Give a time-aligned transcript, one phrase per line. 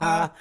[0.00, 0.32] Hola.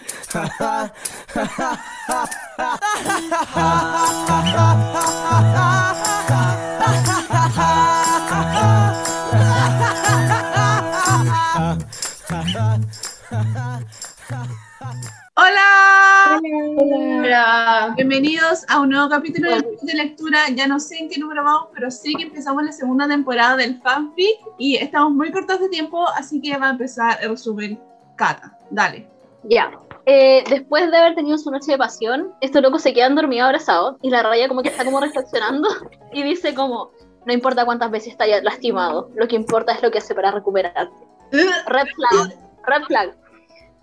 [16.37, 17.93] Hola.
[17.97, 20.39] Bienvenidos a un nuevo capítulo del de lectura.
[20.55, 23.81] Ya no sé en qué número vamos, pero sí que empezamos la segunda temporada del
[23.81, 27.77] fanfic y estamos muy cortos de tiempo, así que va a empezar el resumen.
[28.15, 29.18] Cata, dale.
[29.43, 29.71] Ya.
[30.05, 33.97] Eh, después de haber tenido su noche de pasión, estos locos se quedan dormidos abrazados
[34.01, 35.67] y la raya como que está como reflexionando
[36.13, 36.91] y dice como,
[37.25, 40.91] no importa cuántas veces está lastimado, lo que importa es lo que hace para recuperarte.
[41.31, 43.15] Red flag, red flag.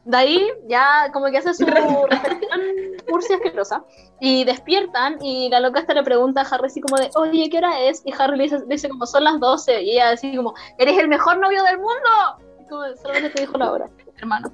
[0.05, 2.61] De ahí ya como que hace su reflexión
[3.09, 3.85] cursi asquerosa
[4.21, 7.59] y despiertan y la loca esta le pregunta a Harry así como de, oye, ¿qué
[7.59, 8.03] hora es?
[8.05, 11.09] Y Harry le dice, dice como, son las 12 y ella así como, eres el
[11.09, 12.67] mejor novio del mundo.
[12.69, 14.53] como, solamente te dijo la hora, hermano.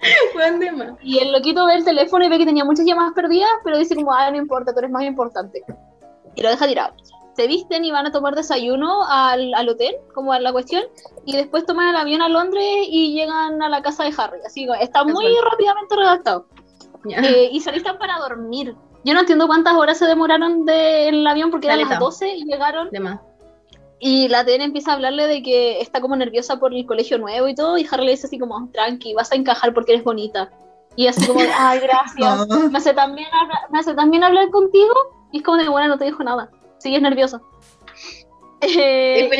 [1.02, 3.94] Y el loquito ve el teléfono y ve que tenía muchas llamadas perdidas, pero dice
[3.94, 5.62] como, ah, no importa, tú eres más importante.
[6.34, 6.94] Y lo deja tirado.
[7.36, 10.82] Se visten y van a tomar desayuno al, al hotel, como a la cuestión,
[11.24, 14.40] y después toman el avión a Londres y llegan a la casa de Harry.
[14.44, 16.46] Así que está muy rápidamente redactado.
[17.08, 18.74] Eh, y se alistan para dormir.
[19.04, 22.90] Yo no entiendo cuántas horas se demoraron del avión porque eran las 12 y llegaron.
[22.90, 23.20] De más.
[24.02, 27.48] Y la TN empieza a hablarle de que está como nerviosa por el colegio nuevo
[27.48, 30.50] y todo, y Harry le dice así como, tranqui, vas a encajar porque eres bonita.
[30.96, 32.48] Y así como, ay, gracias.
[32.70, 33.28] Me hace también,
[33.70, 34.94] me hace también hablar contigo,
[35.32, 36.50] y es como de, bueno, no te dijo nada.
[36.78, 37.40] Sigues nerviosa.
[38.62, 39.30] Eh,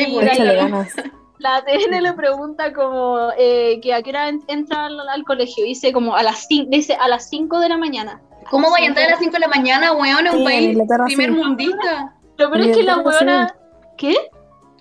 [1.37, 5.63] la, TN le pregunta como eh, que a qué hora entra al, colegio.
[5.63, 8.19] Dice como a las 5, dice a las 5 de la mañana.
[8.49, 11.31] ¿Cómo voy a entrar a las 5 de la mañana, weón, en un país primer
[11.33, 12.15] mundista?
[12.37, 13.55] Lo peor es que la weona...
[13.95, 14.15] ¿Qué?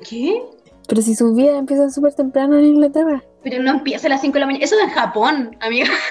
[0.09, 0.43] ¿Qué?
[0.89, 3.23] Pero si su vida empieza súper temprano en Inglaterra.
[3.43, 4.65] Pero no empieza a las 5 de la mañana.
[4.65, 5.87] Eso es en Japón, amiga.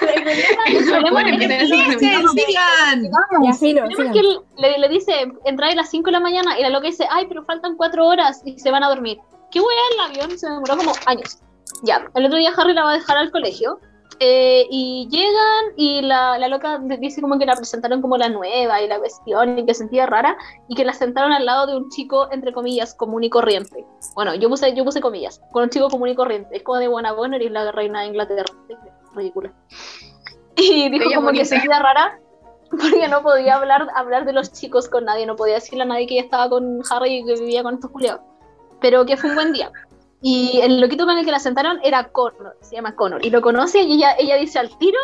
[4.12, 4.22] Que
[4.56, 5.12] le, le dice,
[5.44, 8.06] entra a las 5 de la mañana y la loca dice, ay, pero faltan 4
[8.06, 9.18] horas y se van a dormir.
[9.50, 10.38] ¿Qué voy el avión?
[10.38, 11.38] Se demoró como años.
[11.82, 13.78] Ya, el otro día Harry la va a dejar al colegio
[14.18, 18.82] eh, y llegan y la, la, loca dice como que la presentaron como la nueva
[18.82, 20.36] y la cuestión y que sentía rara
[20.68, 23.86] y que la sentaron al lado de un chico, entre comillas, común y corriente.
[24.14, 26.56] Bueno, yo puse, yo puse comillas, con un chico común y corriente.
[26.56, 28.52] Es como de buena buena y la reina de Inglaterra.
[29.14, 29.52] Ridícula.
[30.56, 32.18] Y dijo como que sentía rara
[32.70, 36.06] porque no podía hablar, hablar de los chicos con nadie, no podía decirle a nadie
[36.06, 38.20] que ella estaba con Harry y que vivía con estos culiados.
[38.80, 39.70] Pero que fue un buen día.
[40.22, 43.40] Y el loquito con el que la sentaron era Connor, se llama Connor, y lo
[43.40, 44.98] conoce y ella, ella dice al tiro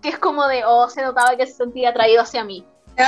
[0.00, 2.64] que es como de, oh, se notaba que se sentía atraído hacia mí.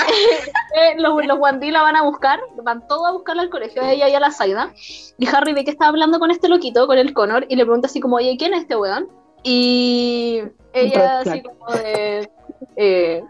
[0.77, 4.09] Eh, los, los Wandy la van a buscar, van todos a buscarla al colegio, ella
[4.09, 4.73] y a la Saida,
[5.19, 7.87] y Harry ve que está hablando con este loquito, con el Connor, y le pregunta
[7.87, 9.09] así como, oye, ¿quién es este weón?
[9.43, 10.43] Y
[10.75, 12.31] ella así como de,
[12.77, 13.25] eh,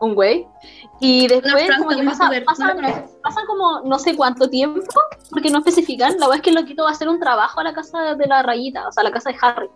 [0.00, 0.46] un güey,
[1.04, 4.80] y después como que pasa, pasa, como no sé cuánto tiempo,
[5.30, 6.12] porque no especifican.
[6.12, 8.26] La verdad es que el loquito va a hacer un trabajo a la casa de
[8.28, 9.68] la rayita, o sea, a la casa de Harry,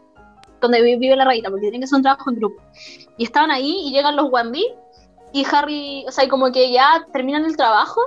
[0.60, 2.62] donde vive la rayita, porque tienen que hacer un trabajo en grupo.
[3.16, 4.65] Y estaban ahí y llegan los Wandy
[5.32, 8.00] y Harry, o sea, como que ya terminan el trabajo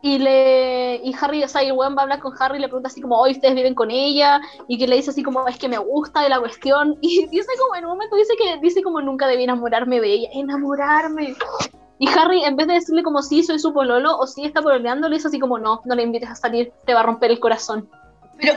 [0.00, 2.68] y le y Harry, o sea, el weón va a hablar con Harry y le
[2.68, 5.58] pregunta así como, hoy ustedes viven con ella, y que le dice así como, es
[5.58, 8.82] que me gusta de la cuestión, y dice como, en un momento dice que, dice
[8.82, 11.36] como, nunca debí enamorarme de ella, enamorarme,
[12.02, 15.08] y Harry, en vez de decirle como sí, soy su pololo o sí está pololeando,
[15.08, 17.38] le dice así como no, no le invites a salir, te va a romper el
[17.38, 17.88] corazón.
[18.40, 18.54] Pero...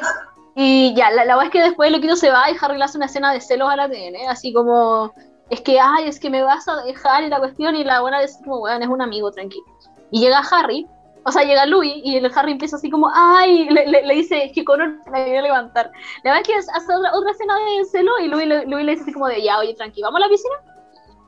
[0.56, 2.85] Y ya, la, la verdad es que después el loquito se va y Harry le
[2.85, 5.13] hace una escena de celos a la TN, así como,
[5.51, 8.19] es que, ay, es que me vas a dejar y la cuestión, y la buena
[8.19, 9.63] dice como, bueno, es un amigo, tranquilo.
[10.09, 10.88] Y llega Harry,
[11.23, 14.53] o sea, llega Louis y el Harry empieza así como, ay, le, le, dice, es
[14.53, 15.91] que Connor me viene a levantar.
[16.23, 19.03] La verdad es que hace otra, otra escena de celo y Louis, Louis le dice
[19.03, 20.55] así como de, ya, oye, tranqui, ¿vamos a la piscina?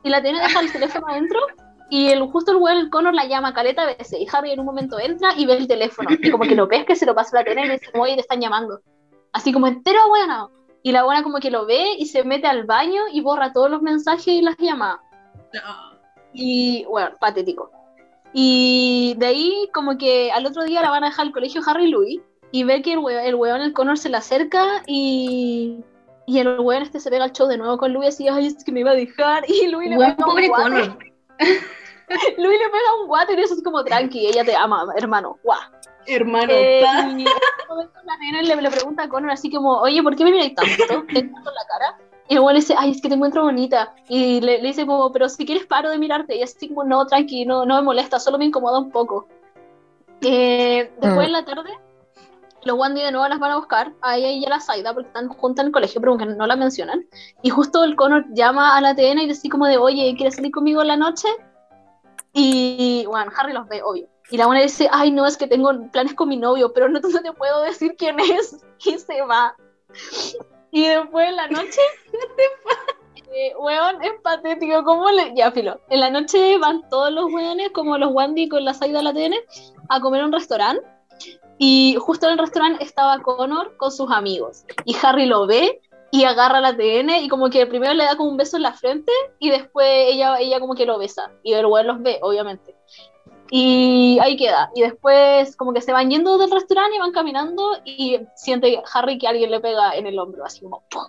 [0.01, 1.39] Y la tiene deja el teléfono adentro
[1.89, 4.19] y el, justo el weón, el Connor la llama caleta a veces.
[4.19, 6.09] Y Harry en un momento entra y ve el teléfono.
[6.11, 8.15] Y como que lo ves que se lo pasa a la tele y dice, oye,
[8.15, 8.81] te están llamando.
[9.31, 10.51] Así como entero bueno.
[10.83, 13.69] Y la buena como que lo ve y se mete al baño y borra todos
[13.69, 14.99] los mensajes y las llamadas.
[16.33, 17.71] Y bueno, patético.
[18.33, 21.85] Y de ahí como que al otro día la van a dejar al colegio Harry
[21.85, 22.21] y Louis.
[22.51, 25.83] Y ve que el weón, el, weón, el Connor se le acerca y,
[26.25, 28.63] y el weón este se pega al show de nuevo con Louis así, ay, es
[28.63, 29.44] que me iba a dejar.
[29.50, 30.97] Y Louis le pega pobre Connor.
[32.38, 35.59] Luis le pega un guate y eso es como tranqui, ella te ama, hermano, guau.
[36.06, 37.27] Hermano, eh, y en
[37.68, 40.56] momento la nena le, le, pregunta a Connor así como, oye, ¿por qué me miras
[40.56, 41.06] tanto?
[41.13, 41.98] ¿Te tanto la cara?
[42.30, 43.94] Y el le dice, ay, es que te encuentro bonita.
[44.09, 46.36] Y le, le, dice como, pero si quieres paro de mirarte.
[46.36, 49.27] Y así como, no, tranqui, no, no me molesta, solo me incomoda un poco.
[50.21, 51.30] Eh, después mm.
[51.30, 51.69] en la tarde,
[52.63, 55.07] los Wandy de nuevo las van a buscar, a ella y a la Saida, porque
[55.07, 57.06] están juntas en el colegio, pero aunque no la mencionan.
[57.44, 60.51] Y justo el Connor llama a la TN y dice como de, oye, ¿quieres salir
[60.51, 61.27] conmigo en la noche?
[62.39, 64.07] Y bueno, Harry los ve, obvio.
[64.30, 67.00] Y la buena dice, ay, no, es que tengo planes con mi novio, pero no,
[67.00, 68.63] no te puedo decir quién es.
[68.86, 69.56] Y se va.
[70.69, 71.81] Y después en la noche,
[73.34, 74.84] eh, weón, es patético.
[74.84, 75.34] ¿Cómo le.?
[75.36, 75.80] Ya, filo.
[75.89, 79.34] En la noche van todos los weones, como los Wandy con la Saida la TN,
[79.89, 80.86] a comer a un restaurante.
[81.57, 84.63] Y justo en el restaurante estaba Connor con sus amigos.
[84.86, 85.81] Y Harry lo ve
[86.17, 88.73] y agarra la TN y como que primero le da como un beso en la
[88.73, 91.31] frente y después ella, ella como que lo besa.
[91.43, 92.73] Y el weón los ve, obviamente.
[93.51, 94.71] Y ahí queda.
[94.73, 99.19] Y después como que se van yendo del restaurante y van caminando y siente Harry
[99.19, 100.81] que alguien le pega en el hombro, así como...
[100.89, 101.03] ¡pum!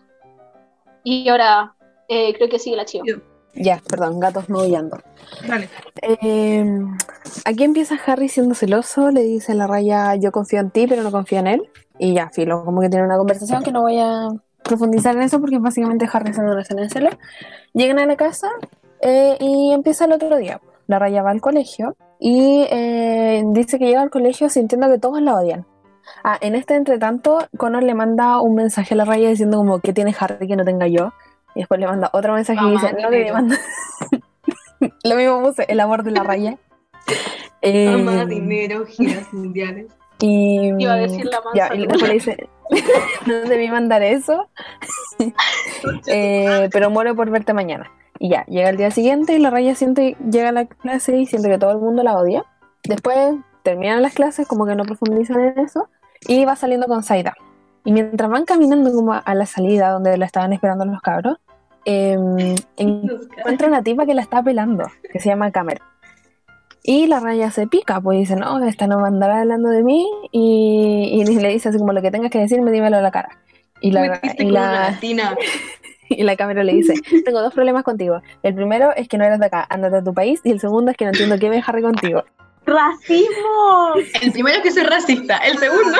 [1.05, 1.75] Y ahora
[2.09, 3.05] eh, creo que sigue la chiva.
[3.55, 4.99] Ya, perdón, gatos maullando.
[5.47, 5.71] Dale.
[6.03, 6.65] Eh,
[7.47, 11.03] aquí empieza Harry siendo celoso, le dice a la raya, yo confío en ti, pero
[11.03, 11.71] no confío en él.
[11.99, 14.29] Y ya, filo, como que tiene una conversación que no voy a
[14.69, 17.11] profundizar en eso porque básicamente Harry se una escena de celo.
[17.73, 18.49] Llegan a la casa
[19.01, 20.61] eh, y empieza el otro día.
[20.87, 25.21] La raya va al colegio y eh, dice que llega al colegio sintiendo que todos
[25.21, 25.67] la odian.
[26.25, 29.93] Ah, en este entretanto, Connor le manda un mensaje a la raya diciendo como que
[29.93, 31.13] tiene Harry que no tenga yo.
[31.55, 33.57] Y después le manda otro mensaje y dice, no, que me manda...
[35.05, 36.57] Lo mismo puse, el amor de la raya.
[37.63, 39.98] Eh, dinero, giras mundiales.
[40.21, 42.49] Y, Iba a decir la ya, y después le dice,
[43.27, 44.49] no debí mandar eso,
[46.07, 47.91] Eh, pero muero por verte mañana.
[48.19, 51.27] Y ya, llega el día siguiente y la raya siente, llega a la clase y
[51.27, 52.45] siente que todo el mundo la odia.
[52.85, 55.89] Después terminan las clases, como que no profundizan en eso,
[56.27, 57.35] y va saliendo con Saida.
[57.85, 61.39] Y mientras van caminando como a la salida donde la estaban esperando los cabros,
[61.85, 62.17] eh,
[62.77, 65.87] encuentra una tipa que la está pelando, que se llama Cameron.
[66.83, 69.83] Y la raya se pica, pues dice, no, esta no va a andar hablando de
[69.83, 73.11] mí, y, y le dice así como lo que tengas que decirme, dímelo a la
[73.11, 73.39] cara.
[73.81, 74.99] Y la, y la,
[76.09, 76.95] y la cámara le dice,
[77.25, 78.23] tengo dos problemas contigo.
[78.43, 80.91] El primero es que no eres de acá, ándate a tu país, y el segundo
[80.91, 82.25] es que no entiendo qué Harry contigo.
[82.67, 83.95] ¡Racismo!
[84.21, 85.39] El primero es que soy racista.
[85.39, 85.99] El segundo.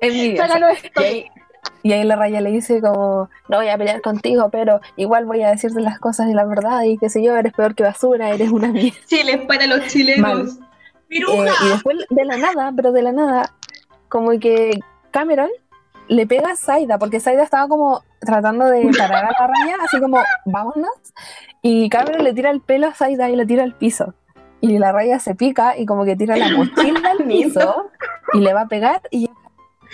[0.00, 0.46] Envidiosa.
[0.46, 1.02] Sácalo esto.
[1.82, 5.42] Y ahí, la raya le dice como, no voy a pelear contigo, pero igual voy
[5.42, 8.30] a decirte las cosas y la verdad, y qué sé yo, eres peor que basura,
[8.30, 8.98] eres una mierda.
[9.06, 10.58] Chile para los chilenos.
[11.10, 11.20] Eh,
[11.64, 13.52] y después de la nada, pero de la nada,
[14.08, 14.78] como que
[15.10, 15.48] Cameron
[16.08, 20.00] le pega a Saida, porque Saida estaba como tratando de parar a la raya, así
[20.00, 20.90] como, vámonos.
[21.62, 24.14] Y Cameron le tira el pelo a Saida y le tira al piso.
[24.60, 27.90] Y la raya se pica y como que tira la mochila al piso
[28.34, 29.30] y le va a pegar y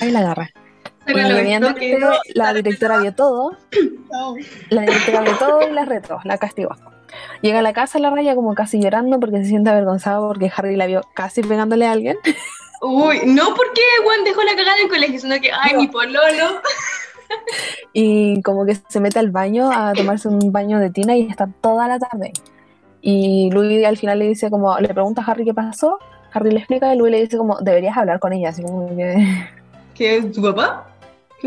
[0.00, 0.50] ahí la agarra.
[2.34, 3.56] La directora vio todo,
[4.70, 6.76] la directora vio todo y la retó, la castigó.
[7.40, 10.76] Llega a la casa la raya como casi llorando porque se siente avergonzado porque Harry
[10.76, 12.16] la vio casi pegándole a alguien.
[12.82, 15.80] Uy, no porque Juan dejó la cagada en el colegio, sino que, ay, No.
[15.80, 16.60] mi pololo.
[17.92, 21.48] y como que se mete al baño a tomarse un baño de tina y está
[21.60, 22.32] toda la tarde.
[23.00, 25.98] Y Louis al final le dice como, le pregunta a Harry qué pasó,
[26.32, 29.46] Harry le explica y Louis le dice como, deberías hablar con ella, así como que...
[29.94, 30.86] ¿Qué es tu papá?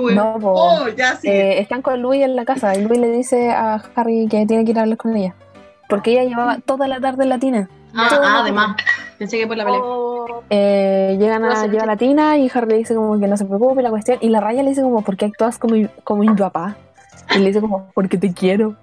[0.16, 0.54] No, po.
[0.56, 1.28] Oh, ya sí.
[1.28, 4.64] Eh, están con Louis en la casa y Louis le dice a Harry que tiene
[4.66, 5.36] que ir a hablar con ella.
[5.90, 7.70] Porque ella llevaba toda la tarde en la tina.
[7.96, 8.76] Ah, ah, además.
[9.18, 9.80] Pensé que por la pelea.
[9.84, 11.88] Oh, Eh, llegan a lleva sí.
[11.88, 14.20] la tina y Harry le dice como que no se preocupe la cuestión.
[14.22, 16.76] Y la raya le dice como, ¿por qué actúas como, mi- como mi papá?
[17.36, 18.76] Y le dice como, porque te quiero.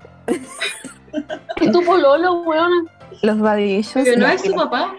[1.60, 2.88] es tu pololo, weón.
[3.22, 4.92] Los issues, Pero no es su papá.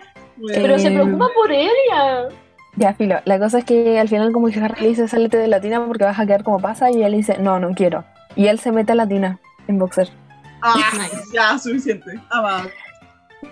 [0.54, 2.30] Pero se Eh, preocupa por ella.
[2.78, 3.16] Ya, filo.
[3.26, 5.84] La cosa es que al final como que Harry le dice, sálete de la tina
[5.86, 6.92] porque vas a quedar como pasa.
[6.92, 8.06] Y le dice, no, no quiero.
[8.36, 10.10] Y él se mete a la tina en boxer.
[10.62, 10.76] Ah,
[11.34, 12.20] ya, suficiente.
[12.30, 12.68] Ah, va.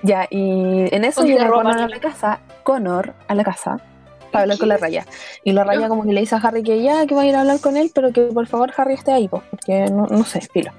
[0.03, 3.79] Ya, y en eso llega Connor a la casa, Connor a la casa,
[4.32, 5.05] para hablar con la raya.
[5.44, 7.36] Y la raya como que le dice a Harry que ya, que va a ir
[7.36, 10.24] a hablar con él, pero que por favor Harry esté ahí, pues, porque no, no
[10.24, 10.72] sé, filo.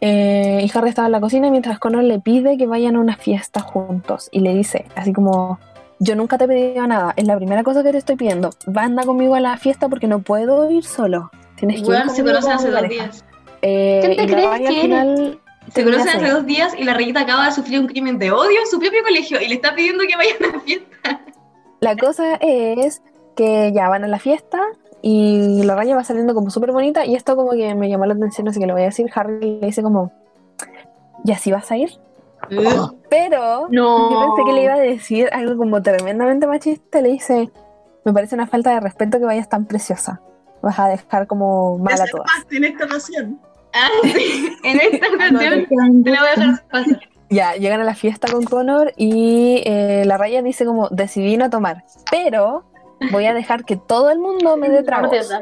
[0.00, 3.16] Eh, y Harry estaba en la cocina mientras Connor le pide que vayan a una
[3.16, 4.28] fiesta juntos.
[4.32, 5.58] Y le dice, así como,
[5.98, 8.50] yo nunca te he pedido nada, es la primera cosa que te estoy pidiendo.
[8.76, 11.30] Va anda conmigo a la fiesta porque no puedo ir solo.
[11.56, 13.02] Tienes que ir se conmigo conocen hace dos pareja".
[13.04, 13.24] días.
[13.62, 15.40] Eh, ¿Quién te crees al que final
[15.72, 18.60] Se conocen hace dos días y la rayita acaba de sufrir un crimen de odio
[18.60, 21.20] en su propio colegio y le está pidiendo que vayan a la fiesta.
[21.80, 23.02] La cosa es
[23.36, 24.60] que ya van a la fiesta
[25.00, 28.14] y la raya va saliendo como súper bonita y esto como que me llamó la
[28.14, 29.10] atención, así que lo voy a decir.
[29.14, 30.12] Harry le dice como,
[31.24, 31.90] ¿y así vas a ir?
[33.10, 34.10] Pero No.
[34.10, 37.00] yo pensé que le iba a decir algo como tremendamente machista.
[37.00, 37.50] Le dice,
[38.04, 40.20] me parece una falta de respeto que vayas tan preciosa.
[40.62, 42.26] Vas a dejar como mal a todas.
[42.50, 43.40] En esta ocasión.
[43.72, 44.56] Ah, sí.
[44.64, 45.66] En esta ocasión
[46.02, 47.00] me la voy a dejar pasar.
[47.30, 51.50] Ya, llegan a la fiesta con Connor y eh, la raya dice como, decidí no
[51.50, 51.84] tomar.
[52.10, 52.64] Pero
[53.10, 55.32] voy a dejar que todo el mundo me dé te tragos.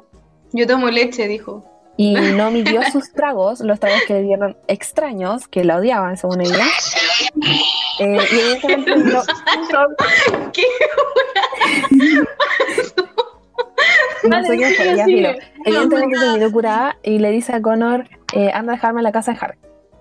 [0.53, 1.65] Yo tomo leche, dijo.
[1.97, 6.41] Y no midió sus tragos, los tragos que le dieron extraños, que la odiaban según
[6.41, 6.65] ella.
[7.99, 9.23] Eh, y evidentemente no-
[10.53, 10.63] ¿Qué?
[14.25, 15.29] no sé qué fue, ya filo.
[15.65, 19.33] Evidentemente terminó curada y le dice a Connor, eh, anda a dejarme en la casa
[19.33, 19.59] de Harry.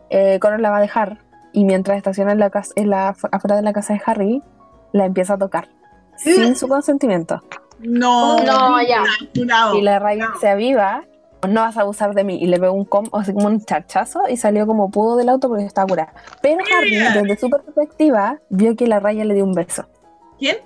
[0.09, 1.19] Eh, Connor la va a dejar
[1.53, 4.41] y mientras estaciona en la casa, en la, afuera de la casa de Harry,
[4.93, 5.67] la empieza a tocar
[6.15, 7.43] sin su consentimiento.
[7.79, 9.03] No, No, ya.
[9.33, 11.03] Y la Ray se aviva,
[11.47, 14.21] no vas a abusar de mí, y le pegó un com, así como un charchazo
[14.29, 16.13] y salió como pudo del auto porque estaba curada.
[16.41, 19.85] Pero Harry, desde su perspectiva, vio que la Raya le dio un beso.
[20.37, 20.57] ¿Quién?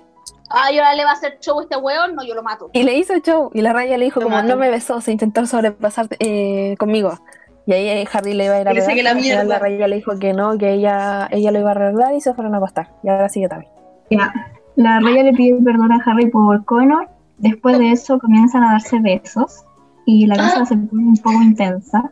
[0.50, 2.70] Ah, y ahora le va a hacer show a este weón, no, yo lo mato.
[2.72, 4.48] Y le hizo show, y la Raya le dijo Lo como, mato.
[4.48, 7.18] no me besó, se intentó sobrepasar eh, conmigo.
[7.66, 9.44] Y ahí eh, Harry le iba a ir a pegar, que la mierda.
[9.44, 12.32] la Raya le dijo que no, que ella, ella lo iba a arreglar y se
[12.32, 12.90] fueron a acostar.
[13.02, 13.72] Y ahora sigue también.
[14.08, 14.32] Ya.
[14.76, 17.08] La Raya le pide perdón a Harry por Connor.
[17.38, 19.64] Después de eso comienzan a darse besos
[20.06, 22.10] y la cosa se pone un poco intensa.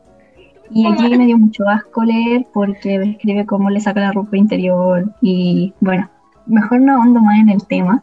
[0.71, 5.15] Y aquí me dio mucho asco leer porque describe cómo le saca la ropa interior
[5.23, 6.11] y bueno,
[6.47, 8.03] mejor no ahondo más en el tema.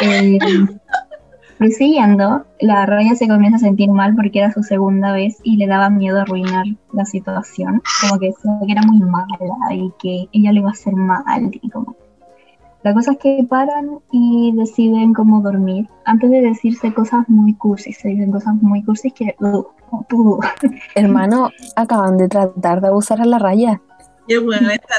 [0.00, 0.38] Eh,
[1.58, 5.66] prosiguiendo, la Raya se comienza a sentir mal porque era su segunda vez y le
[5.66, 9.26] daba miedo arruinar la situación, como que decía que era muy mala
[9.72, 11.96] y que ella le iba a hacer mal y como
[12.82, 15.88] la cosa es que paran y deciden cómo dormir.
[16.04, 19.34] Antes de decirse cosas muy cursis, se dicen cosas muy cursis que...
[19.40, 19.64] uh,
[20.12, 20.40] uh.
[20.94, 23.80] Hermano, acaban de tratar de abusar a la Raya.
[24.28, 24.94] Qué bueno, esta.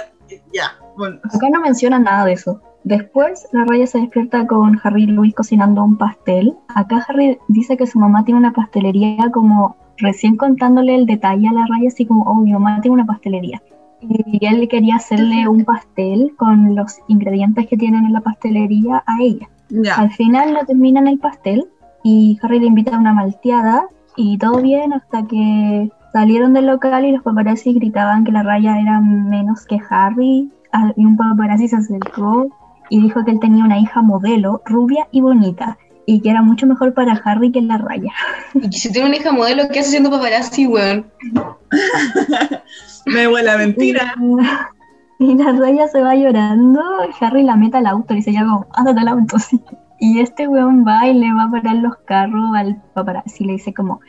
[0.53, 1.19] Ya, bueno.
[1.23, 2.61] Acá no mencionan nada de eso.
[2.83, 6.55] Después, la Raya se despierta con Harry y Luis cocinando un pastel.
[6.67, 11.53] Acá Harry dice que su mamá tiene una pastelería como recién contándole el detalle a
[11.53, 13.61] la Raya, así como, oh, mi mamá tiene una pastelería.
[14.01, 19.21] Y él quería hacerle un pastel con los ingredientes que tienen en la pastelería a
[19.21, 19.49] ella.
[19.95, 21.67] Al final no terminan el pastel
[22.03, 27.05] y Harry le invita a una malteada y todo bien hasta que salieron del local
[27.05, 30.51] y los paparazzi gritaban que la raya era menos que Harry.
[30.95, 32.47] Y un paparazzi se acercó
[32.89, 35.77] y dijo que él tenía una hija modelo, rubia y bonita
[36.11, 38.11] y que era mucho mejor para Harry que la raya.
[38.55, 41.05] Y si tiene una hija modelo, ¿qué hace siendo paparazzi, weón?
[43.05, 44.15] Me huele a mentira.
[45.19, 46.81] Y la raya se va llorando,
[47.19, 49.61] Harry la mete al auto y dice, ya como, ándate al auto, sí.
[49.99, 53.53] Y este weón va y le va a parar los carros al paparazzi y le
[53.53, 53.99] dice como,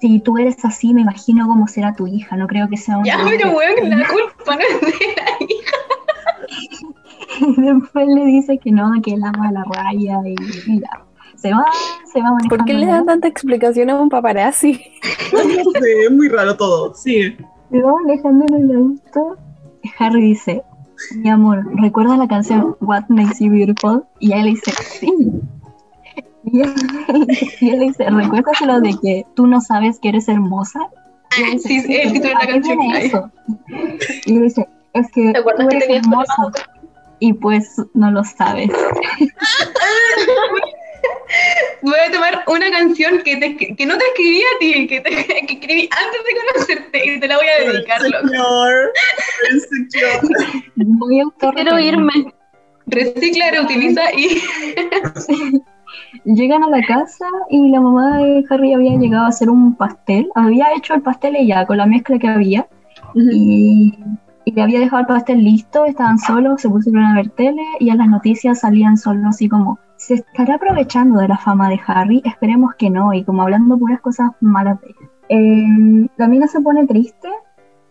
[0.00, 3.06] si tú eres así, me imagino cómo será tu hija, no creo que sea una...
[3.06, 5.76] Ya, pero weón, la culpa no es de la hija.
[7.40, 10.36] Y después le dice que no, que él ama a la raya y,
[10.70, 11.04] y ya.
[11.44, 11.66] Se va,
[12.10, 12.56] se va manejando.
[12.56, 14.80] ¿Por qué le dan tanta explicación a un paparazzi?
[15.34, 16.94] No sé, es muy raro todo.
[16.94, 17.36] Sí.
[17.70, 19.36] Se va manejando en el auto.
[19.98, 20.62] Harry dice,
[21.16, 24.04] mi amor, ¿recuerdas la canción What Makes You Beautiful?
[24.20, 25.12] Y él le dice, sí.
[26.44, 26.74] Y él,
[27.60, 30.80] y él le dice, ¿recuerdas lo de que tú no sabes que eres hermosa?
[31.36, 33.30] Y él dice, Sí, sí, el título de la ¿a qué canción, eso?
[34.24, 36.52] Y él dice, es que ¿Te acuerdas tú que eres tenías hermosa
[37.18, 38.70] y pues no lo sabes.
[41.82, 45.10] Voy a tomar una canción que, te, que no te escribí a ti, que, te,
[45.46, 48.00] que escribí antes de conocerte y te la voy a dedicar.
[48.00, 48.92] Señor.
[50.76, 51.70] Muy autorreferente.
[51.70, 52.34] Quiero irme.
[52.86, 54.42] Recicla, reutiliza y...
[56.24, 60.28] Llegan a la casa y la mamá de Harry había llegado a hacer un pastel.
[60.34, 62.66] Había hecho el pastel ella con la mezcla que había
[63.14, 63.94] y,
[64.44, 65.84] y le había dejado el pastel listo.
[65.84, 69.78] Estaban solos, se pusieron a ver tele y en las noticias salían solo así como
[69.96, 72.22] se estará aprovechando de la fama de Harry.
[72.24, 73.12] Esperemos que no.
[73.12, 75.10] Y como hablando puras cosas malas de ella.
[75.28, 77.28] Eh, la mina se pone triste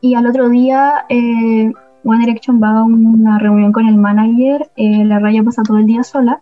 [0.01, 1.71] y al otro día eh,
[2.03, 4.69] One Direction va a una reunión con el manager.
[4.75, 6.41] eh, la raya pasa todo el día sola.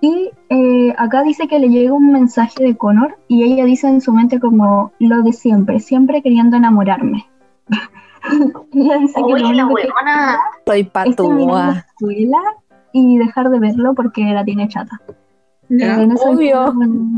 [0.00, 4.00] Y eh, acá dice que le llega un mensaje de Connor y ella dice en
[4.00, 7.28] su mente como lo de siempre, siempre queriendo enamorarme.
[8.72, 10.38] ella dice que la huevona.
[10.66, 12.69] Soy es terminar la patúa.
[12.92, 15.00] Y dejar de verlo porque la tiene chata.
[15.68, 16.00] Ya.
[16.00, 16.72] Eh, en obvio.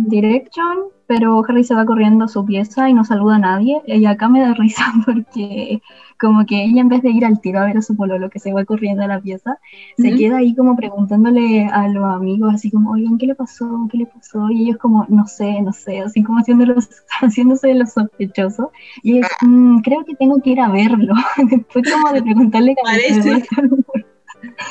[0.09, 3.81] Direction, pero Harry se va corriendo a su pieza y no saluda a nadie.
[3.87, 5.81] Y acá me da risa porque
[6.21, 8.39] como que ella en vez de ir al tiro a ver a su pololo que
[8.39, 9.59] se va corriendo a la pieza,
[9.97, 10.19] se Ujú.
[10.19, 13.89] queda ahí como preguntándole a los amigos así como, oigan, ¿qué le pasó?
[13.91, 14.49] ¿Qué le pasó?
[14.51, 16.89] Y ellos como, no sé, no sé, así como haciéndolos,
[17.23, 18.69] haciéndose de los sospechosos.
[19.03, 21.15] Y ellos, "Mm, creo que tengo que ir a verlo.
[21.51, 22.83] Después como de preguntarle que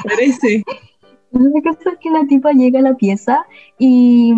[0.04, 0.64] Parece.
[1.32, 1.52] Parece.
[1.54, 3.46] la cosa es que la tipa llega a la pieza
[3.78, 4.34] y,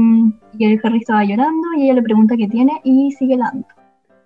[0.57, 3.67] y el Harry estaba llorando y ella le pregunta qué tiene y sigue dando.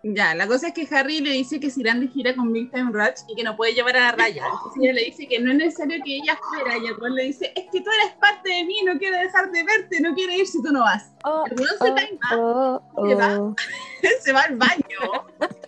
[0.03, 2.71] Ya, la cosa es que Harry le dice que se irán de gira con Big
[2.71, 4.43] Time Rush y que no puede llevar a la raya.
[4.45, 6.77] Entonces ella le dice que no es necesario que ella fuera.
[6.77, 9.51] Y el weón le dice, es que tú eres parte de mí, no quiero dejar
[9.51, 11.11] de verte, no quiero ir si tú no vas.
[11.25, 13.39] Oh, El se taima, oh, se va.
[13.39, 13.55] oh.
[14.21, 15.25] se va al baño.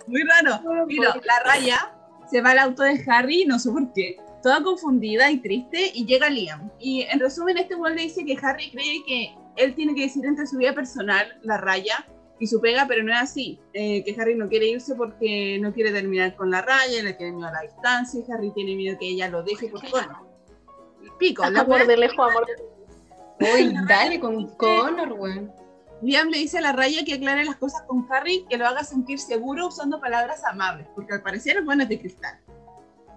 [0.08, 0.86] Muy raro.
[0.86, 1.94] Mira, la raya
[2.30, 4.18] se va al auto de Harry, no sé por qué.
[4.42, 6.72] Toda confundida y triste, y llega Liam.
[6.80, 10.30] Y en resumen, este weón le dice que Harry cree que él tiene que decidir
[10.30, 12.08] entre su vida personal, la raya,
[12.40, 13.60] y su pega, pero no es así.
[13.74, 17.34] Eh, que Harry no quiere irse porque no quiere terminar con la raya, le tiene
[17.34, 20.26] miedo a la distancia, y Harry tiene miedo que ella lo deje por bueno.
[21.18, 22.70] Pico, la Amor de lejos, amor de
[23.54, 25.52] Uy, dale con Connor, weón.
[26.02, 28.84] Liam le dice a la raya que aclare las cosas con Harry, que lo haga
[28.84, 32.40] sentir seguro usando palabras amables, porque al parecer el bueno es de cristal.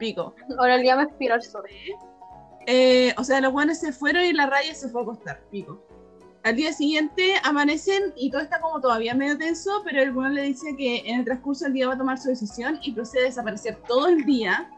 [0.02, 0.34] Pico.
[0.58, 1.62] Ahora el día me expiró el sol.
[2.66, 5.80] Eh, o sea, los buenos se fueron y la raya se fue a acostar, pico.
[6.42, 10.42] Al día siguiente amanecen y todo está como todavía medio tenso, pero el bueno le
[10.42, 13.26] dice que en el transcurso del día va a tomar su decisión y procede a
[13.26, 14.68] desaparecer todo el día.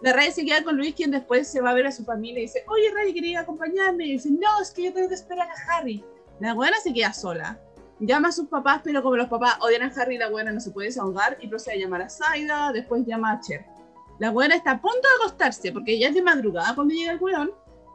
[0.00, 2.38] La raya se queda con Luis, quien después se va a ver a su familia
[2.38, 4.06] y dice, oye Raya, quería acompañarme.
[4.06, 6.04] Y dice, no, es que yo tengo que esperar a Harry.
[6.38, 7.58] La buena se queda sola.
[7.98, 10.70] Llama a sus papás, pero como los papás odian a Harry, la buena no se
[10.70, 13.77] puede desahogar y procede a llamar a Saida, después llama a Cher.
[14.18, 17.22] La buena está a punto de acostarse porque ya es de madrugada cuando llega el
[17.22, 17.52] weón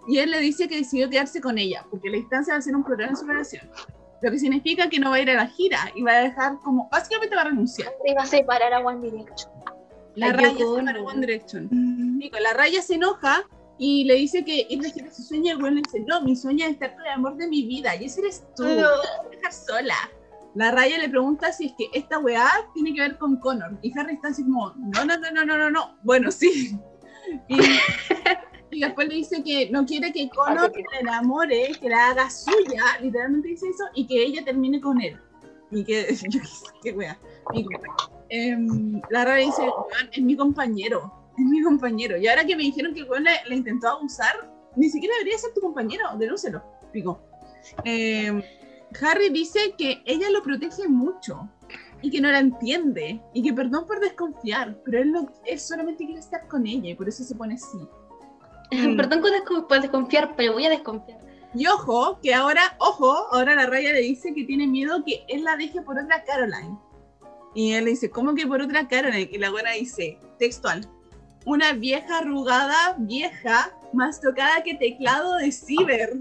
[0.08, 2.76] y él le dice que decidió quedarse con ella porque la distancia va a ser
[2.76, 3.70] un problema en su relación.
[4.22, 6.58] Lo que significa que no va a ir a la gira y va a dejar
[6.64, 7.92] como, básicamente va a renunciar.
[8.06, 9.52] Iba a separar a One Direction.
[10.16, 11.70] La Ay, raya se para One Direction.
[12.18, 13.44] Nico, la raya se enoja
[13.78, 16.38] y le dice que de gira su sueño y el weón le dice, no, mi
[16.38, 18.76] sueño es estar con el amor de mi vida y ese eres tú, no.
[18.76, 19.96] vas a dejar sola.
[20.56, 23.98] La raya le pregunta si es que esta weá tiene que ver con Connor y
[23.98, 25.98] Harry está así como, no, no, no, no, no, no, no.
[26.04, 26.78] Bueno, sí.
[27.48, 27.58] Y,
[28.74, 32.84] y después le dice que no quiere que Connor se enamore, que la haga suya,
[33.02, 35.20] literalmente dice eso, y que ella termine con él.
[35.72, 36.40] Y que, yo
[36.82, 37.18] qué wea.
[37.54, 37.66] Y,
[38.30, 42.18] em, la raya dice, weón, es mi compañero, es mi compañero.
[42.18, 45.54] Y ahora que me dijeron que el weón le, intentó abusar, ni siquiera debería ser
[45.54, 47.22] tu compañero, denúncelo, pico.
[47.86, 48.42] Em,
[49.02, 51.50] Harry dice que ella lo protege mucho
[52.02, 56.06] y que no la entiende y que perdón por desconfiar, pero él, no, él solamente
[56.06, 57.78] quiere estar con ella y por eso se pone así.
[58.72, 58.98] Mm.
[58.98, 59.22] Perdón
[59.68, 61.20] por desconfiar, pero voy a desconfiar.
[61.54, 65.44] Y ojo, que ahora, ojo, ahora la raya le dice que tiene miedo que él
[65.44, 66.80] la deje por otra Caroline.
[67.54, 69.30] Y él le dice, ¿cómo que por otra Caroline?
[69.32, 70.90] Y la buena dice, textual,
[71.46, 76.18] una vieja arrugada, vieja, más tocada que teclado de ciber.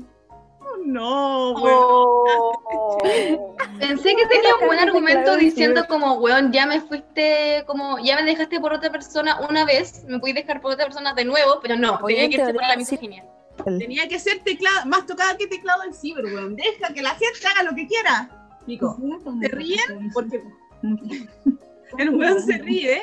[0.84, 1.78] No, weón.
[1.84, 3.56] Oh.
[3.78, 8.24] Pensé que tenía un buen argumento diciendo como, weón, ya me fuiste, como, ya me
[8.24, 11.76] dejaste por otra persona una vez, me puedes dejar por otra persona de nuevo, pero
[11.76, 13.24] no, Oye, tenía que irse en por la misoginia.
[13.64, 16.56] Tenía que ser teclado, más tocada que teclado del ciber, weón.
[16.56, 18.30] Deja que la gente haga lo que quiera.
[18.66, 18.96] Pico.
[19.40, 20.10] ¿Se ríen?
[20.12, 20.42] Porque
[21.98, 23.02] el weón se ríe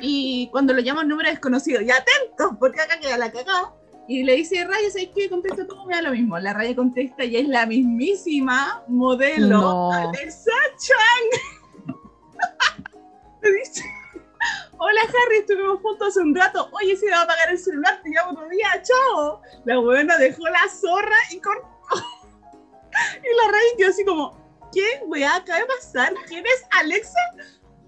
[0.00, 3.72] y cuando lo llama un número desconocido, y atentos, porque acá queda la cagada.
[4.06, 5.30] Y le dice, Raya, ¿sabes qué?
[5.30, 6.38] Contesta todo, me da lo mismo.
[6.38, 9.92] La Raya contesta y es la mismísima modelo No.
[9.92, 11.96] Alexa Chang.
[13.42, 13.84] Le dice,
[14.78, 16.68] hola Harry, estuvimos juntos hace un rato.
[16.72, 19.40] Oye, se me va a apagar el celular, te llamo otro día, chao.
[19.64, 21.68] La buena dejó la zorra y cortó.
[21.94, 24.36] y la Raya quedó así como,
[24.72, 26.14] ¿qué weá acaba de pasar?
[26.26, 27.20] ¿Quién es Alexa?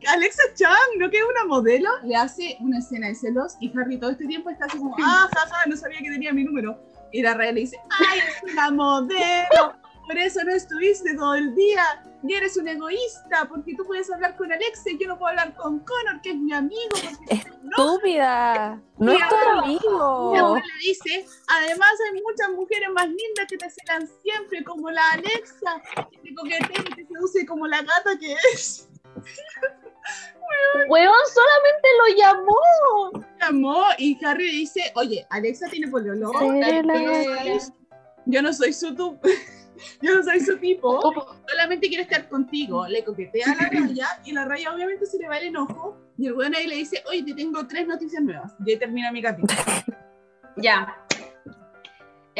[0.09, 1.91] Alexa Chang, ¿no que es una modelo?
[2.05, 5.29] Le hace una escena de celos y Harry todo este tiempo está así como, ah,
[5.35, 6.79] jaja, no sabía que tenía mi número.
[7.13, 9.75] Y la Raya le dice, ay, es una modelo,
[10.07, 12.03] por eso no estuviste todo el día.
[12.27, 15.55] Y eres un egoísta, porque tú puedes hablar con Alexa y yo no puedo hablar
[15.55, 16.91] con Connor, que es mi amigo.
[16.91, 18.83] porque no Estúpida.
[18.99, 20.37] No es tu amigo.
[20.37, 25.09] abuela le dice, además hay muchas mujeres más lindas que te celan siempre, como la
[25.13, 28.89] Alexa, que te coquetea y te seduce como la gata que es.
[30.89, 33.27] Weón, solamente lo llamó.
[33.41, 36.31] Llamó y Harry le dice, oye, Alexa tiene pololo.
[38.27, 39.19] Yo no soy su tu-
[40.03, 41.01] yo no soy su tipo,
[41.49, 42.87] solamente quiero estar contigo.
[42.89, 46.27] Le coquetea a la raya y la raya obviamente se le va el enojo y
[46.27, 48.55] el bueno ahí le dice, oye, te tengo tres noticias nuevas.
[48.65, 49.61] Y ahí termina mi capítulo.
[50.57, 51.06] Ya.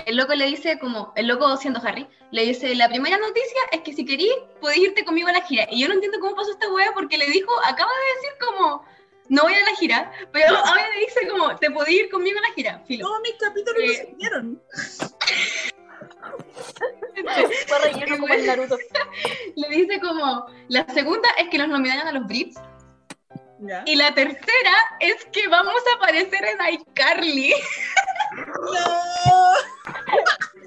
[0.05, 3.81] El loco le dice, como, el loco siendo Harry, le dice, la primera noticia es
[3.81, 5.67] que si querís, podés irte conmigo a la gira.
[5.71, 8.85] Y yo no entiendo cómo pasó esta wea porque le dijo, acaba de decir como,
[9.29, 12.43] no voy a la gira, pero ahora le dice como, te podés ir conmigo a
[12.43, 13.07] la gira, filo.
[13.07, 14.63] Todos mis capítulos Eh, lo siguieron.
[17.67, 18.79] Fue relleno como el Naruto.
[19.57, 22.61] Le dice como, la segunda es que los nominaron a los Brits.
[23.61, 23.83] Ya.
[23.87, 27.55] Y la tercera es que vamos a aparecer en iCarly.
[28.35, 29.53] No.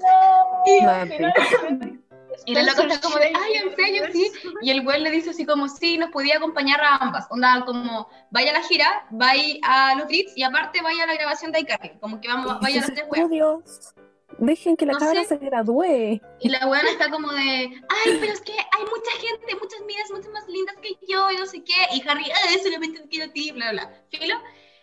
[0.00, 0.64] No,
[2.46, 4.32] Y- la loca está como de, ay, en serio, sí.
[4.62, 7.26] Y el güey le dice así como, sí, nos podía acompañar a ambas.
[7.30, 11.14] Onda, como, vaya a la gira, vaya a los Brits y aparte vaya a la
[11.14, 11.98] grabación de iCarly.
[12.00, 13.30] Como que vamos, vaya a las tres.
[13.30, 13.94] Dios.
[14.38, 16.20] Dejen que la No cabra se gradúe.
[16.40, 20.10] Y la weona está como de, ay, pero es que hay mucha gente, muchas miras
[20.10, 21.74] mucho más lindas que yo y no sé qué.
[21.94, 24.02] Y Harry, ay, solamente te quiero a ti, bla, bla, bla.
[24.08, 24.36] Filo.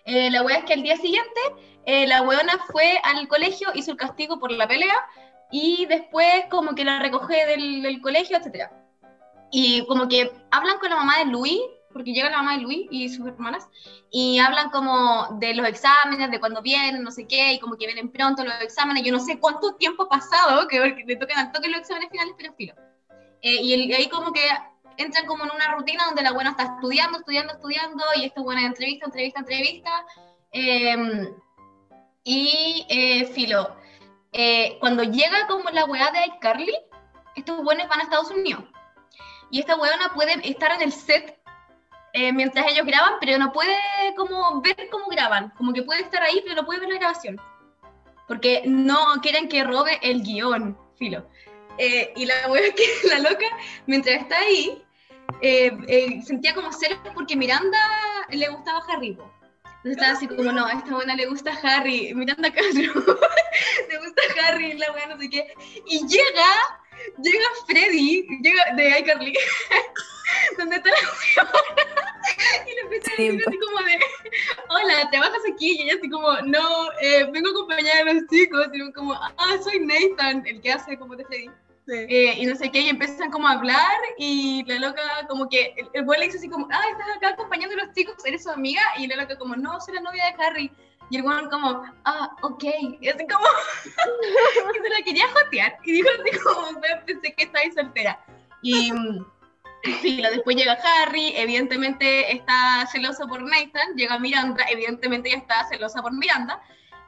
[0.07, 1.41] Eh, la wea es que al día siguiente,
[1.85, 4.95] eh, la weona fue al colegio, hizo el castigo por la pelea
[5.51, 8.71] y después como que la recoge del, colegio, etcétera.
[9.51, 11.59] Y como que hablan con la mamá de Luis,
[11.91, 13.67] porque llega la mamá de Luis y sus hermanas,
[14.09, 17.87] y hablan como de los exámenes, de cuándo vienen, no sé qué, y como que
[17.87, 19.03] vienen pronto los exámenes.
[19.03, 22.33] Yo no sé cuánto tiempo ha pasado, que le tocan al toque los exámenes finales,
[22.37, 22.73] pero filo.
[23.41, 24.41] Eh, y el- ahí como que
[24.97, 28.65] entran como en una rutina donde la buena está estudiando, estudiando, estudiando, y esto buena
[28.65, 30.05] entrevista, entrevista, entrevista.
[30.51, 31.33] eh,
[32.23, 33.77] y eh, filo.
[34.33, 36.75] eh, cuando llega como la weá de iCarly,
[37.35, 38.65] estos buenos van a Estados Unidos.
[39.49, 41.39] Y esta weona puede estar en el set
[42.11, 43.77] eh, mientras ellos graban, pero no puede
[44.17, 45.51] como ver cómo graban.
[45.51, 47.39] Como que puede estar ahí, pero no puede ver la grabación.
[48.27, 51.29] Porque no quieren que robe el guion, filo.
[51.77, 53.45] Eh, y la wea es que la loca,
[53.85, 54.83] mientras está ahí,
[55.41, 57.79] eh, eh, sentía como celos porque Miranda
[58.29, 59.13] le gustaba Harry.
[59.13, 59.31] po.
[59.83, 62.93] Entonces estaba así como, no, a esta buena le gusta Harry, Miranda Castro,
[63.89, 65.53] le gusta Harry, la buena no sé qué.
[65.85, 66.47] Y llega,
[67.21, 69.33] llega Freddy, llega de iCarly,
[70.57, 71.51] donde está la weona,
[72.65, 73.99] y le empieza a decir así como de,
[74.69, 75.77] hola, ¿trabajas aquí?
[75.77, 79.57] Y ella así como, no, eh, vengo a acompañar a los chicos, y como, ah,
[79.63, 81.51] soy Nathan, el que hace como de Freddy.
[81.89, 85.73] Eh, y no sé qué, y empiezan como a hablar y la loca como que,
[85.77, 88.43] el, el güey le dice así como, ah, estás acá acompañando a los chicos, ¿eres
[88.43, 88.81] su amiga?
[88.97, 90.71] Y la loca como, no, soy la novia de Harry.
[91.09, 92.63] Y el güey como, ah, ok.
[92.99, 93.45] Y así como,
[94.73, 95.77] que se la quería jotear.
[95.85, 98.19] Y dijo así como, "Ve, pensé que estabais soltera.
[98.61, 98.91] Y
[100.01, 106.01] filo, después llega Harry, evidentemente está celoso por Nathan, llega Miranda, evidentemente ella está celosa
[106.01, 106.61] por Miranda.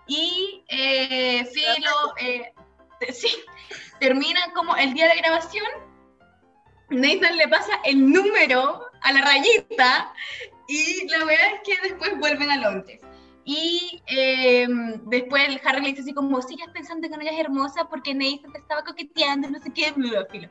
[0.07, 2.53] Y eh, Filo, eh,
[3.13, 3.29] sí,
[3.99, 5.67] termina como el día de grabación,
[6.89, 10.13] Nathan le pasa el número a la rayita
[10.67, 13.01] y la verdad es que después vuelven a Londres.
[13.45, 14.67] Y eh,
[15.05, 18.51] después el Harry le dice así como, sigues pensando que no eres hermosa porque Nathan
[18.51, 20.49] te estaba coqueteando, no sé qué, filo.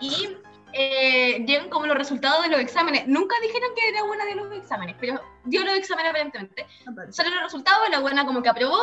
[0.00, 0.36] Y
[0.72, 3.06] eh, llegan como los resultados de los exámenes.
[3.06, 6.66] Nunca dijeron que era buena de los exámenes, pero dio los exámenes aparentemente.
[7.10, 8.80] Salen los resultados, la buena como que aprobó,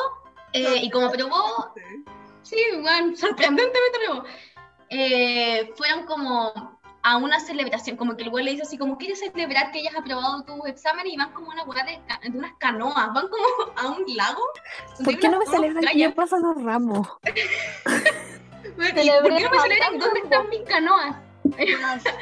[0.54, 1.74] eh, y como aprobó,
[2.48, 4.24] Sí, bueno, sorprendentemente nuevo.
[4.90, 9.20] Eh, fueron como a una celebración, como que el güey le dice así, como quieres
[9.20, 12.54] celebrar que hayas aprobado tus exámenes y van como a una hueá de, de unas
[12.58, 13.46] canoas, van como
[13.78, 14.42] a un lago.
[15.04, 17.08] ¿Por qué no me celebran que paso los ramos?
[18.76, 19.98] Bueno, ¿y ¿Por qué no me celebran?
[19.98, 21.16] ¿Dónde están mis canoas?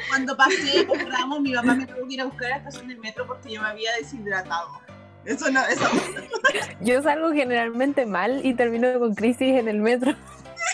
[0.08, 2.88] Cuando pasé el ramo, mi mamá me tuvo que ir a buscar a la estación
[2.88, 4.80] del metro porque yo me había deshidratado.
[5.26, 5.84] Eso no, eso.
[6.80, 10.14] Yo salgo generalmente mal y termino con crisis en el metro.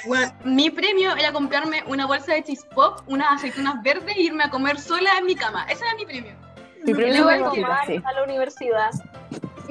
[0.06, 4.44] Bueno, mi premio era comprarme una bolsa de cheese pop, unas aceitunas verdes e irme
[4.44, 5.64] a comer sola en mi cama.
[5.70, 6.32] Ese era mi premio.
[6.84, 8.00] Mi premio a tomar sí.
[8.04, 8.90] a la universidad.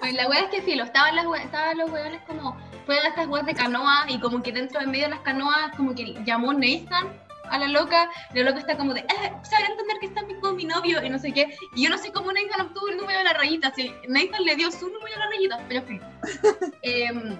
[0.00, 3.46] Pues la wea es que filo, estaban, las, estaban los weones como, fueron estas weas
[3.46, 7.08] de canoa y como que dentro en medio de las canoas como que llamó Nathan
[7.52, 10.64] a la loca, la loca está como de, eh, sabe entender que está con mi
[10.64, 13.24] novio y no sé qué, y yo no sé cómo Nathan obtuvo el número de
[13.24, 16.04] la rayita, si Nathan le dio su número a la rayita, pero filo.
[16.82, 17.36] Em,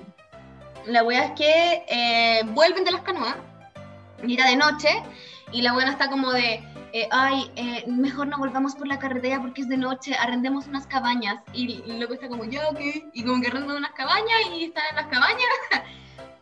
[0.87, 3.37] la wea es que eh, vuelven de las canoas,
[4.25, 4.88] y era de noche,
[5.51, 6.62] y la buena está como de,
[6.94, 10.87] eh, ay, eh, mejor no volvamos por la carretera porque es de noche, arrendemos unas
[10.87, 11.42] cabañas.
[11.55, 12.81] Y, y luego está como, ya, ok.
[13.14, 15.48] Y como que arrendan unas cabañas y están en las cabañas.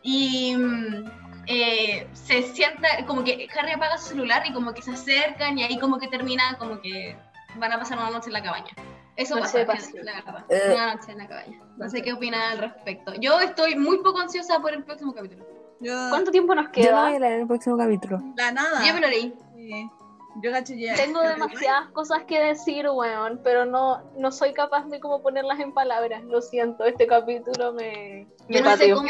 [0.01, 4.91] y mm, eh, se sienta, como que Harry apaga su celular y como que se
[4.91, 7.15] acercan y ahí como que termina, como que
[7.55, 8.71] van a pasar una noche en la cabaña.
[9.15, 10.45] Eso Noche pasa, la verdad.
[10.49, 10.71] Eh.
[10.73, 11.59] Una noche en la cabaña.
[11.77, 13.13] No sé qué opinan al respecto.
[13.19, 15.45] Yo estoy muy poco ansiosa por el próximo capítulo.
[15.81, 17.03] Yo, ¿Cuánto tiempo nos Yo no queda?
[17.07, 18.21] voy a leer el próximo capítulo.
[18.37, 18.85] la nada.
[18.87, 19.33] Yo me lo leí.
[19.55, 19.89] Sí.
[20.41, 20.95] Yo ya.
[20.95, 25.73] Tengo demasiadas cosas que decir, weón, pero no, no soy capaz de como ponerlas en
[25.73, 26.23] palabras.
[26.23, 29.09] Lo siento, este capítulo me, me Yo no sé cómo,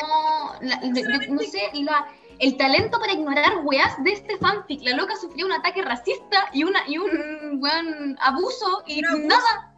[0.62, 0.90] la- yo-
[1.28, 2.08] yo no sé, la,
[2.42, 4.82] el talento para ignorar weas de este fanfic.
[4.84, 9.28] La loca sufrió un ataque racista y, una, y un weón abuso y abuso.
[9.28, 9.76] nada.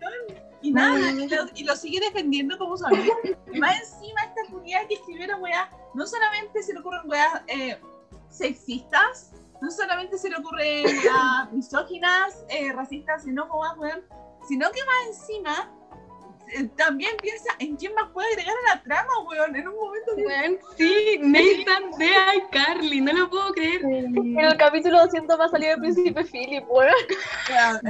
[0.62, 3.14] Y nada, y lo, y lo sigue defendiendo como su amiga.
[3.54, 7.78] Y más encima esta comunidad que escribieron weas, no solamente se le ocurren weas eh,
[8.30, 14.04] sexistas, no solamente se le ocurren weas misóginas, eh, racistas, xenófobas, weón,
[14.48, 15.72] sino que más encima
[16.78, 19.56] también piensa en quién más puede agregar a la trama, weón.
[19.56, 23.84] En un momento que Weón, sí, Nathan de iCarly, no lo puedo creer.
[23.84, 26.94] En el capítulo 200 va a salir el príncipe Philip, weón.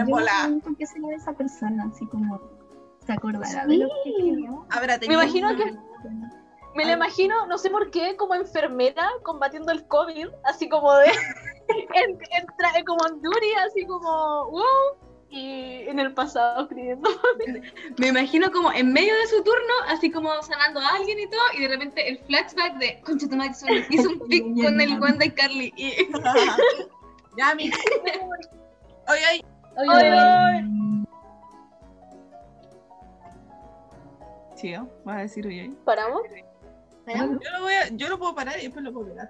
[0.08, 0.32] bola.
[0.44, 2.40] pregunto qué será esa persona, así como
[3.06, 4.50] se acordará de lo que.
[4.70, 5.74] Habrá Me imagino una- que
[6.76, 11.06] me la imagino, no sé por qué, como enfermera combatiendo el COVID, así como de.
[11.68, 14.50] en, como en Duri, así como.
[14.50, 15.03] ¡Wow!
[15.36, 17.10] Y en el pasado escribiendo.
[17.98, 21.42] Me imagino como en medio de su turno, así como sanando a alguien y todo,
[21.58, 23.26] y de repente el flashback de Concha
[23.90, 25.74] hizo un- pic con el Wanda y Carly.
[25.76, 25.92] Y
[27.38, 27.72] ya, mi.
[29.08, 31.04] Oye, oye, Oye, oye.
[34.56, 35.72] Chío, vas a decir oye.
[35.84, 36.22] ¿Paramos?
[37.08, 39.30] Yo lo, voy a, yo lo puedo parar y después lo puedo pegar.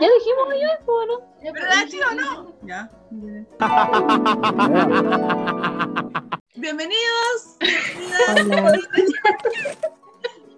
[0.00, 1.14] Ya dijimos oye, oye, bueno.
[1.40, 2.52] ¿Pero la chica o no?
[2.62, 2.90] Ya.
[6.54, 7.56] Bienvenidos.
[8.28, 8.78] Hola.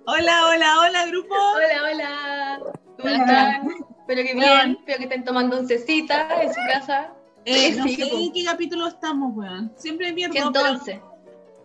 [0.07, 1.35] Hola, hola, hola, grupo.
[1.35, 2.61] Hola, hola.
[2.99, 3.69] ¿Cómo están?
[4.01, 7.15] Espero que bien, espero que estén tomando oncecita en su casa.
[7.47, 9.73] Eh, no Sí, sé en qué capítulo estamos, weón.
[9.77, 11.01] Siempre pierdo, pero Entonces,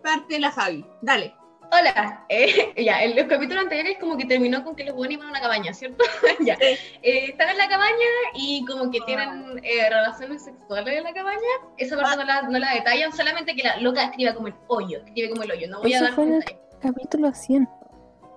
[0.02, 0.84] parte la Javi.
[1.02, 1.34] Dale.
[1.72, 2.24] Hola.
[2.28, 5.30] Eh, ya, en los capítulos anteriores como que terminó con que los buenos iban a
[5.30, 6.04] una cabaña, ¿cierto?
[6.40, 6.54] ya.
[6.54, 11.38] Eh, están en la cabaña y como que tienen eh, relaciones sexuales en la cabaña.
[11.76, 14.98] Esa parte no, la, no la detallan, solamente que la loca escribe como el hoyo,
[15.04, 15.68] escribe como el hoyo.
[15.68, 16.44] No voy a dar fue el-.
[16.80, 17.68] Capítulo 100.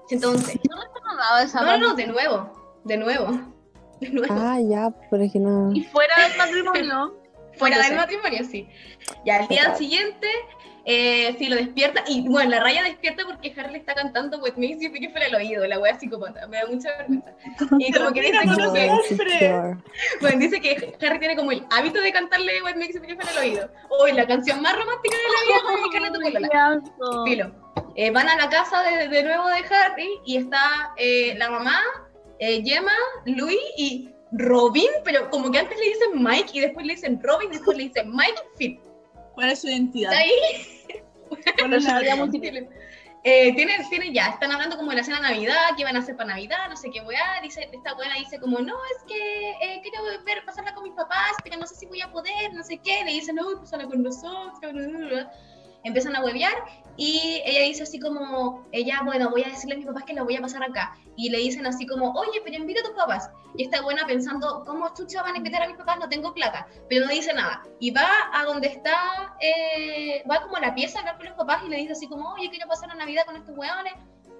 [0.09, 3.31] Entonces, No daba esa no, no, de nuevo, de nuevo,
[4.01, 4.33] de nuevo.
[4.37, 5.71] Ah, ya, pero es que no.
[5.73, 7.22] Y fuera del matrimonio.
[7.57, 8.67] Fuera del matrimonio, sí.
[9.25, 10.27] Ya, al día siguiente,
[10.85, 12.03] eh, sí, lo despierta.
[12.07, 15.27] Y bueno, la raya despierta porque Harry le está cantando What Makes You Feel fuera
[15.27, 16.47] el oído, la wea psicópata.
[16.47, 17.31] Me da mucha vergüenza.
[17.79, 19.75] Y como que dice, como no que,
[20.21, 23.31] bueno, dice que Harry tiene como el hábito de cantarle What Makes You Feel fuera
[23.31, 23.71] el oído.
[23.89, 26.81] Hoy la canción más romántica de la vida.
[27.25, 27.63] Filo.
[27.95, 31.79] Eh, van a la casa de, de nuevo de Harry y está eh, la mamá,
[32.39, 32.93] eh, Gemma,
[33.25, 37.49] Louis y Robin, pero como que antes le dicen Mike y después le dicen Robin
[37.49, 38.79] y después le dicen Mike Phil.
[39.33, 40.11] ¿Cuál es su identidad?
[40.11, 41.01] ¿Está ahí?
[41.59, 42.17] ¿Cuál es identidad?
[42.17, 42.69] múltiple.
[43.25, 45.99] Eh, tienen, tienen ya, están hablando como de la cena de Navidad, qué van a
[45.99, 47.39] hacer para Navidad, no sé qué weá.
[47.41, 51.31] Dice, esta buena dice como, no, es que eh, quiero ver, pasarla con mis papás,
[51.41, 53.05] pero no sé si voy a poder, no sé qué.
[53.05, 54.59] Le dicen, no, pasarla con nosotros.
[54.59, 55.31] bla, bla, bla.
[55.83, 56.53] Empiezan a huevear
[56.95, 60.23] y ella dice así como, ella, bueno, voy a decirle a mis papás que la
[60.23, 60.95] voy a pasar acá.
[61.15, 63.29] Y le dicen así como, oye, pero invita a tus papás.
[63.55, 65.97] Y esta buena pensando, ¿cómo chucha van a invitar a mis papás?
[65.99, 66.67] No tengo plata.
[66.89, 67.63] Pero no dice nada.
[67.79, 71.35] Y va a donde está, eh, va como a la pieza a hablar con los
[71.35, 73.93] papás y le dice así como, oye, quiero pasar la Navidad con estos weones.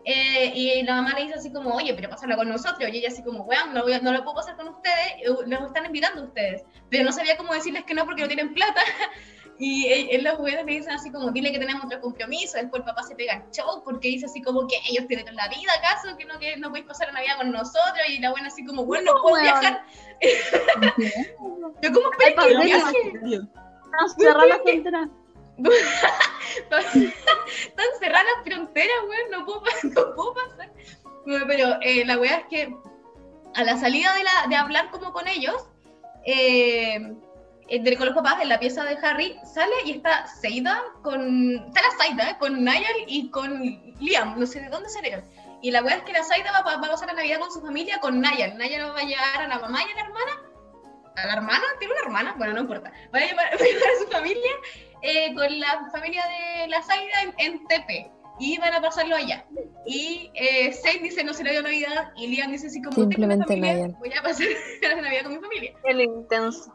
[0.06, 2.90] Eh, y la mamá le dice así como, oye, pero pásala con nosotros.
[2.92, 5.86] Y ella así como, weón, no, no lo puedo pasar con ustedes, eh, los están
[5.86, 6.64] invitando ustedes.
[6.90, 8.82] Pero no sabía cómo decirles que no porque no tienen plata.
[9.60, 12.58] Y él, él los weones le dicen así como, dile que tenemos otro compromiso.
[12.58, 15.48] Después el papá se pega el show porque dice así como que ellos tienen la
[15.48, 16.18] vida, ¿acaso?
[16.18, 18.04] Que no, que no podéis pasar la Navidad con nosotros.
[18.10, 19.44] Y la buena así como, bueno, no puedo weón.
[19.44, 19.86] viajar.
[21.82, 23.12] Pero ¿cómo Ay, esperas que viaje?
[23.22, 25.10] No, cerrar la frontera.
[26.58, 30.72] Están cerradas las fronteras, weón, no puedo, no puedo pasar.
[31.26, 32.76] Pero eh, la weá es que
[33.56, 35.56] a la salida de, la, de hablar como con ellos,
[36.26, 37.14] eh,
[37.70, 41.56] eh, de- con los papás en la pieza de Harry, sale y está Seida con.
[41.68, 45.24] Está la Saida eh, con Niall y con Liam, no sé de dónde salieron.
[45.62, 47.52] Y la weá es que la Saida va, a- va a pasar la Navidad con
[47.52, 48.58] su familia con Niall.
[48.58, 50.42] Niall va a llevar a la mamá y a la hermana.
[51.16, 51.64] ¿A la hermana?
[51.80, 52.36] ¿Tiene una hermana?
[52.38, 52.92] Bueno, no importa.
[53.14, 54.52] Va a llevar, va a, llevar a su familia
[55.04, 59.46] eh, con la familia de la Zaida en, en Tepe y van a pasarlo allá.
[59.86, 63.60] Y eh, dice no se le dio Navidad y Liam dice así como Simplemente "Tengo
[63.60, 64.00] una familia, Niall.
[64.00, 64.48] voy a pasar
[64.82, 65.74] la Navidad con mi familia.
[65.84, 66.74] El intenso.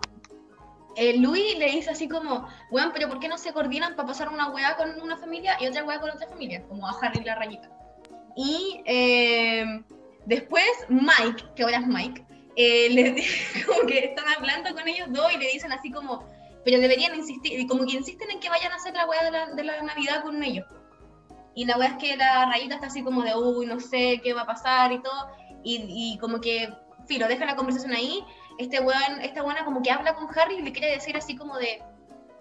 [1.01, 4.31] Eh, Louis le dice así como, weón, pero ¿por qué no se coordinan para pasar
[4.31, 6.65] una weá con una familia y otra weá con otra familia?
[6.67, 7.71] Como a Harry y la rayita.
[8.35, 9.65] Y eh,
[10.27, 15.07] después Mike, que ahora es Mike, eh, le dice como que están hablando con ellos
[15.13, 16.27] dos y le dicen así como,
[16.65, 19.31] pero deberían insistir, y como que insisten en que vayan a hacer la weá de
[19.31, 20.67] la, de la Navidad con ellos.
[21.55, 24.35] Y la weá es que la rayita está así como de, uy, no sé qué
[24.35, 25.31] va a pasar y todo,
[25.63, 26.75] y, y como que,
[27.07, 28.25] filo, deja la conversación ahí,
[28.59, 31.57] este weón, esta buena como que habla con Harry y le quiere decir así como
[31.57, 31.83] de,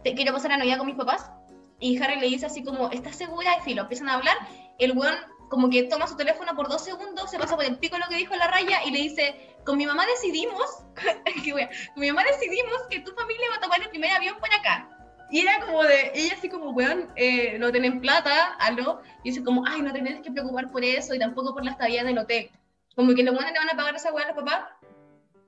[0.04, 1.32] te quiero pasar la Navidad con mis papás.
[1.80, 3.58] Y Harry le dice así como, ¿estás segura?
[3.60, 4.36] Y filo, empiezan a hablar.
[4.80, 5.16] El weón
[5.50, 8.18] como que toma su teléfono por dos segundos, se pasa por el pico lo que
[8.18, 10.84] dijo la raya y le dice, con mi mamá decidimos,
[11.44, 14.38] qué wea, con mi mamá decidimos que tu familia va a tomar el primer avión
[14.40, 14.90] para acá.
[15.30, 19.02] Y era como de, ella así como, weón, eh, no tienen plata, aló.
[19.24, 22.02] Y dice como, ay, no tenés que preocupar por eso y tampoco por la estadía
[22.02, 22.50] en el hotel.
[22.96, 24.70] Como que los buenos le van a pagar esa weá a los papás.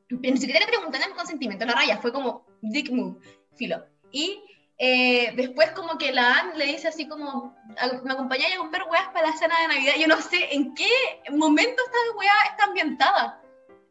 [0.09, 3.17] Pero ni siquiera le preguntan el consentimiento, la raya, fue como dick move,
[3.55, 3.85] filo.
[4.11, 4.43] Y
[4.79, 8.87] eh, después como que la Anne le dice así como, "A- me acompañáis a comprar
[8.89, 9.93] weas para la cena de Navidad.
[9.99, 10.89] Yo no sé en qué
[11.31, 13.41] momento esta wea está ambientada.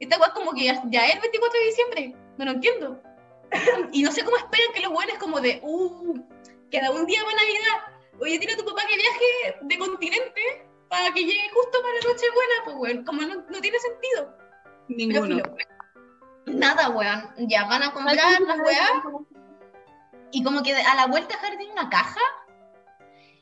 [0.00, 2.14] Esta wea es como que ya, ya es el 24 de diciembre.
[2.38, 3.02] No lo entiendo.
[3.92, 6.14] y no sé cómo esperan que los weones como de, uh,
[6.70, 7.94] queda un día para Navidad.
[8.20, 12.76] Oye, tiene tu papá que viaje de continente para que llegue justo para Nochebuena, pues
[12.76, 13.04] weón.
[13.04, 14.34] Como no, no tiene sentido.
[14.88, 15.26] Pero Ninguno.
[15.26, 15.56] filo,
[16.54, 17.48] Nada, weón.
[17.48, 18.90] Ya van a comprar las weas.
[20.30, 22.20] Y como que a la vuelta Harry tiene una caja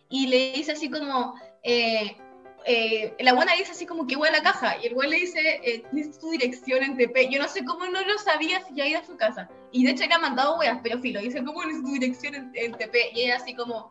[0.08, 2.16] y le dice así como, eh,
[2.64, 5.60] eh, la buena dice así como que huele la caja y el güey le dice,
[5.64, 7.28] eh, tienes tu dirección en TP.
[7.30, 9.48] Yo no sé cómo no lo sabía si ya ido a su casa.
[9.72, 12.52] Y de hecho le ha mandado weas, pero filo, dice, ¿cómo es tu dirección en,
[12.54, 13.12] en TP?
[13.14, 13.90] Y ella así como,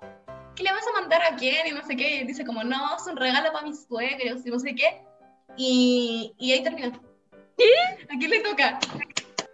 [0.55, 1.67] ¿qué le vas a mandar a quién?
[1.67, 2.17] Y no sé qué.
[2.17, 5.01] Y dice como, no, es un regalo para mis suegros y no sé qué.
[5.57, 6.63] Y, y ahí
[7.57, 8.05] termina.
[8.13, 8.79] ¿A quién le toca?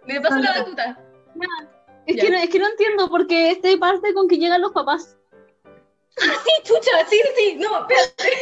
[0.06, 0.98] Le paso la batuta.
[2.06, 2.22] Es Ya.
[2.22, 5.16] que, no, es que no entiendo porque este parte con que llegan los papás.
[6.16, 8.32] Sí, chucha, sí, sí, no, espérate.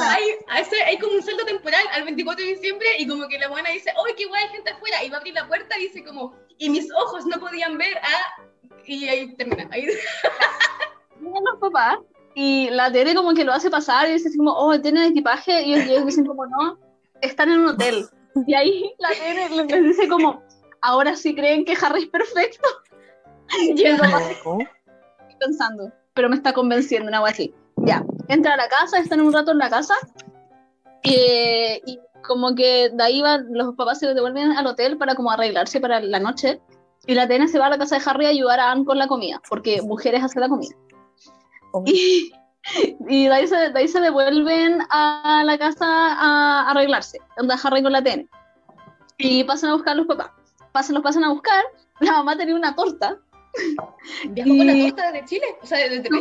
[0.00, 3.38] Hay, a ese- hay como un salto temporal al 24 de diciembre y como que
[3.38, 5.02] la buena dice, ¡ay, qué guay, hay gente afuera!
[5.04, 7.96] Y va a abrir la puerta y dice como, y mis ojos no podían ver
[7.98, 8.42] a...
[8.86, 9.68] Y ahí termina.
[9.70, 9.86] Ahí...
[11.20, 11.98] Llegan los papás
[12.40, 15.60] y la tele como que lo hace pasar y dice así como, oh, tienen equipaje
[15.64, 16.78] y ellos dicen como, no,
[17.20, 18.06] están en un hotel.
[18.46, 20.40] Y ahí la tele les dice como,
[20.80, 22.68] ahora sí creen que Harry es perfecto.
[23.60, 24.58] Y papá ¿No?
[25.40, 27.52] pensando, pero me está convenciendo, una así.
[27.78, 29.94] Ya, entra a la casa, están un rato en la casa,
[31.02, 35.32] eh, y como que de ahí van, los papás se devuelven al hotel para como
[35.32, 36.60] arreglarse para la noche,
[37.04, 38.98] y la Tena se va a la casa de Harry a ayudar a Anne con
[38.98, 40.76] la comida, porque mujeres hacen la comida.
[41.86, 42.32] Y,
[43.08, 47.82] y de, ahí se, de ahí se devuelven a la casa a arreglarse, anda Harry
[47.82, 48.24] con la Tena.
[49.16, 50.30] Y pasan a buscar a los papás.
[50.72, 51.64] Pasan, los pasan a buscar,
[52.00, 53.16] la mamá tenía una torta,
[54.28, 56.14] Viajó con la Y- torta de Chile, o sea, de TP.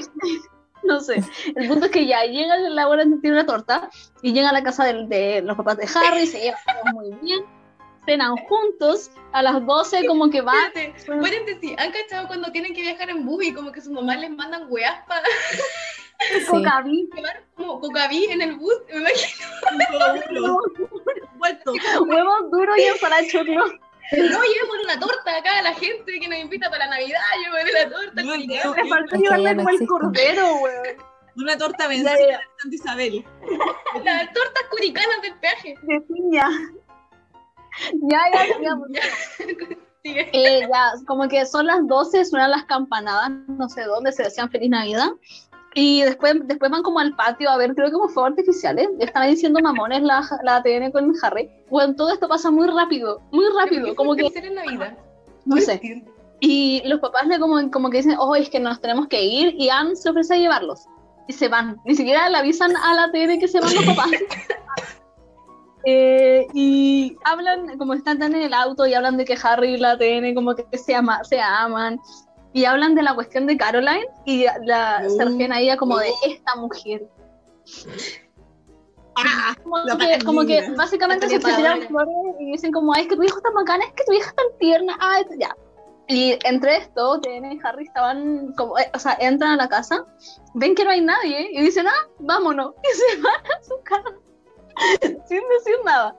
[0.83, 1.21] No sé.
[1.55, 3.89] El punto es que ya llega la hora de tiene una torta
[4.21, 7.41] y llega a la casa del- de, los papás de Harry, se todos muy bien,
[8.08, 10.56] cenan juntos, a las 12 como que van.
[10.67, 14.20] Espérate, paréntesis, ¿han cachado cuando tienen que viajar en bus y como que sus mamás
[14.22, 15.24] les mandan weas para
[16.39, 16.46] Sí.
[16.50, 17.10] Cocaví,
[17.56, 18.74] como cocaví en el bus?
[18.89, 20.58] Me imagino,
[21.36, 21.74] Vuelto.
[22.08, 23.65] huevos duros y ensalada choclo.
[23.67, 27.89] no, llevemos una torta acá a la gente que nos invita para Navidad, lleven la
[27.89, 28.24] torta.
[28.24, 30.98] No, faltó llevarle como el cordero, weón.
[31.36, 33.26] Una torta vencida de Santa Isabel.
[34.04, 35.76] Las tortas curicanas del peaje.
[35.84, 36.50] De piña.
[38.09, 39.75] Ya, ya, ya.
[40.03, 44.49] Eh, ya, como que son las 12, suenan las campanadas, no sé dónde, se decían
[44.49, 45.09] Feliz Navidad.
[45.73, 48.87] Y después, después van como al patio a ver, creo que como fuegos artificiales.
[48.99, 51.49] Están ahí diciendo mamones la, la TN con Harry.
[51.69, 54.97] Bueno, todo esto pasa muy rápido, muy rápido, como que, en Navidad?
[55.45, 56.03] no sé.
[56.39, 59.55] Y los papás le como, como que dicen, oh, es que nos tenemos que ir.
[59.57, 60.85] Y Anne se ofrece a llevarlos.
[61.27, 61.77] Y se van.
[61.85, 64.09] Ni siquiera le avisan a la TN que se van los papás.
[65.89, 69.78] Eh, y hablan, como están tan en el auto, y hablan de que Harry y
[69.78, 71.97] la TN como que se, ama, se aman.
[72.52, 74.06] Y hablan de la cuestión de Caroline.
[74.26, 77.08] Y la, se Uh, refieren a ella como de esta mujer.
[79.15, 81.80] Ah, Como que, como que básicamente se, se tiran
[82.39, 84.30] y dicen como, ay, es que tu hija es tan bacana, es que tu hija
[84.30, 85.56] es tan tierna, ay, ya.
[86.10, 90.06] Y entre esto, Diana y Harry estaban como, eh, o sea, entran a la casa,
[90.54, 94.26] ven que no hay nadie y dicen, ah, vámonos, y se van a su casa
[95.01, 96.15] sin decir nada.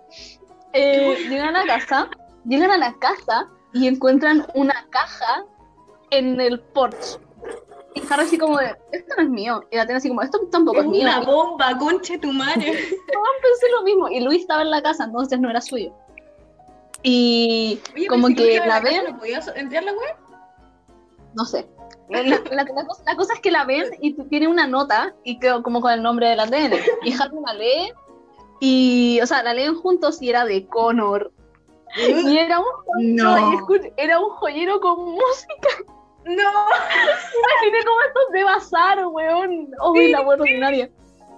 [0.72, 2.08] Eh, llegan a la casa,
[2.44, 5.44] llegan a la casa y encuentran una caja
[6.10, 7.18] en el porche.
[7.94, 9.64] Y Harry así como de, esto no es mío.
[9.70, 11.02] Y la tiene así como, esto tampoco Es es mío.
[11.02, 12.60] una bomba, conche tu madre.
[12.72, 14.08] pensé lo mismo.
[14.08, 15.92] Y Luis estaba en la casa, entonces no era suyo.
[17.02, 20.16] Y Oye, como que la ven, ¿No podías entrar la wea?
[21.34, 21.68] no sé.
[22.08, 25.38] La, la- la cosa, la cosa es que la ven y tiene una nota y
[25.38, 26.74] quedó como con el nombre de la TN.
[27.04, 27.92] Y Harry la lee
[28.60, 31.32] y, o sea, la leen juntos y era de Connor.
[31.96, 33.68] Y era un joyero, No.
[33.96, 35.68] era un joyero con música.
[36.24, 36.66] No.
[37.62, 39.70] Tiene como estos de bazar, weón.
[39.80, 40.90] Oh, la wea ordinaria.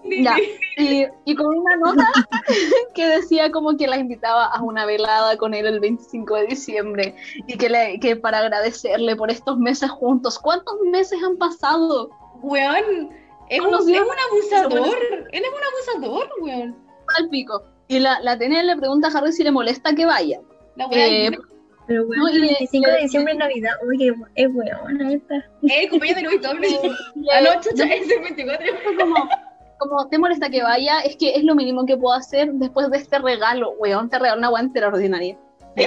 [0.02, 0.34] Ya,
[0.78, 2.10] y, y con una nota
[2.94, 7.14] que decía como que la invitaba a una velada con él el 25 de diciembre
[7.46, 10.38] y que, le, que para agradecerle por estos meses juntos.
[10.38, 12.10] ¿Cuántos meses han pasado?
[12.42, 13.10] Weón,
[13.50, 14.96] es un, es un abusador.
[15.32, 16.89] Él es un abusador, weón.
[17.18, 17.62] Al pico.
[17.88, 20.40] Y la, la TN le pregunta a Harry si le molesta que vaya.
[20.76, 21.30] La wea Eh,
[21.86, 23.72] Pero bueno, No, el le- 25 le- de diciembre es Navidad.
[23.88, 25.36] Oye, es weona esta.
[25.62, 26.68] Eh, compañero de Luis doble.
[26.68, 28.66] Le- Ah, no, chucha, es el 24.
[28.84, 29.14] fue como,
[29.78, 32.98] como te molesta que vaya, es que es lo mínimo que puedo hacer después de
[32.98, 35.36] este regalo, weón, te regalo una weá entera ordinaria.
[35.76, 35.84] Y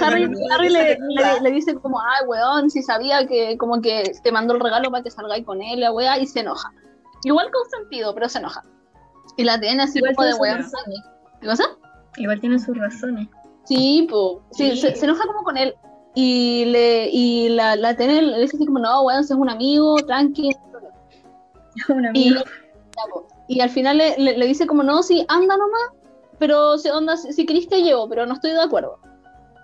[0.00, 4.32] Harry, Harry le, le- le dice como, ay, weón, si sabía que como que te
[4.32, 6.70] mandó el regalo para que salgáis con él, la wea, y se enoja.
[7.24, 8.62] Igual con sentido, pero se enoja.
[9.36, 10.64] Y la tiene así Igual como de weón.
[11.40, 11.64] ¿Qué cosa?
[12.16, 13.28] Igual tiene sus razones.
[13.64, 14.38] Sí, pues.
[14.52, 14.76] Sí, Sí.
[14.80, 15.74] Se, se enoja como con él.
[16.14, 19.50] Y le y la, la tiene, le dice así como, no, weón, si es un
[19.50, 20.50] amigo, tranqui.
[21.88, 22.40] Un amigo.
[23.12, 23.26] po.
[23.48, 25.90] y al final le, le- le dice como, no, sí, anda nomás,
[26.38, 28.98] pero si, onda, si, si querés te llevo, pero no estoy de acuerdo.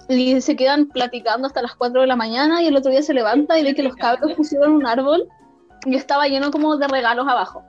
[0.09, 3.15] Y se quedan platicando hasta las 4 de la mañana y el otro día se
[3.15, 5.29] levanta y ve que los cabros pusieron un árbol
[5.87, 7.63] y estaba lleno como de regalos abajo.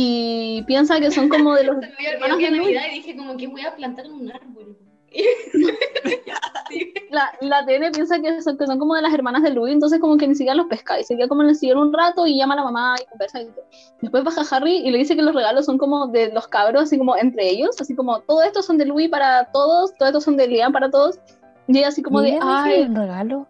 [0.00, 2.58] Y piensa que son como de los Se me había hermanos olvidado que de.
[2.62, 4.76] Navidad y dije como que voy a plantar un árbol.
[5.10, 5.24] Sí.
[7.10, 9.98] La, la TN piensa que son, que son como de las hermanas de Louis, entonces
[10.00, 12.26] como que ni siquiera los pesca y se queda como en el sillón un rato
[12.26, 13.64] y llama a la mamá y conversa y todo.
[14.02, 16.98] Después baja Harry y le dice que los regalos son como de los cabros, así
[16.98, 20.36] como entre ellos, así como todo esto son de Louis para todos, todo esto son
[20.36, 21.18] de Liam para todos.
[21.66, 23.46] Y ella así como ¿Y de, ay, un regalo?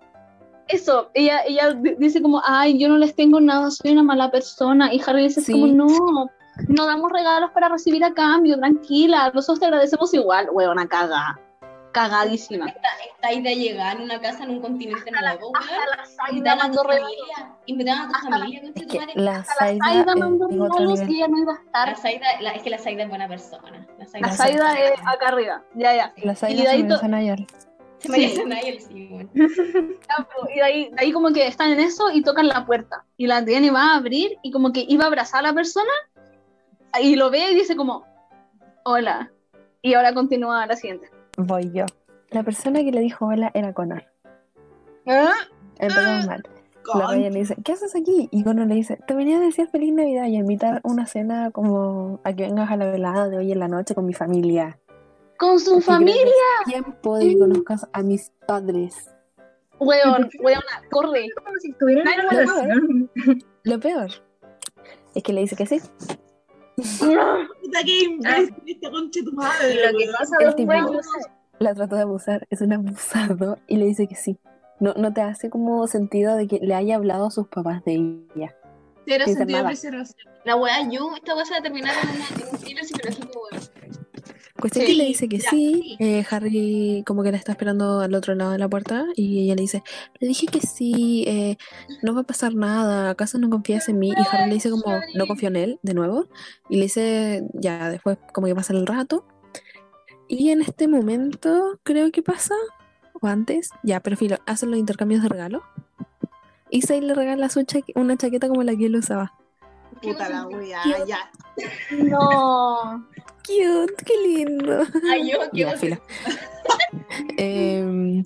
[0.68, 4.30] eso, ella, ella di- dice como, ay, yo no les tengo nada, soy una mala
[4.30, 4.94] persona.
[4.94, 5.50] Y Harry dice Sí.
[5.52, 6.30] como, no,
[6.66, 11.38] no damos regalos para recibir a cambio, tranquila, nosotros te agradecemos igual, huevona, caga,
[11.92, 12.66] cagadísima.
[12.66, 15.64] Esta, esta idea de llegar en una casa en un continente nuevo, weón.
[15.96, 17.56] la Invitaban a tu familia.
[17.66, 18.60] Invitaban a tu familia.
[18.62, 19.12] concha Es tu que madre.
[19.16, 21.60] la la es mandó regalos y ella no iba a La
[21.92, 21.96] estar.
[21.96, 23.86] Zaida, la- es que la Zaida es buena persona.
[23.98, 26.12] La Zaida, La Zaida es acá arriba, ya, ya.
[26.22, 27.08] La Y Zaida de ahí se a
[28.46, 29.08] me Sí.
[29.10, 29.30] weón.
[30.06, 33.04] Po, Y de ahí, de ahí como que están en eso y tocan la puerta.
[33.16, 35.90] Y la Diane va a abrir y como que iba a abrazar a la persona
[37.00, 38.04] y lo ve y dice como,
[38.84, 39.30] hola.
[39.82, 41.10] Y ahora continúa la siguiente.
[41.36, 41.84] Voy yo.
[42.30, 44.04] La persona que le dijo hola era Connor.
[45.78, 46.42] Empezamos mal.
[46.94, 48.28] La Raya le dice, ¿qué haces aquí?
[48.32, 51.50] Y Connor le dice, te venía a decir feliz Navidad y a invitar una cena
[51.50, 54.78] como a que vengas a la velada de hoy en la noche con mi familia.
[55.38, 56.24] Con su familia,
[56.64, 59.10] que tiempo de que conozcas a mis padres.
[59.78, 61.26] weón, weona, corre.
[61.36, 63.10] Como si estuvieran en relación.
[63.64, 64.10] Lo peor
[65.14, 65.80] es que le dice que sí.
[66.78, 69.92] Puta que imbécil esta concha de tu madre.
[69.92, 70.72] Lo que pasa El tipo-.
[71.58, 74.38] La trató de abusar, es un abusado y le dice que sí.
[74.78, 77.94] No, no te hace como sentido de que le haya hablado a sus papás de
[77.94, 78.54] ella.
[79.06, 80.28] Cero sentido de preservación.
[80.44, 83.57] La weá, yo, esta weá se va a terminar en un thriller psicológico, weón.
[84.60, 86.04] Cuestión Sí, que le dice que ya, sí, sí.
[86.04, 89.54] eh, Harry como que la está esperando al otro lado de la puerta y ella
[89.54, 89.84] le dice,
[90.18, 91.56] le dije que sí, eh,
[92.02, 94.08] no va a pasar nada, ¿acaso no confías en mí?
[94.08, 96.26] Y Harry le dice como, no confío en él, de nuevo,
[96.68, 99.24] y le dice, ya, después como que pasa el rato.
[100.26, 102.54] Y en este momento, creo que pasa,
[103.20, 105.62] o antes, ya, pero filo, hacen los intercambios de regalo.
[106.68, 109.32] Y Say le regala su chaque- una chaqueta como la que él usaba.
[110.02, 111.30] Puta la wea, ya.
[112.04, 113.06] No.
[113.48, 114.82] Cute, qué lindo.
[115.10, 115.96] Ay, yo, qué Ya, filo.
[117.38, 118.22] Em,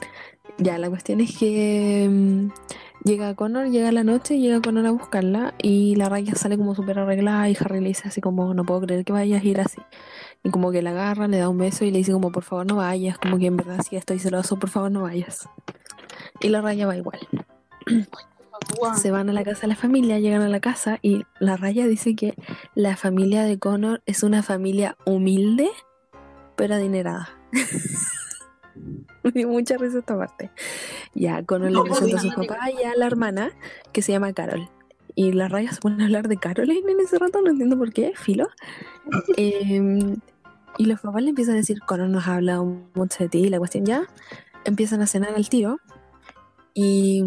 [0.58, 2.50] ya, la cuestión es que em,
[3.04, 6.98] llega Connor, llega la noche, llega Connor a buscarla y la raya sale como súper
[6.98, 9.80] arreglada y Harry le dice así como, no puedo creer que vayas a ir así.
[10.42, 12.66] Y como que la agarra, le da un beso y le dice como, por favor
[12.66, 15.48] no vayas, como que en verdad sí estoy celoso, por favor no vayas.
[16.40, 17.20] Y la raya va igual.
[18.96, 21.86] Se van a la casa de la familia, llegan a la casa y la raya
[21.86, 22.34] dice que
[22.74, 25.70] la familia de Connor es una familia humilde,
[26.56, 27.30] pero adinerada.
[29.22, 30.50] Me dio mucha risa esta parte.
[31.14, 33.52] Ya, Connor le No, presenta a su papá y a la hermana,
[33.92, 34.68] que se llama Carol.
[35.14, 37.92] Y la raya se pone a hablar de Caroline en ese rato, no entiendo por
[37.92, 38.48] qué, filo.
[39.36, 40.16] Em,
[40.78, 43.48] y los papás le empiezan a decir, Connor nos ha hablado mucho de ti, y
[43.48, 44.04] la cuestión ya.
[44.64, 45.78] Empiezan a cenar al tiro.
[46.74, 47.22] Y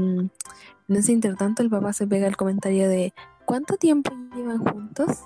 [0.87, 3.13] en ese intertanto el papá se pega el comentario de,
[3.45, 5.23] ¿cuánto tiempo llevan juntos?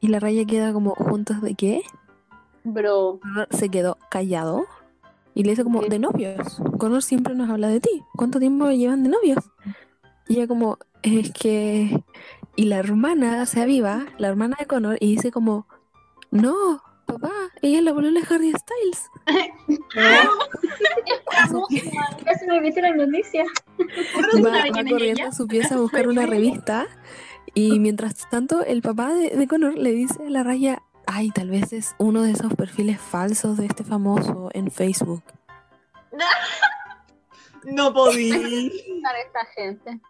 [0.00, 1.82] Y la raya queda como, ¿juntos de qué?
[2.64, 3.20] Bro.
[3.20, 4.66] Connor se quedó callado
[5.34, 6.60] y le dice como, de novios.
[6.78, 8.02] Connor siempre nos habla de ti.
[8.16, 9.44] ¿Cuánto tiempo llevan de novios?
[10.28, 12.02] Y ella como, es que...
[12.56, 15.68] Y la hermana se aviva, la hermana de Connor, y dice como,
[16.32, 17.32] no, papá,
[17.62, 19.10] ella es la boluda de Harry Styles.
[22.24, 23.44] Ya se me viste la noticia.
[24.44, 25.28] va, va corriendo ella?
[25.28, 26.86] a su pieza a buscar una revista
[27.54, 31.50] y mientras tanto el papá de, de Connor le dice a la raya, ay, tal
[31.50, 35.22] vez es uno de esos perfiles falsos de este famoso en Facebook.
[37.64, 38.30] No podí.
[39.02, 40.00] Para esta gente.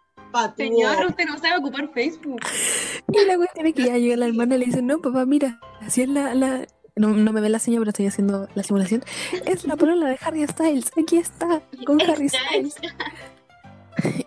[0.55, 2.39] Señor, usted no sabe ocupar Facebook.
[3.11, 5.59] Y la cuestión es que ya llega la hermana y le dice, no, papá, mira,
[5.81, 6.33] así es la...
[6.35, 6.67] la...
[6.99, 9.03] No, no me ve la señal, pero estoy haciendo la simulación.
[9.45, 12.75] Es la polola de Harry Styles, aquí está, con Harry Styles.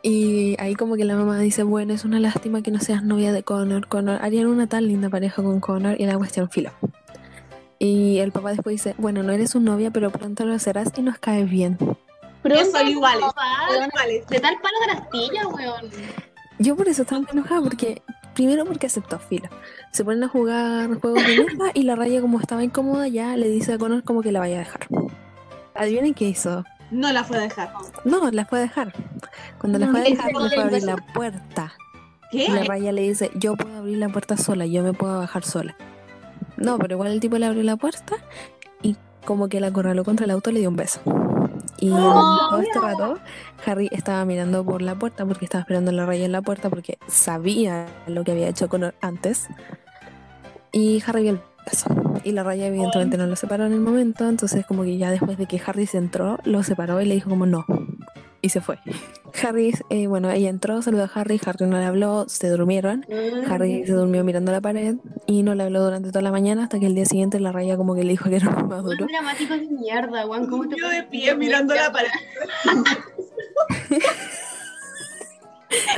[0.02, 3.32] Y ahí como que la mamá dice, bueno, es una lástima que no seas novia
[3.32, 3.86] de Connor.
[3.88, 6.70] Connor harían una tan linda pareja con Connor y la cuestión filo.
[7.78, 11.00] Y el papá después dice, bueno, no eres su novia, pero pronto lo serás y
[11.00, 11.78] nos caes bien.
[12.44, 13.18] Yo soy igual.
[13.70, 13.90] Weón,
[14.28, 15.90] De tal palo de la astilla, weón.
[16.58, 18.02] Yo por eso estaba enojada, porque
[18.34, 19.48] primero porque aceptó filo.
[19.92, 23.48] Se ponen a jugar juegos de mesa y la raya como estaba incómoda ya le
[23.48, 24.86] dice a Connor como que la vaya a dejar.
[25.74, 26.64] Adivinen qué hizo.
[26.90, 27.72] No la fue a dejar.
[28.04, 28.92] No, la fue a dejar.
[29.58, 31.72] Cuando la fue a ¿qué dejar, le fue a abrir la puerta.
[32.30, 32.44] ¿Qué?
[32.44, 35.44] Y la raya le dice, yo puedo abrir la puerta sola, yo me puedo bajar
[35.44, 35.76] sola.
[36.56, 38.16] No, pero igual el tipo le abrió la puerta
[38.82, 41.00] y como que la acorraló contra el auto y le dio un beso.
[41.82, 43.18] Y en todo este rato,
[43.66, 46.70] Harry estaba mirando por la puerta porque estaba esperando a la raya en la puerta
[46.70, 49.48] porque sabía lo que había hecho Connor antes.
[50.70, 51.40] Y Harry vio el.
[52.22, 55.36] Y la raya evidentemente no lo separó en el momento, entonces como que ya después
[55.38, 57.66] de que Harry se entró, lo separó y le dijo como no.
[58.44, 58.78] Y se fue.
[59.42, 63.06] Harry, eh, bueno, ella entró, saludó a Harry, Harry no le habló, se durmieron.
[63.48, 66.80] Harry se durmió mirando la pared y no le habló durante toda la mañana hasta
[66.80, 69.06] que el día siguiente la raya como que le dijo que era un maduro.
[69.06, 70.48] Weón dramático de mierda, weón.
[70.48, 72.10] ¿Cómo te Yo de pie mirando la pared.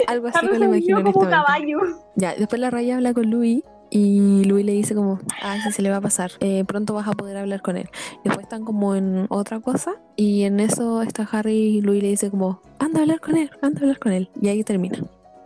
[0.07, 1.30] Algo así me lo imagino como honestamente.
[1.30, 1.78] caballo.
[2.14, 3.62] Ya, después la raya habla con Louis
[3.95, 7.07] y Louis le dice como, ah, sí se le va a pasar, eh, pronto vas
[7.07, 7.88] a poder hablar con él.
[8.24, 12.28] Después están como en otra cosa y en eso está Harry y Louis le dice
[12.28, 14.28] como, anda a hablar con él, anda a hablar con él.
[14.40, 14.99] Y ahí termina.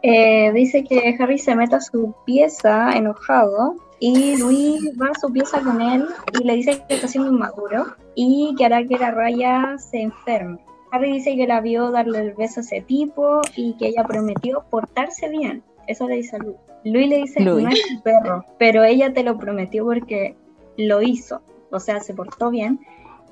[0.03, 5.31] Eh, dice que Harry se mete a su pieza enojado y Luis va a su
[5.31, 6.07] pieza con él
[6.41, 10.59] y le dice que está siendo inmaduro y que hará que la raya se enferme.
[10.91, 14.65] Harry dice que la vio darle el beso a ese tipo y que ella prometió
[14.71, 15.63] portarse bien.
[15.89, 16.57] Eso le dice a Luis.
[16.85, 17.65] Luis le dice, Louis.
[17.65, 20.37] no es tu perro, pero ella te lo prometió porque
[20.77, 21.43] lo hizo.
[21.71, 22.79] O sea, se portó bien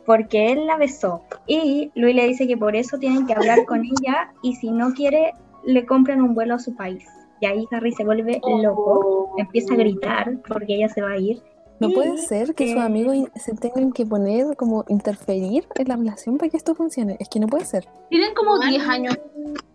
[0.07, 1.23] porque él la besó.
[1.47, 4.95] Y Luis le dice que por eso tienen que hablar con ella y si no
[4.95, 5.35] quiere,
[5.65, 7.05] le compran un vuelo a su país.
[7.41, 11.43] Y ahí Harry se vuelve loco, empieza a gritar porque ella se va a ir.
[11.79, 15.97] No puede ser que sus eh, amigos se tengan que poner como interferir en la
[15.97, 17.19] relación para que esto funcione.
[17.21, 17.87] Es que no puede ser.
[18.09, 19.19] Tienen como Weón, 10 años.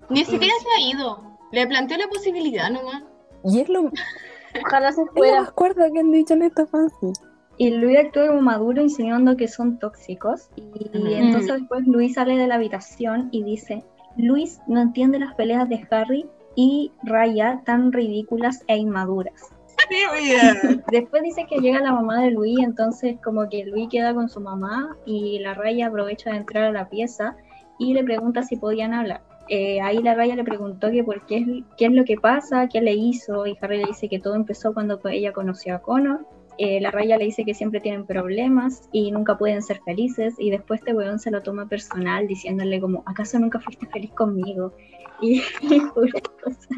[0.09, 1.30] Ni siquiera se ha ido.
[1.51, 3.03] Le planteó la posibilidad nomás.
[3.43, 3.87] Y es lo,
[4.53, 5.41] es Ojalá se lo fuera.
[5.41, 7.15] más cuerda que han dicho en esta fanfic.
[7.57, 10.49] Y Luis actúa como maduro insinuando que son tóxicos.
[10.55, 13.83] Y entonces después Luis sale de la habitación y dice,
[14.17, 19.51] Luis no entiende las peleas de Harry y Raya tan ridículas e inmaduras.
[20.91, 24.39] Después dice que llega la mamá de Luis, entonces como que Luis queda con su
[24.39, 27.35] mamá y la Raya aprovecha de entrar a la pieza
[27.77, 29.21] y le pregunta si podían hablar.
[29.53, 31.45] Eh, ahí la Raya le preguntó que por qué es,
[31.75, 34.73] qué es lo que pasa, qué le hizo y Harry le dice que todo empezó
[34.73, 36.25] cuando ella conoció a Connor.
[36.57, 40.51] Eh, la Raya le dice que siempre tienen problemas y nunca pueden ser felices y
[40.51, 44.73] después este weón se lo toma personal diciéndole como, ¿acaso nunca fuiste feliz conmigo?
[45.19, 46.69] Y, y puras cosas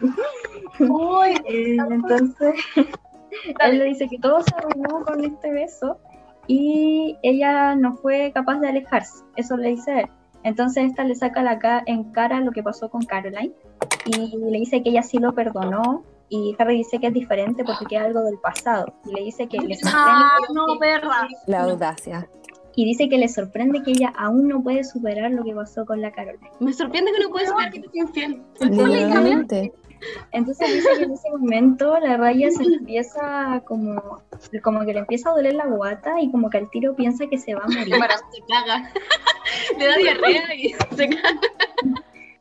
[1.50, 2.54] eh, entonces,
[3.60, 5.98] él le dice que todo se arruinó con este beso
[6.46, 9.22] y ella no fue capaz de alejarse.
[9.36, 10.06] Eso le dice él.
[10.44, 13.52] Entonces, esta le saca la ca- en cara lo que pasó con Caroline
[14.06, 16.04] y le dice que ella sí lo perdonó.
[16.28, 18.86] Y Harry dice que es diferente porque queda algo del pasado.
[19.06, 21.28] Y le dice que le Ah, sorprende, no, perra.
[21.46, 22.28] La audacia.
[22.76, 26.00] y dice que le sorprende que ella aún no puede superar lo que pasó con
[26.00, 26.50] la Caroline.
[26.60, 28.42] Me sorprende que no puedes saber que te infiel.
[28.60, 29.72] Literalmente.
[30.32, 34.22] Entonces dice que en ese momento la raya se empieza como,
[34.62, 37.38] como que le empieza a doler la guata y como que al tiro piensa que
[37.38, 37.98] se va a morir.
[37.98, 38.92] Para se caga.
[39.78, 41.40] Le da diarrea y se caga.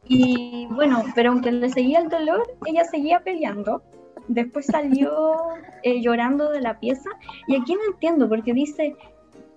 [0.08, 3.82] Y bueno, pero aunque le seguía el dolor, ella seguía peleando.
[4.28, 5.38] Después salió
[5.84, 7.10] eh, llorando de la pieza
[7.48, 8.96] y aquí no entiendo porque dice,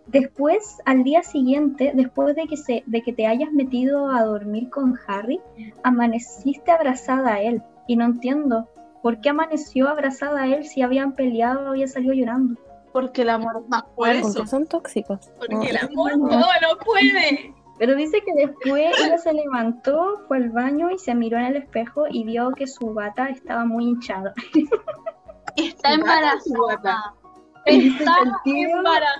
[0.06, 4.70] después al día siguiente, después de que, se, de que te hayas metido a dormir
[4.70, 5.40] con Harry,
[5.82, 7.62] amaneciste abrazada a él.
[7.86, 8.68] Y no entiendo,
[9.02, 12.60] ¿por qué amaneció abrazada a él si habían peleado, había salido llorando?
[12.92, 14.46] Porque el amor es más fuerte.
[14.46, 15.30] son tóxicos.
[15.38, 16.30] Porque el amor todo
[16.62, 17.54] lo puede.
[17.78, 21.56] Pero dice que después ella se levantó, fue al baño y se miró en el
[21.56, 24.32] espejo y vio que su bata estaba muy hinchada.
[25.56, 27.14] Está embarazada.
[27.66, 28.14] Está
[28.44, 29.12] embarazada.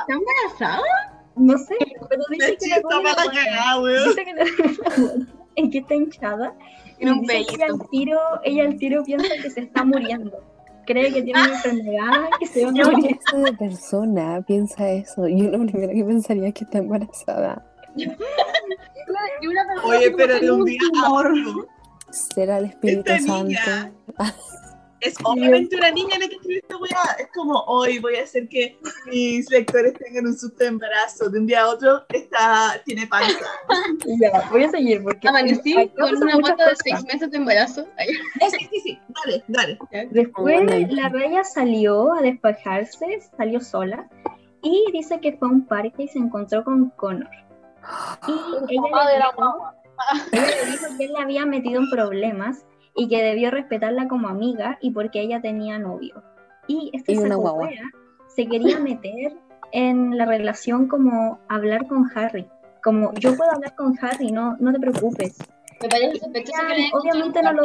[0.00, 1.18] ¿Está embarazada?
[1.36, 1.76] No sé,
[2.08, 3.80] pero dice que la cagada,
[5.54, 6.54] en que está hinchada.
[6.98, 10.32] Tiene un que ella al tiro, ella al tiro piensa que se está muriendo.
[10.86, 13.18] Cree que tiene una enfermedad, que se va a ¿Qué morir.
[13.18, 15.28] clase de persona piensa eso?
[15.28, 17.64] Yo lo primero que pensaría es que está embarazada.
[17.94, 18.06] Y
[19.46, 21.66] una persona Oye, pero de un día a otro.
[22.10, 23.54] Será el Espíritu Esta Santo.
[25.00, 27.16] es obviamente una niña la que escribe esta weá.
[27.18, 31.28] Es como, hoy voy a hacer que mis lectores tengan un susto de embarazo.
[31.28, 33.46] De un día a otro, esta tiene panza.
[34.20, 35.28] Ya, voy a seguir porque.
[35.28, 37.86] Amanecí con una guata de seis meses de embarazo.
[38.50, 38.98] Sí, sí, sí.
[39.24, 39.78] Dale, dale.
[40.10, 44.08] Después la raya salió a despejarse, salió sola
[44.62, 47.28] y dice que fue a un parque y se encontró con Connor.
[48.26, 48.32] Y
[48.74, 49.72] ella le, dijo,
[50.32, 52.64] ella le dijo que él la había metido en problemas
[52.98, 56.22] y que debió respetarla como amiga y porque ella tenía novio.
[56.66, 57.16] Y este Y
[58.26, 59.32] se quería meter
[59.72, 62.46] en la relación como hablar con Harry.
[62.82, 65.38] Como yo puedo hablar con Harry, no, no te preocupes.
[65.80, 67.62] Me parece sospechoso que le Obviamente no lo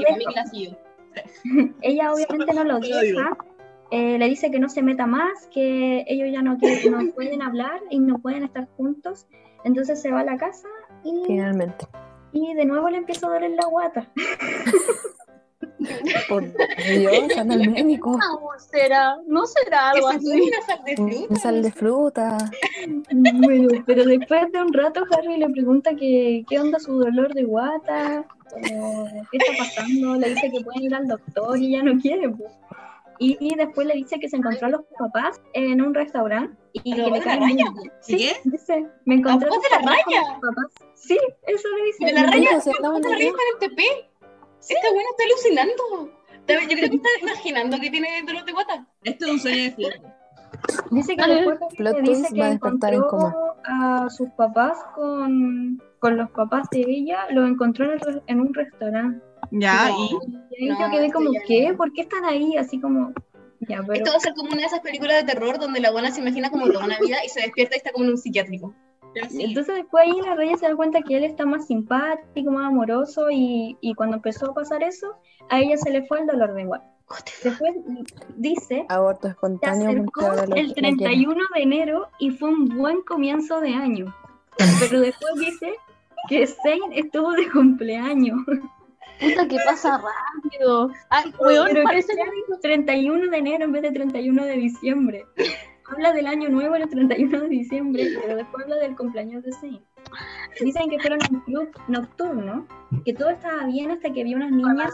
[0.51, 0.77] siguió.
[1.81, 3.37] Ella obviamente no lo deja,
[3.91, 7.41] eh, le dice que no se meta más, que ellos ya no, quieren- no pueden
[7.41, 9.27] hablar y no pueden estar juntos.
[9.63, 10.67] Entonces se va a la casa
[11.03, 11.85] y, Finalmente.
[12.31, 14.09] y de nuevo le empieza a doler la guata.
[16.29, 18.09] Por Dios, anda al médico.
[18.13, 20.51] Una úlcera, no será algo ¿Esa así.
[21.29, 22.37] una sal de fruta?
[23.11, 27.43] Bueno, pero después de un rato Harry le pregunta que qué onda su dolor de
[27.43, 31.99] guata, como, qué está pasando, le dice que pueden ir al doctor y ella no
[31.99, 32.29] quiere.
[32.29, 32.51] pues.
[33.19, 36.95] Y, y después le dice que se encontró a los papás en un restaurante y
[36.95, 37.45] ¿Los que le la raya?
[37.45, 37.91] bien.
[38.07, 38.35] ¿Y qué?
[38.43, 40.31] Dice, me encontré ¿Los a de la papás con raya?
[40.31, 40.89] los papás.
[40.95, 41.17] Sí,
[41.47, 42.05] eso le dice.
[42.05, 42.59] ¿De la Me raya?
[42.59, 42.71] Se
[44.67, 44.87] ¿Cómo el la raya con el TP?
[44.87, 46.23] Esta buena está alucinando.
[46.47, 48.87] Yo creo que está imaginando que tiene dolor de guata.
[49.03, 50.23] Esto es un sueño de fiesta.
[50.91, 55.81] Dice que después Plot dice que va a despertar en encontró a sus papás con,
[55.99, 59.23] con los papás de ella, lo encontró en, el en un restaurante.
[59.51, 59.97] Ya, No.
[59.97, 61.69] y Y ahí No, yo quedé como, ¿qué?
[61.69, 61.77] no.
[61.77, 62.55] ¿Por qué están ahí?
[62.57, 63.13] Así como,
[63.61, 63.93] ya, pero...
[63.93, 66.21] Esto va a ser como una de esas películas de terror donde la buena se
[66.21, 68.73] imagina como toda una vida y se despierta y está como en un psiquiátrico.
[69.15, 73.29] Entonces después ahí la raya se da cuenta que él está más simpático, más amoroso
[73.31, 75.15] y, y cuando empezó a pasar eso,
[75.49, 76.93] a ella se le fue el dolor de guata.
[77.43, 77.75] Después
[78.37, 80.73] dice Aborto Se espontáneo acercó el lo quiero.
[80.73, 84.13] 31 de enero y fue un buen comienzo de año.
[84.79, 85.73] Pero después dice
[86.29, 88.39] que Zane estuvo de cumpleaños.
[89.19, 90.89] Puta que pasa rápido.
[91.09, 95.25] Ay, weón, parece que dijo 31 de enero en vez de 31 de diciembre.
[95.91, 99.81] Habla del año nuevo el 31 de diciembre, pero después habla del cumpleaños de Zane.
[100.61, 102.67] Dicen que fueron a un club nocturno,
[103.05, 104.93] que todo estaba bien hasta que vio unas niñas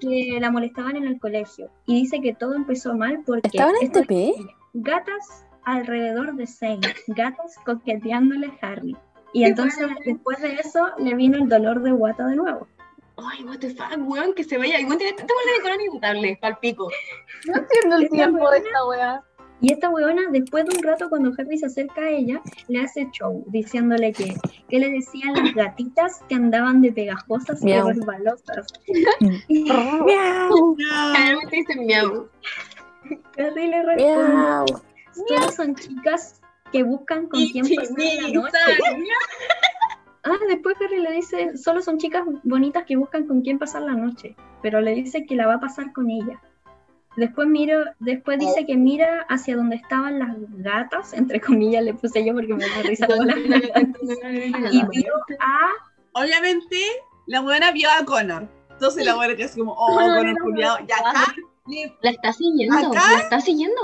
[0.00, 1.70] que la molestaban en el colegio.
[1.86, 4.34] Y dice que todo empezó mal porque ¿Estaban en TP?
[4.74, 8.96] gatas alrededor de Zane, gatas coqueteándole a Harry.
[9.32, 12.68] Y entonces después de eso le vino el dolor de guata de nuevo.
[13.16, 14.80] Ay, what the fuck, weón, que se vaya.
[14.80, 15.26] Igual tiene esta
[15.62, 16.88] buena de inmutable, palpico.
[17.46, 19.22] No entiendo el tiempo de esta weá.
[19.60, 23.08] Y esta weona, después de un rato, cuando Harry se acerca a ella, le hace
[23.12, 24.34] show, diciéndole que,
[24.68, 27.88] que le decían las gatitas que andaban de pegajosas y Miau.
[27.88, 28.66] resbalosas.
[29.20, 29.34] Mm.
[30.04, 30.76] Miau,
[31.14, 32.28] Generalmente dicen miau.
[33.38, 34.66] Harry le responde, miau.
[35.28, 36.40] solo son chicas
[36.72, 38.58] que buscan con quién pasar la noche.
[40.26, 43.92] Ah, después Harry le dice, solo son chicas bonitas que buscan con quién pasar la
[43.92, 46.40] noche, pero le dice que la va a pasar con ella.
[47.16, 52.24] Después miro, después dice que mira hacia donde estaban las gatas, entre comillas le puse
[52.24, 54.00] yo porque me da risa con las gatas,
[54.72, 56.76] y vio a obviamente
[57.26, 58.48] la buena vio a Connor.
[58.70, 60.78] Entonces la buena que así como, oh, Connor culiado.
[60.80, 61.34] Y acá
[61.66, 63.12] le, La está siguiendo, ¿Acá?
[63.12, 63.80] la está siguiendo,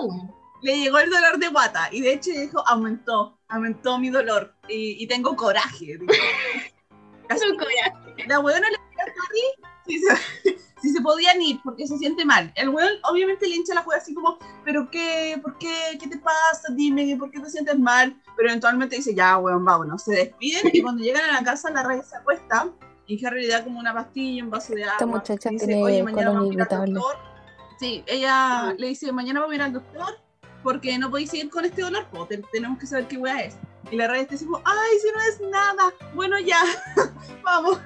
[0.62, 1.88] le llegó el dolor de guata.
[1.92, 4.54] Y de hecho dijo, aumentó, aumentó mi dolor.
[4.68, 5.98] Y, y tengo coraje.
[5.98, 6.04] dijo.
[7.28, 7.46] Así
[8.16, 8.76] que la buena le
[9.90, 12.52] si se, si se podían ir porque se siente mal.
[12.56, 15.98] El weón obviamente le hincha la juega así como, pero qué, ¿por qué?
[16.00, 16.68] ¿Qué te pasa?
[16.74, 18.16] Dime, ¿por qué te sientes mal?
[18.36, 20.02] Pero eventualmente dice, ya, weón, vámonos.
[20.04, 22.68] Se despiden y cuando llegan a la casa la rey se acuesta
[23.06, 24.92] y Harry le da como una pastilla, un vaso de agua.
[24.94, 27.16] Esta muchacha dice, tiene oye, mañana vamos a ir al doctor.
[27.80, 30.14] Sí, ella le dice, mañana vamos a ir al doctor
[30.62, 33.56] porque no podéis seguir con este dolor, po, te- tenemos que saber qué weá es.
[33.90, 36.60] Y la rey está así como, ay, si no es nada, bueno ya,
[37.42, 37.78] vamos.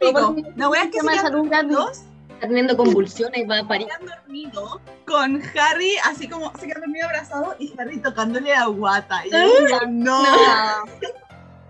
[0.00, 0.36] Pico.
[0.56, 2.04] La weá es que se salud dos
[2.38, 3.88] Está teniendo convulsiones, va a parir.
[4.00, 9.26] dormido con Harry, así como se quedan dormido abrazado y Harry tocándole la guata.
[9.26, 10.22] Y yo digo, no,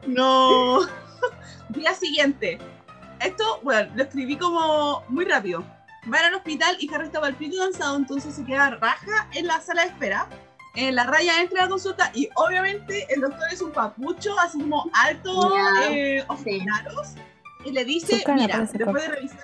[0.07, 0.81] no.
[1.71, 2.59] Día siguiente.
[3.21, 5.65] Esto, bueno, lo escribí como muy rápido.
[6.05, 9.61] Van al hospital y Harry estaba al pico cansado, entonces se queda raja en la
[9.61, 10.29] sala de espera.
[10.75, 14.61] Eh, la raya entra a la consulta y obviamente el doctor es un papucho, así
[14.61, 16.63] como alto, Ya, eh, sí.
[17.65, 19.37] Y le dice, cara mira, después de revisar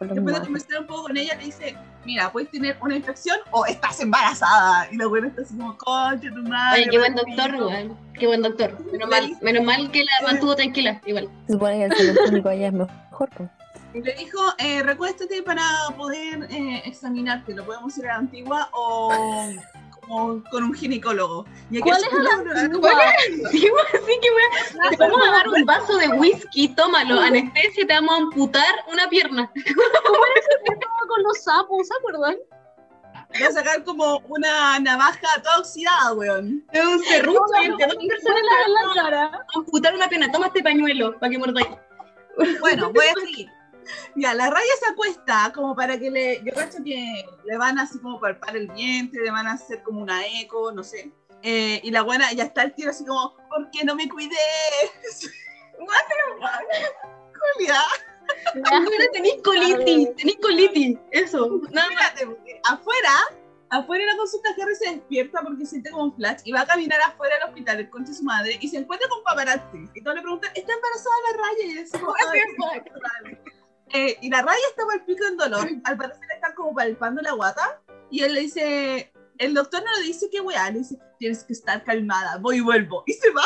[0.00, 3.38] los Después de conversar un poco con ella, le dice, mira, puedes tener una infección
[3.52, 4.88] o estás embarazada.
[4.90, 6.82] Y la buena está así como, concha tu madre.
[6.82, 7.36] Oye, qué buen Martín".
[7.36, 7.98] doctor, weón.
[8.14, 8.92] Qué buen doctor.
[8.92, 11.28] Menos mal, menos mal que la mantuvo tranquila, igual.
[11.46, 13.30] Se supone que el salud público allá es mejor.
[13.36, 13.50] pues.
[13.94, 15.62] Le dijo, eh, recuéstate para
[15.96, 17.54] poder eh, examinarte.
[17.54, 19.12] Lo podemos ir a la antigua o
[20.08, 21.46] con un ginecólogo.
[21.70, 22.90] Y aquí ¿Cuál es la antigua?
[23.50, 24.90] Sí, sí que weón.
[24.90, 29.08] Te vamos a dar un vaso de whisky, tómalo, anestesia, te vamos a amputar una
[29.08, 29.50] pierna.
[31.08, 32.36] con los sapos, ¿se acuerdan?
[33.42, 36.64] Va a sacar como una navaja toda oxidada, weón.
[36.72, 37.40] Es un serrucho
[39.54, 40.30] amputar una pierna.
[40.30, 41.68] Toma este pañuelo para que mordáis.
[42.60, 43.48] Bueno, voy a seguir.
[44.16, 46.42] Ya, la raya se acuesta como para que le.
[46.44, 50.00] Yo cacho que le van así como palpar el vientre, le van a hacer como
[50.00, 51.10] una eco, no sé.
[51.42, 54.36] Eh, y la buena ya está el tiro así como, ¿por qué no me cuidé?
[57.56, 57.80] Julia,
[58.70, 60.98] Ahora tenéis colitis, tenéis colitis.
[61.10, 62.14] Eso, nada más.
[62.64, 63.10] afuera,
[63.70, 66.66] afuera de la consulta Harry se despierta porque siente como un flash y va a
[66.66, 69.88] caminar afuera del hospital, el de su madre, y se encuentra con paparazzi.
[69.94, 71.80] Y todos le preguntan, ¿está embarazada la raya?
[71.82, 73.38] Y, como, "Ay,
[73.94, 75.68] Eh, y la raya está el pico en dolor.
[75.84, 77.80] Al parecer está como palpando la guata.
[78.10, 81.52] Y él le dice, el doctor no le dice qué weá, le dice, tienes que
[81.52, 83.04] estar calmada, voy y vuelvo.
[83.06, 83.44] Y se va.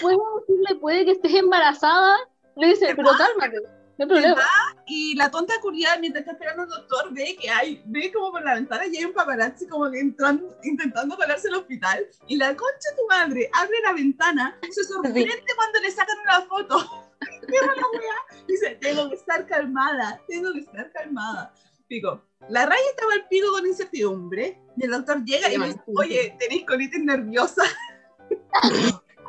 [0.00, 2.16] Puede decirle, puede que estés embarazada.
[2.56, 4.42] Le dice, pero cálmate, no hay problema.
[4.86, 8.42] Y la tonta curiosa, mientras está esperando al doctor, ve que hay, ve como por
[8.42, 12.06] la ventana y hay un paparazzi como que entrando, intentando colarse al hospital.
[12.26, 16.40] Y la concha de tu madre abre la ventana, se sorprende cuando le sacan una
[16.42, 17.05] foto.
[17.48, 18.44] Cierra la weá.
[18.46, 21.52] Dice, tengo que estar calmada, tengo que estar calmada.
[21.88, 25.80] Pico, la raya estaba al pico con incertidumbre y el doctor llega y le dice,
[25.96, 27.62] oye, tenéis colitis nerviosa.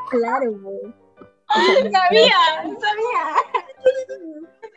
[0.09, 0.93] Claro, güey.
[1.49, 3.23] Sabía, sabía.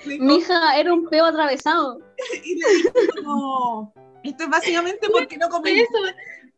[0.07, 2.01] Dijo, Mi hija era un peo atravesado.
[2.45, 2.93] y le dijo
[3.25, 3.95] como,
[4.25, 5.99] esto es básicamente porque no comí Eso,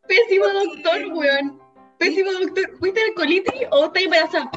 [0.07, 1.61] pésimo doctor, weón.
[1.99, 2.79] Pésimo doctor.
[2.79, 4.51] ¿Fuiste al colitis o estás embarazada?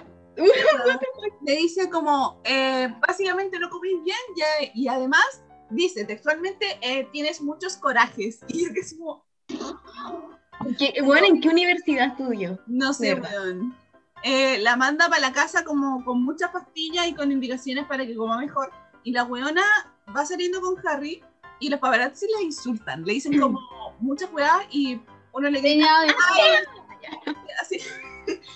[1.42, 7.42] Le dice como, eh, básicamente no comís bien ya- y además dice textualmente, eh, tienes
[7.42, 8.40] muchos corajes.
[8.48, 9.26] Y yo que es como,
[10.80, 12.60] ¿Qué, weón, ¿en qué universidad estudió?
[12.68, 13.76] no sé, weón.
[14.24, 18.16] Eh, la manda para la casa como con muchas pastillas y con indicaciones para que
[18.16, 18.72] coma mejor.
[19.04, 19.62] Y la weona
[20.16, 21.22] va saliendo con Harry
[21.60, 23.06] y los paparazzi la insultan.
[23.06, 23.60] Le dicen como
[24.00, 25.00] muchas weas y
[25.32, 25.88] uno le dice Niña,
[27.62, 27.78] así.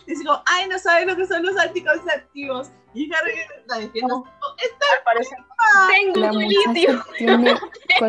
[0.08, 2.70] Dice como, ay, no sabes lo que son los anticonceptivos.
[2.94, 3.34] Y Harry
[3.68, 4.14] la defiende.
[5.06, 5.38] parecer.
[5.90, 7.56] Tengo La muchacha tiene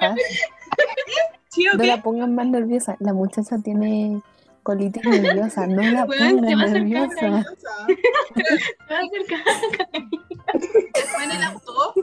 [0.00, 0.16] paz.
[1.50, 2.96] Chío, No la pongan más nerviosa.
[3.00, 4.22] La muchacha tiene
[4.62, 5.66] colitis nerviosa.
[5.66, 7.22] No la pongan nerviosa.
[7.22, 7.44] Me va
[8.90, 9.40] a acercar.
[11.14, 11.94] Bueno, el auto,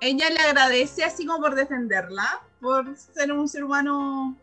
[0.00, 4.36] ella le agradece así como por defenderla, por ser un ser humano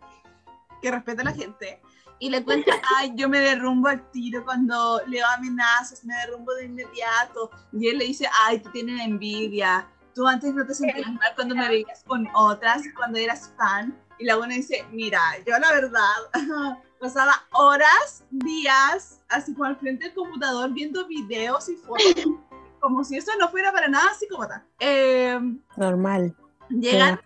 [0.82, 1.82] que respeta a la gente.
[2.22, 6.66] Y le cuenta, ay, yo me derrumbo al tiro cuando leo amenazas, me derrumbo de
[6.66, 7.50] inmediato.
[7.74, 9.90] Y él le dice, ay, tú tienes envidia.
[10.14, 13.98] Tú antes no te sentías mal cuando me veías con otras, cuando eras fan.
[14.20, 20.06] Y la buena dice, mira, yo la verdad pasaba horas, días, así como al frente
[20.06, 22.28] del computador viendo videos y fotos,
[22.80, 24.64] como si eso no fuera para nada psicópata.
[24.80, 25.40] Eh,
[25.76, 26.36] Normal.
[26.70, 27.20] llegan,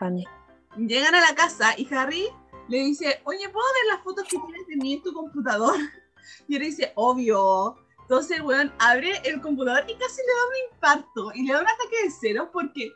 [0.77, 2.29] llegan a la casa y Harry
[2.67, 5.75] le dice, oye, ¿puedo ver las fotos que tienes de mí en tu computador?
[6.47, 7.75] Y él dice, obvio.
[8.01, 11.65] Entonces weón abre el computador y casi le da un infarto y le da un
[11.67, 12.91] ataque de ceros porque,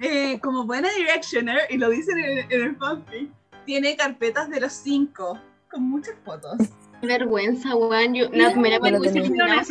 [0.00, 3.30] eh, como buena directioner, y lo dicen en, el- en el fanfic,
[3.66, 5.38] tiene carpetas de los cinco
[5.70, 6.56] con muchas fotos.
[7.00, 8.14] Qué vergüenza, weón.
[8.14, 9.62] Yo, la primera lo que weá.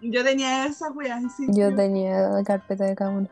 [0.00, 1.20] Yo tenía esa weá.
[1.36, 1.46] sí.
[1.48, 3.28] Yo tenía carpeta de cada uno.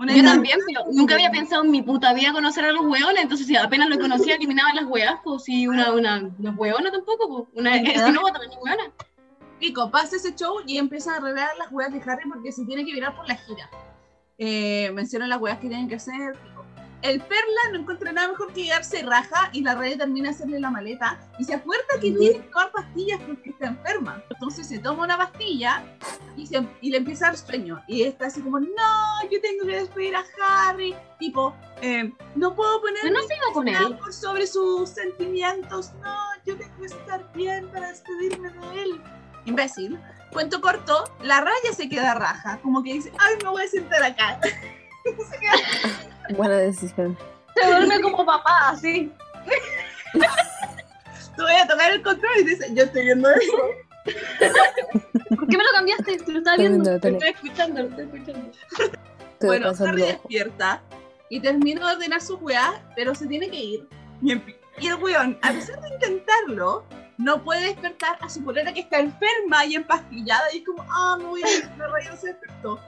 [0.00, 3.22] Una Yo también, pero nunca había pensado en mi puta vida conocer a los weones,
[3.22, 7.28] entonces si apenas lo conocía eliminaba las weas, pues si una, una, una weona tampoco,
[7.28, 8.06] pues una, Ya.
[8.06, 8.84] si no también es weona.
[9.58, 12.86] Pico, pasa ese show y empieza a revelar las weas de Harry porque se tiene
[12.86, 13.68] que virar por la gira.
[14.38, 16.34] Eh, menciona las weas que tienen que hacer.
[17.02, 20.60] El Perla no encuentra nada mejor que llegarse raja y la Raya termina de hacerle
[20.60, 24.22] la maleta y se acuerda que tiene que tomar pastillas porque está enferma.
[24.28, 25.82] Entonces se toma una pastilla
[26.36, 27.82] y, se- y le empieza a dar sueño.
[27.88, 28.68] Y está así como, no,
[29.30, 30.24] yo tengo que despedir a
[30.68, 30.94] Harry.
[31.18, 33.20] Tipo, eh, no puedo poner no
[33.54, 33.96] con él.
[33.98, 35.92] por sobre sus sentimientos.
[36.02, 39.00] No, yo tengo que estar bien para despedirme de él.
[39.46, 39.98] Imbécil.
[40.32, 42.58] Cuento corto, la raya se queda raja.
[42.62, 44.38] Como que dice, ay, me voy a sentar acá.
[45.04, 47.16] se queda, Buena decisión.
[47.54, 49.12] Se duerme como papá, así.
[50.14, 53.52] te voy a tocar el control y dice, yo estoy viendo eso.
[55.36, 56.18] ¿Por qué me lo cambiaste?
[56.26, 57.00] Lo estaba Estoy viendo.
[57.00, 57.16] tele.
[57.18, 58.52] Estoy escuchando, lo estoy escuchando.
[59.42, 60.82] Bueno, Harry despierta
[61.28, 63.88] y termina de ordenar sus weas, pero se tiene que ir.
[64.22, 64.32] Y,
[64.86, 66.84] el weón, a pesar de intentarlo,
[67.18, 71.16] no puede despertar a su polera que está enferma y empastillada y es como, ah,
[71.18, 72.80] me voy a ir, no se despertó.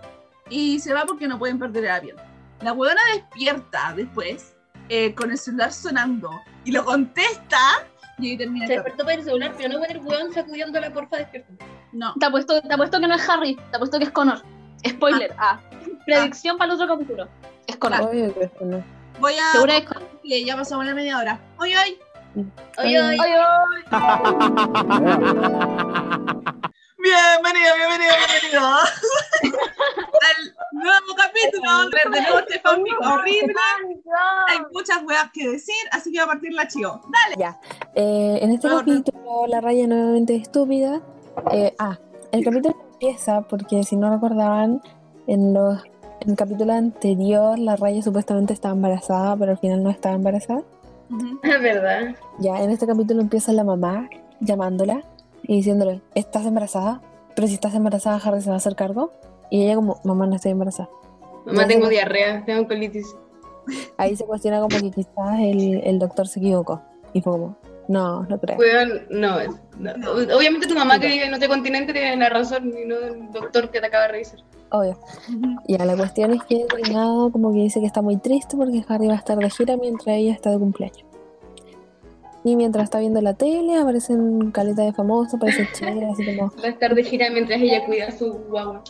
[0.52, 2.16] Y se va porque no pueden perder el avión.
[2.60, 4.54] La huevona despierta después
[4.90, 6.30] eh, con el celular sonando
[6.64, 7.86] y lo contesta
[8.18, 11.16] y ahí termina Se despertó para el celular, pero no con el weón sacudiéndola, porfa,
[11.16, 11.52] despierta.
[11.92, 12.14] No.
[12.20, 14.42] Te apuesto, te apuesto que no es Harry, te apuesto que es Connor.
[14.86, 15.58] Spoiler, ah.
[16.04, 17.28] Predicción para el otro capítulo.
[17.66, 18.02] Es Connor.
[18.02, 18.84] Obvio que esto no.
[19.20, 19.52] Voy a...
[19.52, 20.08] Segura es Connor.
[20.22, 21.40] ya pasamos la media hora.
[21.58, 21.98] Oye, oye.
[22.78, 23.18] Oye, oye.
[23.20, 23.32] Ay,
[25.00, 26.62] ay.
[27.02, 28.62] Bienvenido, bienvenido, bienvenido
[30.22, 30.38] al
[30.70, 33.54] nuevo capítulo de este fanfic horrible.
[34.48, 37.00] Hay muchas weas que decir, así que va a partir la chivo.
[37.10, 37.34] Dale.
[37.38, 37.58] Ya.
[37.96, 41.00] Eh, en este capítulo, la raya nuevamente estúpida.
[41.50, 41.98] Eh, ah,
[42.30, 44.80] el capítulo empieza porque si no recordaban,
[45.26, 45.82] en, los,
[46.20, 50.62] en el capítulo anterior, la raya supuestamente estaba embarazada, pero al final no estaba embarazada.
[51.42, 52.14] Es verdad.
[52.38, 55.02] Ya, en este capítulo empieza la mamá llamándola
[55.42, 57.00] y diciéndole, ¿estás embarazada?
[57.34, 59.12] Pero si estás embarazada, Harry se va a hacer cargo.
[59.50, 60.88] Y ella como, mamá, no estoy embarazada.
[61.46, 61.92] Mamá, tengo sé.
[61.92, 63.06] diarrea, tengo colitis.
[63.96, 66.80] Ahí se cuestiona como que quizás el, el doctor se equivocó.
[67.12, 67.56] Y fue como,
[67.88, 68.58] no, no creo.
[68.58, 69.38] Weón, no,
[69.78, 70.12] no.
[70.36, 73.70] Obviamente tu mamá que vive en otro continente tiene la razón y no el doctor
[73.70, 74.40] que te acaba de revisar.
[74.70, 74.98] Obvio.
[75.68, 79.08] Ya, la cuestión es que Reinado como que dice que está muy triste porque Harry
[79.08, 81.04] va a estar de gira mientras ella está de cumpleaños.
[82.44, 86.64] Y mientras está viendo la tele, aparecen caleta de famosos, aparecen chéveres, así como, Va
[86.66, 88.82] a estar de gira mientras ella cuida a su guagua.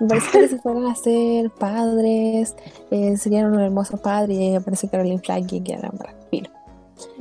[0.00, 2.56] me parece que si fueran a ser padres,
[2.90, 6.50] eh, serían unos hermosos padres, y aparece Caroline Flack y para filo.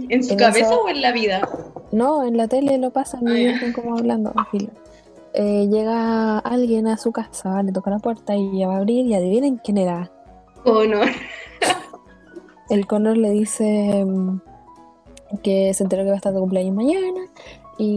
[0.09, 1.47] ¿En su En cabeza eso- o en la vida?
[1.91, 3.51] No, en la tele lo pasan Ah, y ya.
[3.51, 4.69] están como hablando, filo.
[5.33, 9.05] Eh, llega alguien a su casa, le toca la puerta y ella va a abrir
[9.05, 10.09] y adivinen quién era.
[10.63, 11.01] ¿O no?
[12.69, 14.05] El Connor le dice
[15.37, 17.21] que se enteró que va a estar de cumpleaños mañana
[17.77, 17.95] y,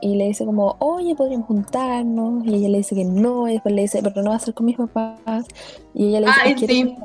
[0.00, 2.44] y le dice como, oye, podríamos juntarnos.
[2.46, 4.54] Y ella le dice que no, y después le dice, pero no va a ser
[4.54, 5.46] con mis papás.
[5.94, 6.96] Y ella le dice, Ay, "Es que sí.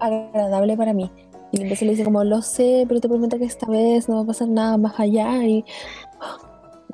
[0.00, 1.10] agradable para mí.
[1.52, 4.22] Y entonces le dice como, lo sé, pero te prometo que esta vez no va
[4.22, 5.44] a pasar nada más allá.
[5.46, 5.64] Y,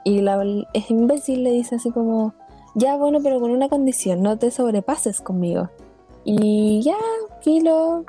[0.05, 0.43] y la,
[0.73, 2.35] es imbécil le dice así como,
[2.75, 5.69] ya bueno, pero con una condición, no te sobrepases conmigo.
[6.25, 6.97] Y ya,
[7.41, 8.05] filo,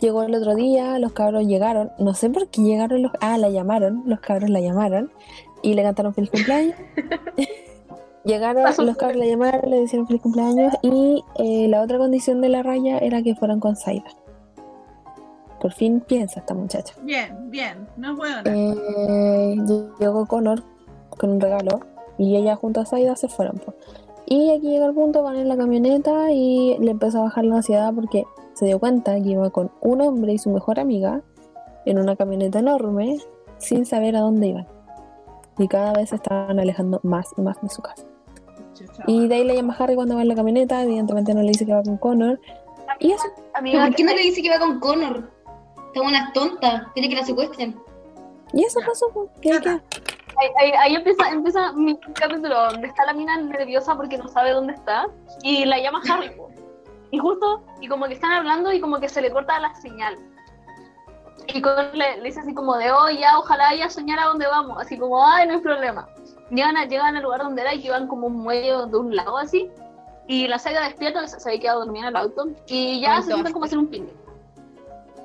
[0.00, 3.48] llegó el otro día, los cabros llegaron, no sé por qué llegaron los, ah, la
[3.48, 5.10] llamaron, los cabros la llamaron
[5.62, 6.74] y le cantaron feliz cumpleaños.
[8.24, 12.48] llegaron, los cabros la llamaron, le dijeron feliz cumpleaños y eh, la otra condición de
[12.48, 14.10] la raya era que fueran con Saida.
[15.60, 16.94] Por fin piensa esta muchacha.
[17.02, 17.88] Bien, bien.
[17.96, 18.42] No es buena.
[18.46, 19.56] Eh,
[19.98, 20.62] llegó Connor
[21.16, 21.80] con un regalo
[22.18, 23.60] y ella junto a Saida se fueron.
[24.26, 27.56] Y aquí llega el punto, van en la camioneta y le empezó a bajar la
[27.56, 28.24] ansiedad porque
[28.56, 31.20] se dio cuenta que iba con un hombre y su mejor amiga
[31.84, 33.18] en una camioneta enorme
[33.58, 34.66] sin saber a dónde iban.
[35.58, 38.02] Y cada vez se estaban alejando más y más de su casa.
[39.06, 41.64] Y de ahí le llama Harry cuando va en la camioneta, evidentemente no le dice
[41.64, 42.40] que va con Connor.
[42.98, 45.30] Y eso, ¿Pero Amiga, por qué no le dice que va con Connor?
[45.88, 47.78] Esta buena es tonta, quiere que la secuestren.
[48.52, 49.28] y eso pasó, po.
[49.40, 54.28] ¿Qué, ahí, ahí- ahí empieza, empieza mi capítulo donde está la mina nerviosa porque no
[54.28, 55.06] sabe dónde está
[55.42, 56.30] y la llama Harry.
[57.16, 60.18] Y justo, y como que están hablando y como que se le corta la señal.
[61.46, 64.76] Y Connor le, le dice así como de, oh, ya, ojalá ella soñara dónde vamos.
[64.78, 66.06] Así como, ay, no hay problema.
[66.50, 69.38] Llegan, a, llegan al lugar donde era y llevan como un muelle de un lago
[69.38, 69.70] así.
[70.26, 72.48] Y la saga despierta, se, se había quedado dormida en el auto.
[72.66, 74.14] Y ya Ay, se sientan como a hacer un picnic.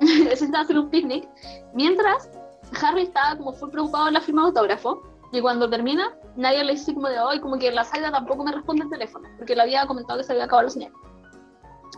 [0.00, 1.28] se sientan hacer un picnic.
[1.74, 2.30] Mientras,
[2.80, 5.02] Harry estaba como full preocupado en la firma de autógrafo.
[5.30, 8.52] Y cuando termina, nadie le dice como de hoy, como que la Saida tampoco me
[8.52, 10.92] responde el teléfono, porque le había comentado que se había acabado la señal.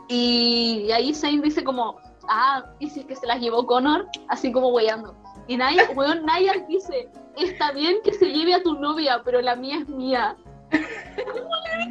[0.08, 1.96] Y ahí Zane dice como,
[2.28, 5.14] ah, y si es que se las llevó Connor, así como weyando.
[5.48, 9.56] Y Naya, weón, Naya dice, está bien que se lleve a tu novia, pero la
[9.56, 10.36] mía es mía.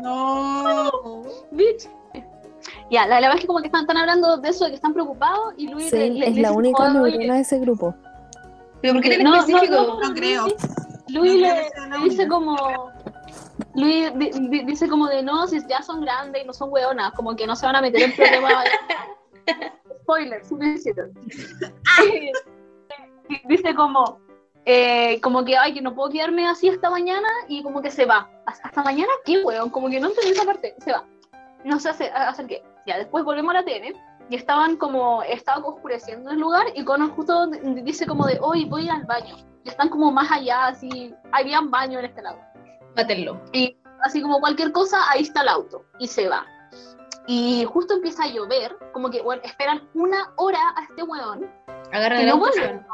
[0.01, 0.91] No.
[1.51, 1.87] Bitch.
[2.89, 4.75] Ya, la, la verdad es que como que están, están hablando de eso, de que
[4.75, 7.41] están preocupados, y Luis le- le- es le la dice única como, "Oye, neurona de
[7.41, 7.95] ese grupo.
[8.81, 9.75] ¿Pero por qué no, no, específico?
[9.75, 10.43] no, No creo.
[10.43, 10.55] Luis,
[11.09, 12.91] No Luis creo le, la le dice como.
[13.75, 17.11] Luis di- di- dice como de no, si ya son grandes y no son hueonas,
[17.13, 18.65] como que no se van a meter en problemas.
[20.03, 20.41] Spoiler,
[20.75, 21.11] hicieron.
[23.47, 24.19] dice como.
[24.65, 28.05] eh, como que ay que no puedo quedarme así hasta mañana y como que se
[28.05, 28.29] va.
[28.45, 29.69] ¿Hasta, mañana qué hueón?
[29.69, 30.75] Como que no entendí esa parte.
[30.79, 31.05] Se va.
[31.63, 32.63] No sé hacer, hacer qué.
[32.85, 33.93] Ya, después volvemos a la tele
[34.29, 38.89] y estaban como, estaba oscureciendo el lugar y Connor justo dice como de, hoy voy
[38.89, 39.35] al baño.
[39.63, 42.37] Y están como más allá, así, habían baño en este lado.
[42.95, 43.41] Mátenlo.
[43.51, 46.45] Y así como cualquier cosa, ahí está el auto y se va.
[47.27, 51.49] Y justo empieza a llover, como que, bueno, esperan una hora a este weón
[51.93, 52.85] Agarran Que el no vuelve.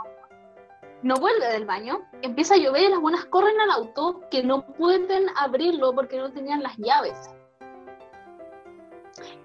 [1.01, 4.65] no vuelve del baño, empieza a llover y las buenas corren al auto que no
[4.73, 7.31] pueden abrirlo porque no tenían las llaves.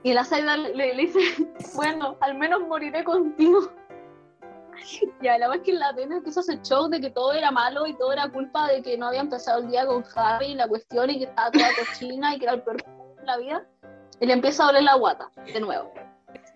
[0.02, 1.18] Y la Saida le, le dice,
[1.74, 3.70] bueno, al menos moriré contigo.
[5.22, 7.50] Ya, la verdad es que la Atena empieza a hacer show de que todo era
[7.50, 10.54] malo y todo era culpa de que no había empezado el día con Harry y
[10.54, 13.66] la cuestión y que estaba toda cochina y que era el peor de la vida.
[14.20, 15.92] Y le empieza a doler la guata, de nuevo.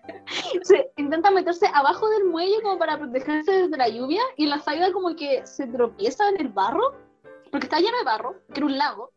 [0.63, 4.91] Se intenta meterse abajo del muelle como para protegerse de la lluvia y la Saida
[4.91, 6.95] como que se tropieza en el barro,
[7.51, 9.11] porque está lleno de barro, que era un lago,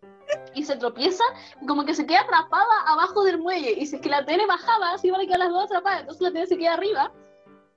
[0.54, 1.24] y se tropieza
[1.60, 3.72] y como que se queda atrapada abajo del muelle.
[3.72, 6.22] Y si es que la Tene bajaba, así iban a quedar las dos atrapadas, entonces
[6.22, 7.12] la Tene se queda arriba.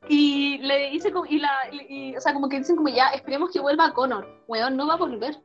[0.08, 3.08] Y le dice como, y la, y- y, o sea, como que dicen como ya,
[3.10, 4.28] esperemos que vuelva Connor.
[4.48, 5.38] Weón, no va a volver.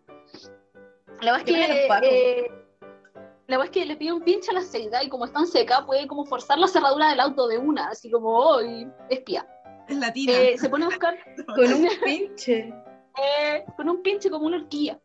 [1.20, 2.50] La verdad es Que eh,
[3.46, 5.46] la verdad es que le pide un pinche a la Seida y como está en
[5.46, 9.46] seca, puede como forzar la cerradura del auto de una, así como, oh, y espía.
[9.88, 10.32] Es latina.
[10.32, 11.18] Eh, se pone a buscar
[11.54, 12.72] Con un pinche.
[13.22, 15.00] eh, con un pinche como una horquilla.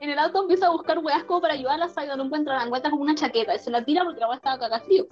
[0.00, 2.52] En el auto empieza a buscar weas como para ayudar a la Saida, no encuentra
[2.54, 5.06] nada, encuentra como una chaqueta, y se la tira porque la wea estaba caga frío.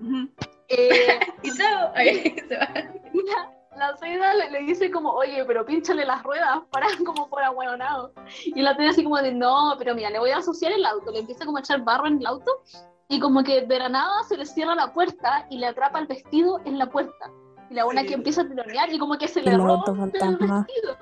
[0.00, 0.28] Ujú.
[0.72, 1.92] Eh, Y chao.
[1.94, 2.68] Se va.
[3.12, 3.22] y
[3.76, 8.12] la, la le, le dice como, oye, pero pínchale las ruedas para como por ahueonado.
[8.44, 11.10] Y la tiene así como de, no, pero mira, le voy a asociar el auto,
[11.10, 12.50] le empieza como a echar barro en el auto,
[13.08, 16.06] y como que de la nada se le cierra la puerta y le atrapa el
[16.06, 17.30] vestido en la puerta.
[17.70, 18.08] Y la buena Sí.
[18.08, 20.96] que empieza a tironear y como que se le El rompe el vestido.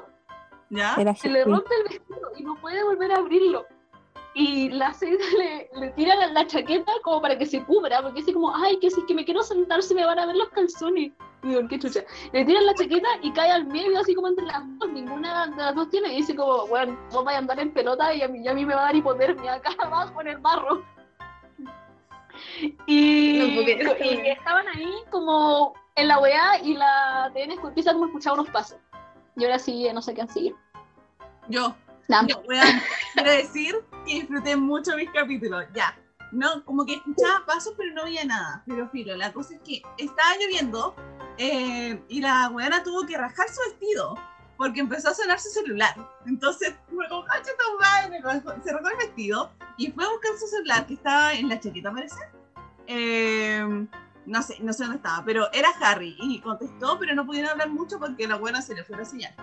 [1.16, 3.66] Se le rompe el vestido y no puede volver a abrirlo.
[4.34, 8.20] Y la Seida le, le tira la, la chaqueta como para que se cubra, porque
[8.20, 10.36] dice como, ay, que si es que me quiero sentar se me van a ver
[10.36, 11.12] los calzones.
[11.42, 12.00] Y digo, qué chucha.
[12.32, 15.56] Le tiran la chaqueta y cae al medio así como entre las dos, ninguna de
[15.56, 16.12] las dos tiene.
[16.12, 18.54] Y dice como, bueno, vos vais a andar en pelota y a mí, y a
[18.54, 20.84] mí me va a dar hipotermia acá abajo en el barro.
[22.86, 23.38] Y,
[23.82, 28.34] No y estaban ahí como en la weá y la TN empieza como a escuchar
[28.34, 28.78] unos pasos.
[29.36, 30.54] Y ahora sí, no sé qué sigue.
[31.48, 31.74] Yo,
[32.48, 32.82] Weón,
[33.14, 35.96] quiero decir que disfruté mucho mis capítulos, ya.
[36.32, 38.62] No, como que escuchaba pasos, pero no veía nada.
[38.66, 40.94] Pero filo, la cosa es que estaba lloviendo
[41.38, 44.14] eh, y la weona tuvo que rajar su vestido
[44.56, 45.94] porque empezó a sonar su celular.
[46.26, 47.24] Entonces, fue como,
[48.62, 51.90] se rajó el vestido y fue a buscar su celular que estaba en la chaqueta,
[51.90, 52.20] parece.
[52.86, 53.86] Eh,
[54.26, 57.70] no sé, no sé dónde estaba, pero era Harry y contestó, pero no pudieron hablar
[57.70, 59.34] mucho porque la buena se le fue la señal.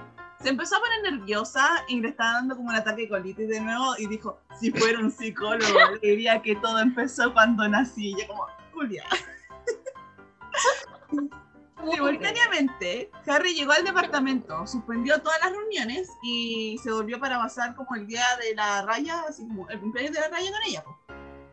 [0.42, 3.60] Se empezó a poner nerviosa y le estaba dando como un ataque de colitis de
[3.60, 8.12] nuevo y dijo, si fuera un psicólogo, le diría que todo empezó cuando nací.
[8.12, 9.04] Y yo como, Julia.
[11.92, 17.96] Simultáneamente, Harry llegó al departamento, suspendió todas las reuniones y se volvió para pasar como
[17.96, 20.84] el día de la raya, así como el cumpleaños de la raya con ella.
[20.84, 21.07] po.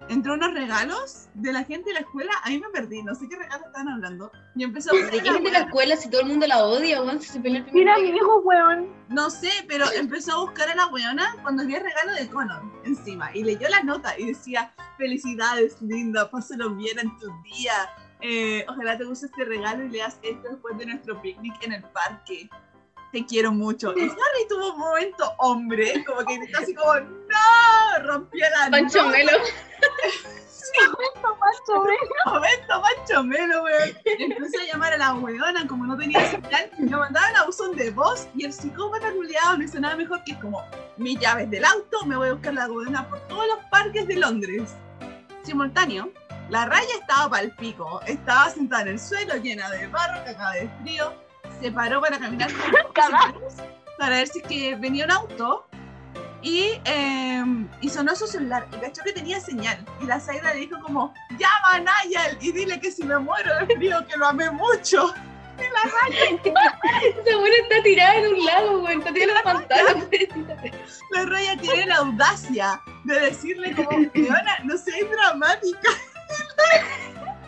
[0.08, 3.36] Entró unos regalos de la gente de la escuela, ahí me perdí, no sé qué
[3.36, 4.30] regalos estaban hablando.
[4.54, 7.02] Y empezó a ¿De qué gente de la escuela si todo el mundo la odia,
[7.02, 7.20] weón?
[7.20, 8.88] Si se peleó el Mira mi hijo, weón.
[9.08, 12.62] No sé, pero empezó a buscar a la weona cuando vi el regalo de Connor
[12.84, 17.72] encima y leyó la nota y decía, felicidades, linda, pásalo bien en tu día.
[18.20, 21.82] Eh, ojalá te guste este regalo y leas esto después de nuestro picnic en el
[21.82, 22.48] parque.
[23.12, 23.94] Te quiero mucho.
[23.96, 28.02] Y Harry tuvo un momento hombre, como que gritó así como, ¡No!
[28.02, 29.10] Rompió la Pancho nota.
[29.10, 29.30] Melo.
[31.22, 31.96] Macho, weón.
[32.26, 33.90] momento, Pancho Melo, weón.
[34.04, 37.90] Empezó a llamar a la weona, como no tenía señal, le mandaban a buzón de
[37.90, 40.62] voz y el psicópata culiado no hizo nada mejor que como
[40.96, 44.16] mis llaves del auto, me voy a buscar la weona por todos los parques de
[44.16, 44.74] Londres.
[45.42, 46.10] Simultáneo,
[46.50, 50.70] la raya estaba pa'l pico, estaba sentada en el suelo llena de barro, cagada de
[50.82, 51.12] frío,
[51.60, 52.50] se paró para caminar
[53.98, 55.66] para ver si es que venía un auto
[56.44, 57.42] y, eh,
[57.80, 61.12] y sonó su celular y cachó que tenía señal y la Zaira le dijo como
[61.30, 65.12] llama a Nayel y dile que si me muero frío que lo amé mucho
[65.56, 68.98] Esa buena está tirada en un lago, weón.
[68.98, 70.08] Está tirada en la pantalla.
[71.12, 75.90] la Raya tiene la audacia de decirle como "Weona, no seas dramática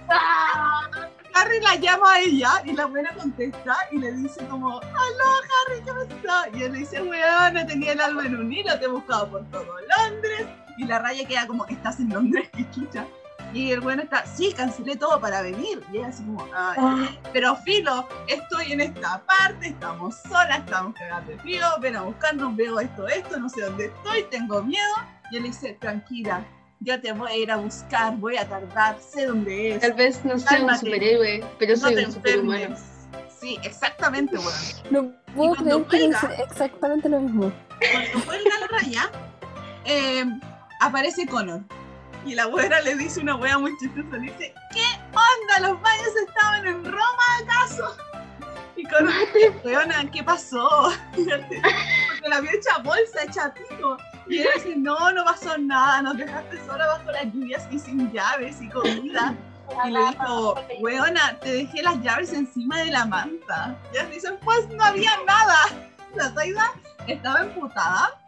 [0.08, 0.88] Ah,
[1.36, 5.30] Harry la llama a ella y la buena contesta y le dice como aló
[5.66, 6.48] Harry ¿qué pasa?
[6.54, 9.44] y él le dice weona tenía el alma en un hilo te he buscado por
[9.50, 9.66] todo
[9.98, 10.46] Londres
[10.78, 13.06] y la Raya queda como estás en Londres qué chucha
[13.52, 15.82] y el bueno está, sí, cancelé todo para venir.
[15.92, 21.26] Y ella así como, "Ay, pero filo, estoy en esta parte, estamos solas, estamos cagadas
[21.28, 24.94] de frío, ven a buscarnos, veo esto, esto, no sé dónde estoy, tengo miedo.
[25.30, 26.44] Y él dice, tranquila,
[26.80, 29.80] yo te voy a ir a buscar, voy a tardar, sé dónde es.
[29.80, 32.76] Tal vez no sea un superhéroe, pero no soy un superhumano.
[33.40, 34.52] Sí, exactamente, weón.
[34.90, 37.52] No puedo cuando creer que dice exactamente lo mismo.
[37.92, 39.10] Cuando cuelga la raya,
[39.84, 40.24] eh,
[40.80, 41.62] aparece Connor.
[42.24, 45.68] Y la abuela le dice una wea muy chistosa, le dice, ¿qué onda?
[45.68, 47.96] ¿Los baños estaban en Roma acaso?
[48.74, 49.12] Y Connor
[49.64, 50.92] weona, ¿qué pasó?
[51.14, 53.96] Porque la había hecha bolsa, hecha pico.
[54.28, 58.10] Y él dice, no, no pasó nada, nos dejaste sola bajo las lluvias y sin
[58.12, 59.34] llaves y comida.
[59.84, 63.76] Y le dijo, weona, te dejé las llaves encima de la manta.
[63.92, 65.56] Y ellos dicen, pues no había nada.
[66.14, 66.72] La Taida
[67.06, 68.18] estaba emputada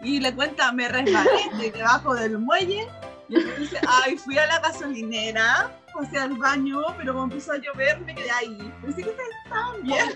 [0.00, 2.86] y le cuenta, me resbalé de debajo del muelle.
[3.28, 7.58] Y él dice, ay, fui a la gasolinera, pasé al baño, pero cuando empezó a
[7.58, 8.72] llover me quedé ahí.
[8.82, 10.14] Pensé que ustedes estaban bien.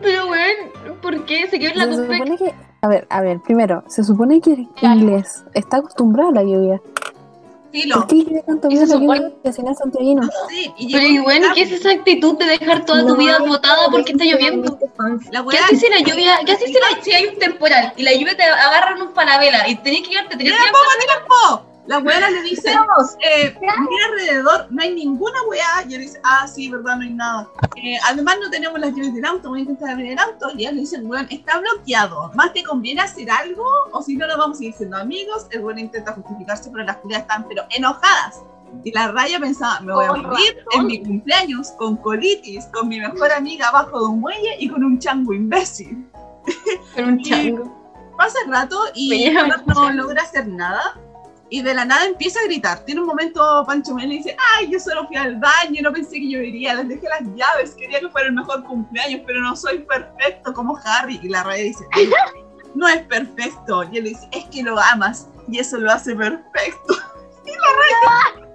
[0.00, 1.48] Pero, weón, ¿por qué?
[1.48, 5.78] Se quedó en la Se a ver, a ver, primero, se supone que inglés está
[5.78, 6.80] acostumbrado a la lluvia.
[7.72, 7.94] Filo.
[7.96, 10.22] ¿Por qué tanto miedo a se la lluvia que santiaguino?
[10.48, 11.54] Sí, y Pero, y tarde.
[11.54, 14.76] ¿qué es esa actitud de dejar toda tu vida botada porque está lloviendo?
[15.30, 18.02] La ¿Qué haces si la lluvia, qué haces si, la- si hay un temporal y
[18.02, 21.69] la lluvia te agarra en un falabela y tenés que tres ¡Mira días poco tiempo!
[21.90, 25.84] La weá le dice, eh, mira alrededor, no hay ninguna weá.
[25.88, 27.48] Y él dice, ah, sí, verdad, no hay nada.
[27.74, 30.50] Eh, además, no tenemos las llaves del auto, voy a intentar abrir el auto.
[30.56, 32.30] Y ellos le dicen, weón, está bloqueado.
[32.36, 33.64] ¿Más te conviene hacer algo?
[33.90, 35.48] O si no, nos vamos a seguir siendo amigos.
[35.50, 38.40] El weón intenta justificarse, pero las culias están, pero enojadas.
[38.84, 43.00] Y la raya pensaba, me voy a morir en mi cumpleaños con colitis, con mi
[43.00, 46.08] mejor amiga abajo de un muelle y con un chango imbécil.
[46.94, 48.14] con un chango.
[48.16, 49.34] Pasa el rato y
[49.66, 50.96] no logra hacer nada.
[51.52, 52.78] Y de la nada empieza a gritar.
[52.84, 56.12] Tiene un momento Pancho Mel y dice, ay, yo solo fui al baño, no pensé
[56.20, 59.80] que llovería, les dejé las llaves, quería que fuera el mejor cumpleaños, pero no soy
[59.80, 61.18] perfecto como Harry.
[61.22, 62.08] Y la raya dice, "Ay,
[62.76, 63.82] no es perfecto.
[63.90, 66.94] Y él dice, es que lo amas y eso lo hace perfecto.
[67.44, 68.46] Y la raya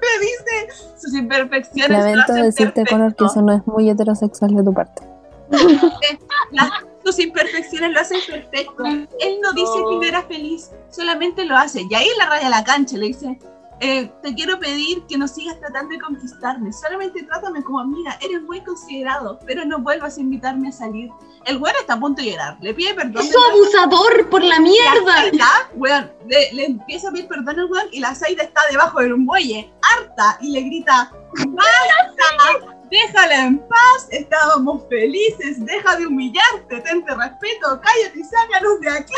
[0.00, 3.26] le dice, sus imperfecciones lo Lamento hacen decirte, Connor, que perfecto".
[3.26, 5.02] eso no es muy heterosexual de tu parte.
[6.52, 6.70] Las-
[7.06, 8.84] sus imperfecciones lo hacen perfecto.
[8.84, 11.82] Él no dice que no era feliz, solamente lo hace.
[11.88, 13.38] Y ahí la raya la cancha le dice,
[13.78, 18.42] eh, te quiero pedir que no sigas tratando de conquistarme, solamente trátame como amiga, eres
[18.42, 21.10] muy considerado, pero no vuelvas a invitarme a salir.
[21.44, 23.22] El güey está a punto de llorar, le pide perdón.
[23.24, 25.30] ¡Eso abusador por la mierda!
[25.32, 29.00] Ya, weón, le, le empieza a pedir perdón al weón y la Zaida está debajo
[29.00, 31.12] del muelle, harta, y le grita,
[31.48, 32.75] ¡Basta!
[32.90, 39.14] Déjala en paz, estábamos felices, deja de humillarte, tente respeto, cállate y sácanos de aquí.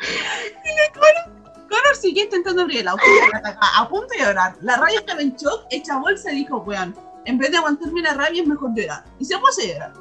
[0.00, 3.02] Y Connor, Connor sigue intentando abrir el auto,
[3.76, 4.54] a punto de llorar.
[4.62, 8.14] La raya estaba en shock, hecha bolsa y dijo, weón, en vez de aguantarme la
[8.14, 9.04] rabia es mejor llorar.
[9.18, 9.92] Y se puso a llorar.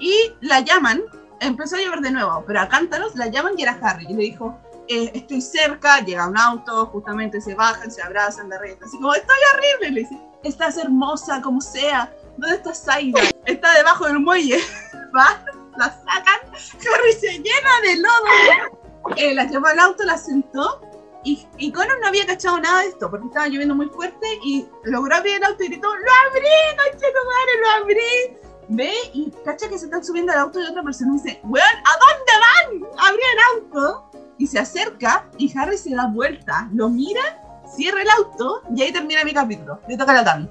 [0.00, 1.02] Y la llaman,
[1.40, 4.06] empezó a llover de nuevo, pero a cántaros la llaman y era Harry.
[4.08, 4.58] Y le dijo,
[4.88, 9.14] eh, estoy cerca, llega un auto, justamente se bajan, se abrazan, la reina así como,
[9.14, 9.90] estoy horrible.
[9.90, 12.12] Le dice, estás hermosa como sea.
[12.36, 13.20] ¿Dónde está Zaida?
[13.44, 14.58] Está debajo del muelle.
[15.16, 15.44] Va,
[15.76, 19.16] la sacan, Harry se llena de lodo.
[19.16, 20.80] Eh, la llevó al auto, la sentó.
[21.24, 24.66] Y, y Connor no había cachado nada de esto porque estaba lloviendo muy fuerte y
[24.84, 26.48] logró abrir el auto y gritó, ¡Lo abrí,
[26.92, 28.38] tu madre, lo abrí!
[28.70, 31.64] Ve y cacha que se están subiendo al auto de otra persona y dice, weón,
[31.64, 32.92] ¿a dónde van?
[32.98, 37.42] Abrió el auto y se acerca y Harry se da vuelta, lo mira,
[37.74, 39.78] cierra el auto y ahí termina mi capítulo.
[39.88, 40.48] Le toca a la Tami.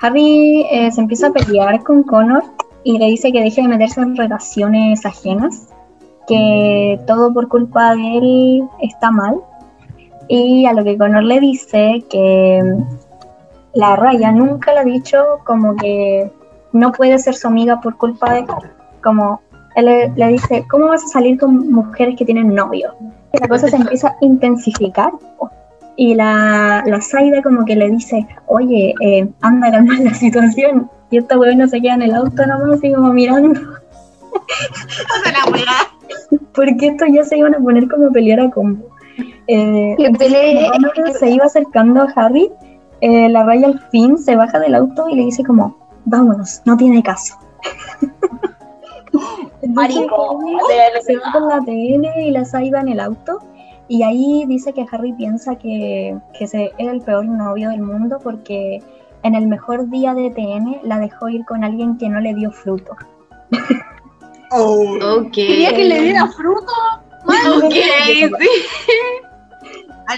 [0.00, 2.44] Harry eh, se empieza a pelear con Connor
[2.84, 5.68] y le dice que deje de meterse en relaciones ajenas,
[6.28, 9.40] que todo por culpa de él está mal.
[10.28, 12.62] Y a lo que Connor le dice que
[13.74, 16.30] la raya nunca le ha dicho como que
[16.72, 18.46] no puede ser su amiga por culpa de él.
[19.02, 19.40] Como
[19.74, 22.94] él le, le dice, ¿cómo vas a salir con mujeres que tienen novio?
[23.32, 25.12] Y la cosa se empieza a intensificar.
[25.96, 30.90] Y la, la Zaida como que le dice, oye, eh, anda a calmar la situación.
[31.10, 33.60] Y esta weón no se queda en el auto nomás, así como mirando.
[36.54, 38.86] Porque estos ya se iban a poner como a pelear a combo.
[39.46, 39.96] Eh,
[41.18, 42.50] se iba acercando a Harry,
[43.00, 46.76] eh, la raya al fin se baja del auto y le dice como, vámonos, no
[46.76, 47.38] tiene caso.
[49.68, 50.40] Marico.
[51.06, 53.40] Se va con la TN y la Zaida en el auto.
[53.88, 58.18] Y ahí dice que Harry piensa que, que ese es el peor novio del mundo
[58.22, 58.82] porque
[59.22, 62.50] en el mejor día de TN la dejó ir con alguien que no le dio
[62.50, 62.96] fruto.
[64.52, 64.96] Oh.
[65.18, 65.32] Ok.
[65.32, 66.72] Quería que le diera fruto.
[67.26, 68.30] Ok, sí.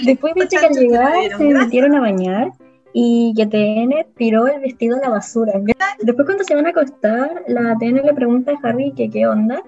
[0.05, 1.65] Después dice que al llegar se gracias.
[1.65, 2.53] metieron a bañar
[2.93, 5.55] y que TN tiró el vestido a la basura.
[6.01, 9.63] Después cuando se van a acostar, la TN le pregunta a Harry que qué onda,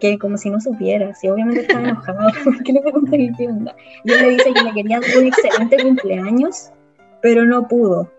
[0.00, 3.48] que como si no supiera, si obviamente estaba enojado, ¿por qué le pregunta que qué
[3.48, 3.74] onda?
[4.04, 6.70] Y él le dice que le quería un excelente cumpleaños,
[7.22, 8.10] pero no pudo.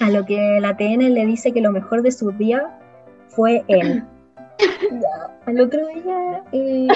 [0.00, 2.78] A lo que la TN le dice que lo mejor de su día
[3.28, 4.04] fue él.
[5.46, 6.88] Al otro día eh,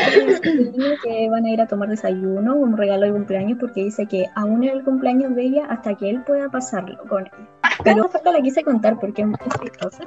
[1.03, 4.65] que van a ir a tomar desayuno, un regalo de cumpleaños, porque dice que aún
[4.65, 7.49] es el cumpleaños de ella hasta que él pueda pasarlo con él.
[7.85, 10.05] Pero esta la quise contar porque es muy chistosa.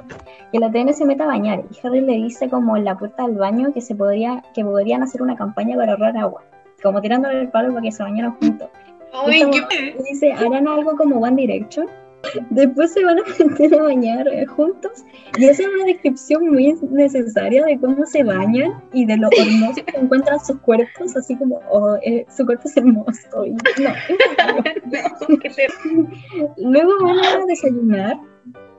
[0.52, 3.26] Que la TN se mete a bañar y Harry le dice como en la puerta
[3.26, 6.42] del baño que se podría, que podrían hacer una campaña para ahorrar agua.
[6.82, 8.68] Como tirándole el palo para que se bañaran juntos.
[9.26, 9.96] Uy, qué...
[10.08, 11.88] dice, harán algo como One Direction.
[12.50, 15.04] Después se van a meter a bañar eh, juntos.
[15.38, 19.84] Y esa es una descripción muy necesaria de cómo se bañan y de lo hermoso
[19.84, 23.46] que encuentran sus cuerpos, así como, oh, eh, su cuerpo es hermoso.
[23.46, 23.92] Y no.
[26.70, 28.18] Luego van a desayunar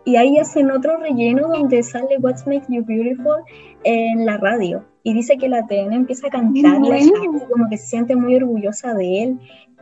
[0.07, 3.43] y ahí hacen otro relleno donde sale What Makes You Beautiful
[3.83, 4.85] en la radio.
[5.03, 6.87] Y dice que la TN empieza a Bueno.
[6.93, 7.11] Harry,
[7.51, 9.39] como que se siente muy orgullosa de él.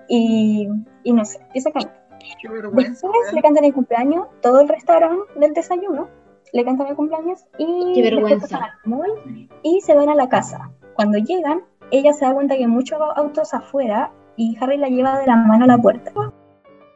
[0.09, 0.67] Y,
[1.03, 2.04] y no sé, empieza a cantar.
[2.45, 3.07] Qué vergüenza.
[3.07, 6.09] Después le cantan el cumpleaños, todo el restaurante del desayuno,
[6.53, 8.57] le cantan el cumpleaños y Qué vergüenza.
[8.57, 10.69] al mall y se van a la casa.
[10.93, 15.19] Cuando llegan, ella se da cuenta que hay muchos autos afuera y Harry la lleva
[15.19, 16.11] de la mano a la puerta.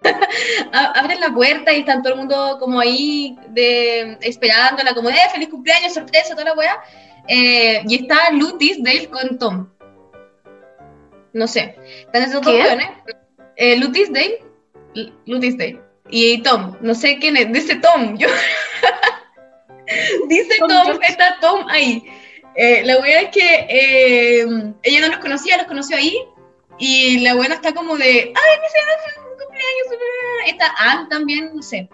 [0.71, 5.49] Abren la puerta y están todo el mundo como ahí de, esperándola, como, eh, feliz
[5.49, 6.79] cumpleaños, sorpresa, toda la weá.
[7.27, 9.69] Eh, y está Lutis Dale con Tom.
[11.33, 11.75] No sé.
[12.05, 12.53] Están esos dos.
[13.55, 14.48] Eh, Lutis Dale.
[15.25, 15.81] Lutis Dale.
[16.09, 16.75] Y Tom.
[16.81, 17.51] No sé quién es.
[17.51, 18.17] Dice Tom.
[18.17, 18.27] Yo.
[20.27, 22.03] Dice Tom Tom, está Tom ahí.
[22.55, 24.45] Eh, la weá es que eh,
[24.83, 26.17] ella no los conocía, los conoció ahí.
[26.77, 29.87] Y la buena está como de, ay, hace un cumpleaños.
[29.89, 30.05] bla, bla,
[30.35, 30.51] bla".
[30.51, 31.89] Está Anne también, no sé.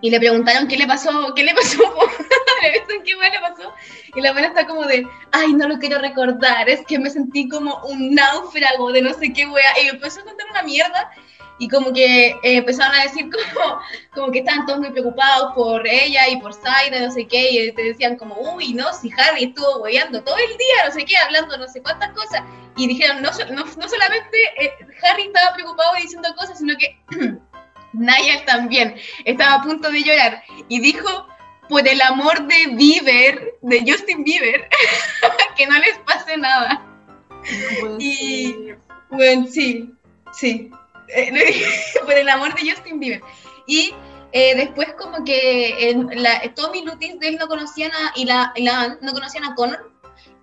[0.00, 1.78] Y le preguntaron qué le pasó, qué le pasó,
[2.60, 3.72] qué le pasó.
[4.14, 7.48] Y la buena está como de, ay, no lo quiero recordar, es que me sentí
[7.48, 9.82] como un náufrago de no sé qué wea.
[9.82, 11.10] Y empezó a contar una mierda.
[11.58, 13.78] Y como que eh, empezaron a decir como,
[14.12, 17.72] como que estaban todos muy preocupados por ella y por Zaida, no sé qué, y
[17.72, 21.16] te decían como, uy, no, si Harry estuvo hueveando todo el día, no sé qué,
[21.16, 22.42] hablando no sé cuántas cosas,
[22.76, 24.72] y dijeron, no, no, no solamente eh,
[25.02, 26.98] Harry estaba preocupado y diciendo cosas, sino que
[27.92, 31.28] Niall también estaba a punto de llorar, y dijo,
[31.68, 34.68] por el amor de Bieber, de Justin Bieber,
[35.56, 36.84] que no les pase nada.
[37.98, 38.72] Y
[39.10, 39.90] bueno, sí,
[40.32, 40.70] sí.
[41.08, 41.32] Eh,
[42.04, 43.20] por el amor de Justin Bieber.
[43.66, 43.94] Y
[44.32, 48.52] eh, después como que en la, Tommy Lutis de él no conocían a, y la,
[48.56, 49.92] y la no conocían a Connor.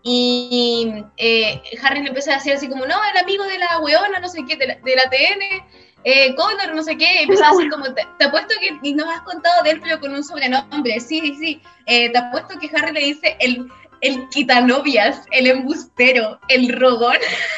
[0.04, 4.20] Y eh, Harry le empezó a decir así como, no, el amigo de la weona,
[4.20, 5.68] no sé qué, de la, de la TN,
[6.04, 9.22] eh, Connor, no sé qué, empezó a decir como, te, te apuesto que nos has
[9.22, 12.94] contado de él, pero con un sobrenombre, sí, sí, sí, Eh, te apuesto que Harry
[12.94, 13.70] le dice el,
[14.00, 17.18] el quitanovias, el embustero, el rogón,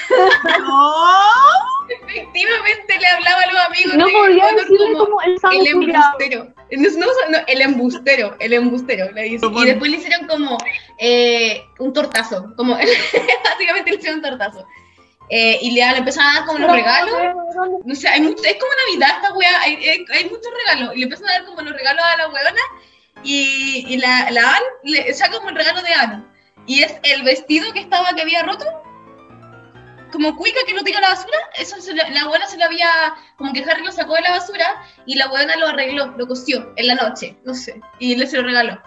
[0.60, 1.73] No.
[1.89, 6.53] Efectivamente le hablaba a los amigos No de podía decirle como, como el embustero.
[6.72, 9.45] No, no, no, el embustero, el embustero, le dice.
[9.45, 10.57] Y después le hicieron como
[10.99, 12.76] eh, un tortazo, como
[13.43, 14.65] básicamente le hicieron un tortazo.
[15.30, 17.15] Eh, y le, le empezaron a dar como los regalos.
[17.85, 20.95] No sé, hay mucho, es como Navidad esta wea, hay, hay, hay muchos regalos.
[20.95, 22.61] Y le empiezan a dar como los regalos a la weona.
[23.23, 26.34] Y, y la, la Ann le saca como el regalo de Ann.
[26.65, 28.65] Y es el vestido que estaba, que había roto.
[30.14, 31.38] Como cuica que lo tiró a la basura.
[31.57, 32.88] Eso se lo- la buena se lo había.
[33.38, 34.81] Como que Harry lo sacó de la basura.
[35.06, 37.35] Y la buena lo arregló, lo cosió en la noche.
[37.44, 37.81] No sé.
[37.99, 38.81] Y le se lo regaló.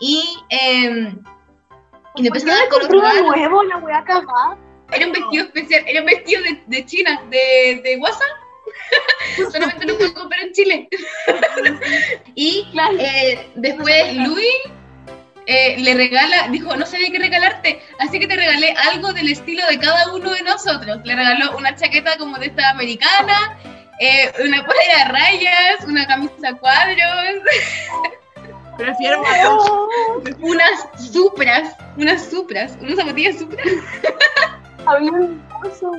[0.00, 0.24] Y.
[0.50, 1.14] Eh,
[2.14, 3.36] y le ¿Por empiezan qué a dar regalos.
[3.36, 4.58] nuevo la wea cagada?
[4.92, 8.28] Era un vestido especial, era un vestido de, de China, de, de WhatsApp.
[9.52, 10.88] Solamente lo puedo comprar en Chile.
[12.34, 12.66] y
[12.98, 14.54] eh, después Louis
[15.46, 19.66] eh, le regala, dijo, no sabía qué regalarte, así que te regalé algo del estilo
[19.66, 21.00] de cada uno de nosotros.
[21.04, 23.58] Le regaló una chaqueta como de esta americana,
[23.98, 27.42] eh, una polera de rayas, una camisa a cuadros,
[28.76, 29.50] Prefiero matar.
[30.40, 33.66] unas supras, unas supras, unas zapatillas supras.
[34.86, 35.92] Había un oso.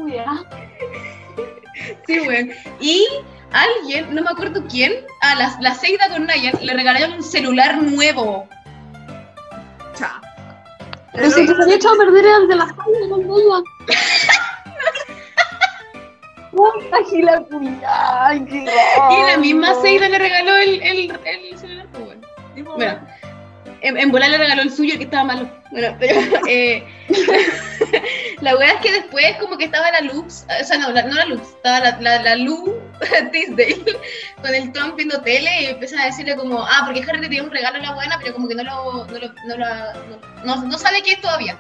[2.08, 2.52] Sí, weón.
[2.80, 3.06] Y
[3.52, 7.78] alguien, no me acuerdo quién, a la, la Seida con Nayan le regalaron un celular
[7.78, 8.50] nuevo.
[9.96, 10.22] Chao.
[11.14, 13.64] Pero si te había echado a perder el de las calles, no.
[16.52, 19.74] Puta gila culiada, ay, qué Y la misma.
[19.82, 22.18] Seida le regaló el, el, el celular, pues,
[23.84, 25.50] en, en volar le regaló el suyo que estaba malo.
[25.72, 26.20] Bueno, pero
[26.50, 26.84] eh,
[28.42, 31.14] la verdad es que después como que estaba la Lux, o sea, no, la, no
[31.16, 32.80] la Lux, estaba la, la, la Lu
[33.32, 33.84] Tisdale
[34.42, 37.44] con el Tom viendo tele y empiezan a decirle como, ah, porque Harry le dio
[37.44, 39.94] un regalo a la buena, pero como que no lo, no, lo, no, la-
[40.46, 41.58] no, no- sabe qué es todavía.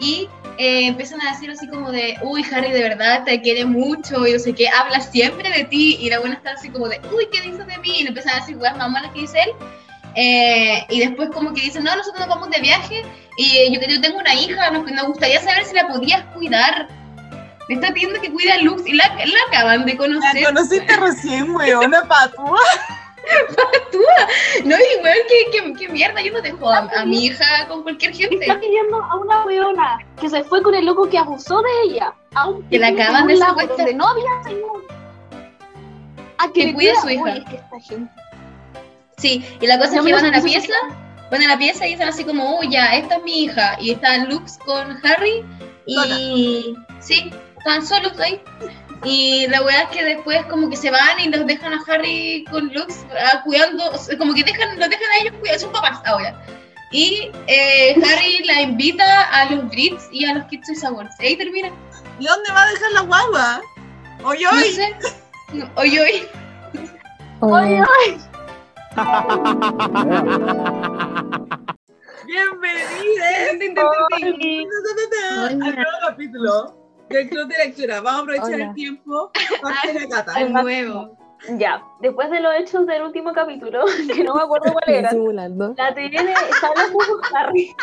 [0.00, 0.28] Y
[0.58, 4.32] eh, empiezan a decir así como de, uy, Harry de verdad te quiere mucho y
[4.34, 5.96] no sé qué, habla siempre de ti.
[6.00, 8.00] Y la buena está así como de, uy, ¿qué dices de mí?
[8.00, 9.50] Y le empiezan a decir weas más malas que dice él.
[10.16, 13.02] Eh, y después como que dicen, no, nosotros nos vamos de viaje
[13.36, 16.88] y yo, yo tengo una hija, nos, nos gustaría saber si la podías cuidar.
[17.68, 20.44] Le está pidiendo que cuide a Lux y la, la acaban de La conocer.
[20.44, 22.58] conociste recién, weona, patúa.
[24.64, 27.82] No, y weón, ¿qué, qué, qué mierda, yo no dejo a, a mi hija con
[27.82, 28.54] cualquier Está gente.
[28.60, 32.14] pidiendo a una weona que se fue con el loco que abusó de ella.
[32.34, 33.68] A un Que la acaban de secuestrar.
[33.76, 34.84] donde no había señor.
[36.38, 37.22] A Que cuide a cuida- su hija.
[37.24, 38.12] Uy, es que esta gente.
[39.18, 40.72] Sí, y la cosa es que van a la pieza,
[41.30, 43.76] van a la pieza y dicen así como, uy, ya, esta es mi hija.
[43.80, 45.44] Y están Lux con Harry
[45.86, 46.74] y...
[47.00, 48.40] Sí, están solos ahí.
[49.04, 52.44] Y la weá es que después como que se van y los dejan a Harry
[52.50, 56.34] con Lux ah, cuidando, como que dejan, los dejan a ellos cuidando, sus papás ahora.
[56.92, 61.14] Y eh, Harry la invita a los Brits y a los Kids Choice Awards.
[61.20, 61.70] Y ahí termina.
[62.18, 63.60] ¿Y dónde va a dejar la guagua?
[64.24, 64.94] Oye, No sé.
[65.76, 66.28] Oye.
[67.40, 67.82] Oye,
[72.26, 73.20] Bienvenidos
[75.38, 76.74] al nuevo capítulo
[77.10, 78.00] del Club de Lectura.
[78.00, 78.64] Vamos a aprovechar Hola.
[78.64, 80.32] el tiempo para hacer la cata.
[80.34, 81.25] Al nuevo.
[81.58, 83.84] Ya, después de los hechos del último capítulo,
[84.14, 85.74] que no me acuerdo cuál era, simulando.
[85.76, 87.74] la TN está hablando con Harry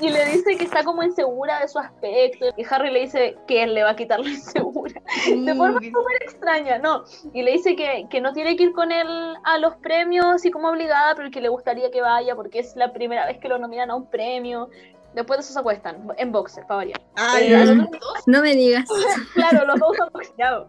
[0.00, 2.46] y le dice que está como insegura de su aspecto.
[2.56, 5.00] Y Harry le dice que él le va a quitar la insegura.
[5.26, 7.04] De forma súper extraña, no.
[7.32, 10.50] Y le dice que, que no tiene que ir con él a los premios así
[10.50, 13.58] como obligada, pero que le gustaría que vaya porque es la primera vez que lo
[13.58, 14.70] nominan a un premio.
[15.14, 17.00] Después de eso se acuestan, en boxer, para variar.
[17.16, 17.90] Ay, Eh, ay, otro-
[18.26, 18.88] No me digas.
[19.34, 20.68] Claro, los dos son boxeados.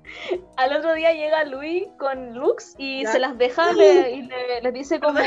[0.58, 3.12] Al otro día llega Louis con Lux y Ya.
[3.12, 5.20] se las deja le- y le- les dice como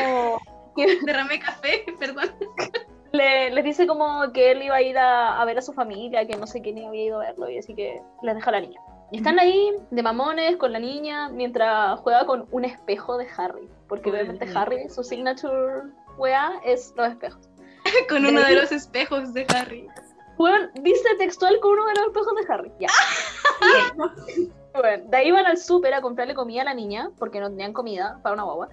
[0.76, 2.30] que Derramé café, perdón.
[3.12, 6.26] le- les dice como que él iba a ir a, a ver a su familia,
[6.26, 8.60] que no sé quién había ido a verlo, y así que les deja a la
[8.60, 8.80] niña.
[9.12, 13.68] Y están ahí de mamones con la niña mientras juega con un espejo de Harry.
[13.88, 14.46] Porque obviamente.
[14.54, 15.82] Harry, su signature
[16.18, 17.40] weá es los espejos.
[18.08, 19.88] Con uno de los espejos de Harry.
[20.36, 22.72] Bueno, dice textual con uno de los espejos de Harry.
[22.78, 22.88] Ya.
[24.76, 27.72] Bueno, de ahí van al súper a comprarle comida a la niña, porque no tenían
[27.72, 28.68] comida para una guagua.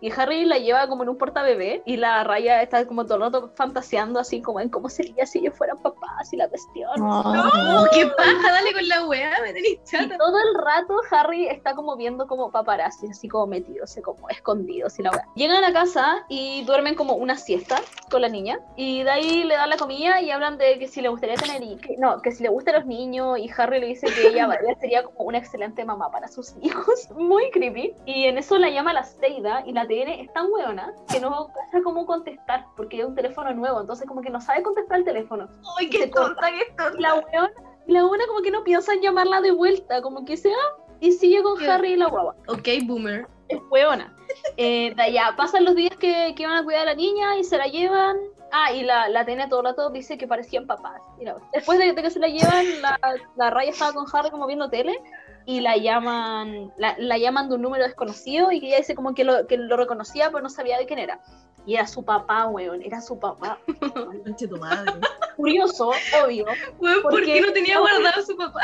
[0.00, 3.20] Y Harry la lleva como en un portabebé y la raya está como todo el
[3.22, 6.90] rato fantaseando así como en cómo sería si ellos fueran papás y la cuestión.
[7.00, 8.52] ¡Oh, qué paja!
[8.52, 10.16] Dale con la weá, me tenéis Y chata.
[10.18, 15.02] todo el rato Harry está como viendo como paparazzi, así como metidos, como escondidos y
[15.02, 15.26] la weá.
[15.34, 18.58] Llegan a casa y duermen como una siesta con la niña.
[18.76, 21.62] Y de ahí le dan la comida y hablan de que si le gustaría tener
[21.62, 23.38] y que- no, que si le gustan los niños.
[23.38, 27.08] Y Harry le dice que ella, ella sería como una excelente mamá para sus hijos.
[27.16, 27.94] Muy creepy.
[28.04, 31.48] Y en eso la llama la Seida y la TN es tan weona que no
[31.70, 33.80] sabe cómo contestar porque es un teléfono nuevo.
[33.80, 35.48] Entonces como que no sabe contestar el teléfono.
[35.78, 36.98] ¡Ay, qué tonta que tonta!
[37.00, 37.50] La weona,
[37.86, 40.56] y la weona como que no piensa en llamarla de vuelta, como que sea,
[41.00, 41.68] y sigue con ¿Qué?
[41.68, 42.34] Harry y la guagua.
[42.48, 43.26] Ok, boomer.
[43.48, 44.12] Es weona.
[44.56, 47.44] Eh, de allá, pasan los días que, que van a cuidar a la niña y
[47.44, 48.16] se la llevan.
[48.52, 51.00] Ah, y la, la TN todo el rato dice que parecían papás.
[51.20, 52.98] La- después de, de que se la llevan, la,
[53.36, 55.00] la Raya estaba con Harry como viendo tele
[55.46, 59.14] y la llaman, la, la llaman de un número desconocido y que ella dice como
[59.14, 61.20] que lo, que lo reconocía pero no sabía de quién era.
[61.64, 63.58] Y era su papá, weón, era su papá.
[64.24, 64.92] conche tu madre.
[65.36, 65.90] Curioso,
[66.24, 66.46] obvio.
[66.78, 67.40] Weón, ¿por ¿Por qué qué?
[67.40, 68.60] no tenía guardado su papá?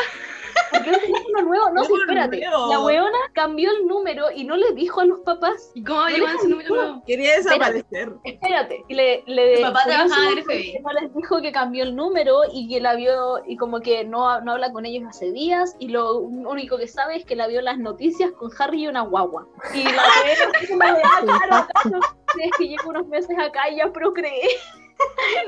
[0.70, 1.70] Porque es un teléfono nuevo.
[1.70, 2.40] No, sí, espérate.
[2.40, 2.68] nuevo.
[2.70, 5.72] La weona cambió el número y no le dijo a los papás.
[5.74, 7.02] ¿Y cómo va a No ese número nuevo?
[7.04, 8.12] Quería desaparecer.
[8.22, 8.84] Espérate.
[8.88, 10.78] Y le, le papá trabajaba en el FBI.
[10.82, 14.40] No les dijo que cambió el número y que la vio y como que no,
[14.42, 17.58] no habla con ellos hace días y lo único que sabe es que la vio
[17.60, 19.46] en las noticias con Harry y una guagua.
[19.74, 19.90] Y la
[20.60, 22.00] ve como de, ah, claro, acaso
[22.38, 24.48] es que llevo unos meses acá y ya procreé.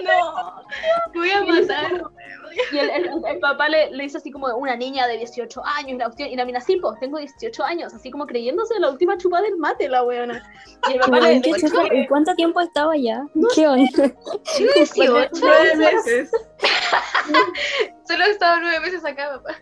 [0.03, 0.63] No,
[1.15, 2.03] voy a matar.
[2.73, 5.91] Y el, el- el papá le, le dice así como una niña de 18 años,
[5.91, 8.91] y la, cuestión- y la mina sí, pues tengo 18 años, así como creyéndose la
[8.91, 10.43] última chupada del mate, la weona.
[10.89, 13.25] Y el papá le, ¿En qué le- chupa- ¿Y cuánto tiempo estaba ya?
[13.55, 13.91] ¿Qué onda?
[14.59, 15.31] Yo 18.
[15.41, 16.31] Nueve meses.
[18.09, 19.57] Solo he estado nueve meses acá, papá.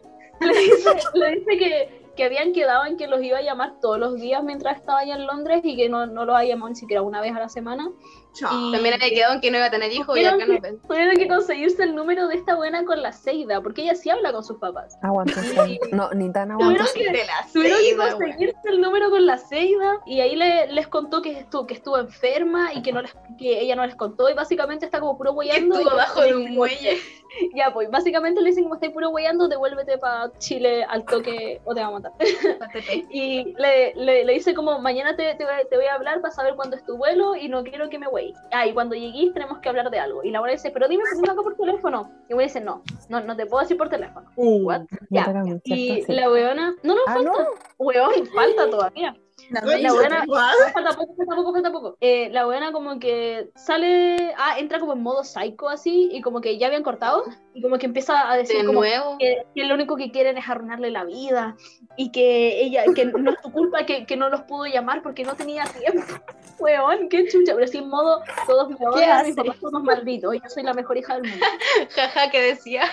[0.46, 4.20] Le dice, le que, que habían quedado en que los iba a llamar todos los
[4.20, 7.02] días mientras estaba allá en Londres y que no, no los había llamado ni siquiera
[7.02, 7.90] una vez a la semana.
[8.34, 8.68] Chao.
[8.68, 10.80] Y- También había quedado en que no iba a tener hijos y acá no ven.
[10.80, 14.32] Tuvieron que conseguirse el número de esta buena con la Seida, porque ella sí habla
[14.32, 14.96] con sus papás.
[15.02, 15.42] Aguanta.
[15.42, 15.78] Sí.
[15.92, 16.92] No, ni tan Tuvieron aguanta.
[16.94, 18.12] que, De la tuvieron que Seida, weón.
[18.18, 21.98] conseguirse el número con la Seida y ahí le- les contó que estuvo, que estuvo
[21.98, 25.32] enferma y que, no les, que ella no les contó y básicamente está como puro
[25.32, 25.74] Que weyando.
[25.76, 26.98] estuvo abajo de un muelle.
[27.54, 31.74] Ya, pues básicamente le dicen como estáis puro weyando, devuélvete para Chile al toque o
[31.74, 32.12] te va a matar.
[33.10, 36.20] Y le, le, le dice como, mañana te, te, voy a- te voy a hablar
[36.20, 38.06] para saber cuándo es tu vuelo y no quiero que me
[38.50, 40.22] Ah, y cuando llegues tenemos que hablar de algo.
[40.22, 42.10] Y la abuela dice, pero dime no acá por teléfono.
[42.28, 44.26] Y me dice, no, no, no te puedo decir por teléfono.
[44.36, 44.82] Uh, What?
[45.10, 45.26] Ya
[45.64, 47.30] Y la weona, no, no, Ah, falta.
[47.30, 47.36] no.
[47.78, 49.16] Weón, falta todavía.
[49.50, 50.24] La buena,
[50.74, 51.96] falta poco, falta poco, falta poco.
[52.00, 56.40] Eh, la buena como que sale, ah, entra como en modo psycho así, y como
[56.40, 57.24] que ya habían cortado,
[57.54, 59.18] y como que empieza a decir De como nuevo.
[59.18, 61.56] que, que lo único que quieren es arruinarle la vida,
[61.96, 65.24] y que ella, que no es tu culpa que, que no los pudo llamar porque
[65.24, 66.02] no tenía tiempo.
[66.58, 70.48] Weón, qué chucha, pero así en modo, todos me odian, mis papás todos malditos, yo
[70.48, 71.46] soy la mejor hija del mundo.
[71.90, 72.84] Jaja, que decía.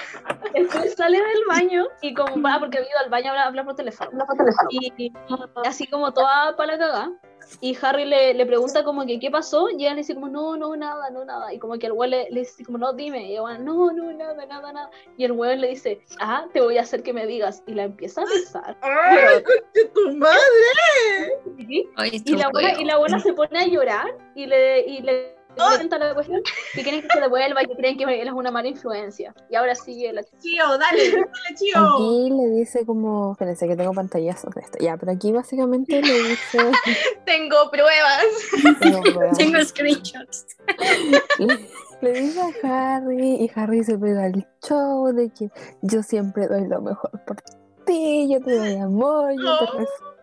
[0.53, 3.65] Después sale del baño y como va, porque había ido al baño a hablar, hablar
[3.65, 4.09] por teléfono.
[4.71, 5.13] Y, y
[5.65, 7.11] así como toda para la cagada.
[7.61, 10.55] Y Harry le, le pregunta como que qué pasó y ella le dice como no,
[10.55, 11.51] no, nada, no, nada.
[11.53, 13.27] Y como que el weón le, le dice como no, dime.
[13.27, 14.89] Y ella no, no, nada, nada, nada.
[15.17, 17.63] Y el weón le dice, ah, te voy a hacer que me digas.
[17.65, 18.77] Y la empieza a besar.
[18.81, 20.37] ¡Ay, conche tu madre!
[21.57, 21.89] ¿sí?
[21.95, 25.38] Ay, Y la buena, y la buena se pone a llorar y le, y le
[25.55, 26.41] cuenta la cuestión
[26.73, 29.34] que quieren que se devuelva y que creen que él es una mala influencia.
[29.49, 31.95] Y ahora sigue la Chío, dale, dale, chío.
[31.95, 34.77] Aquí le dice como, espérense que tengo pantallazos de esto.
[34.80, 36.57] Ya, pero aquí básicamente le dice,
[37.26, 38.23] Tengo pruebas.
[38.63, 39.35] no, weón.
[39.35, 40.45] Tengo screenshots.
[42.01, 45.49] le, dice a Harry y Harry se pega el show de que
[45.81, 47.38] yo siempre doy lo mejor por
[47.85, 50.18] ti, yo te doy amor, yo te respeto.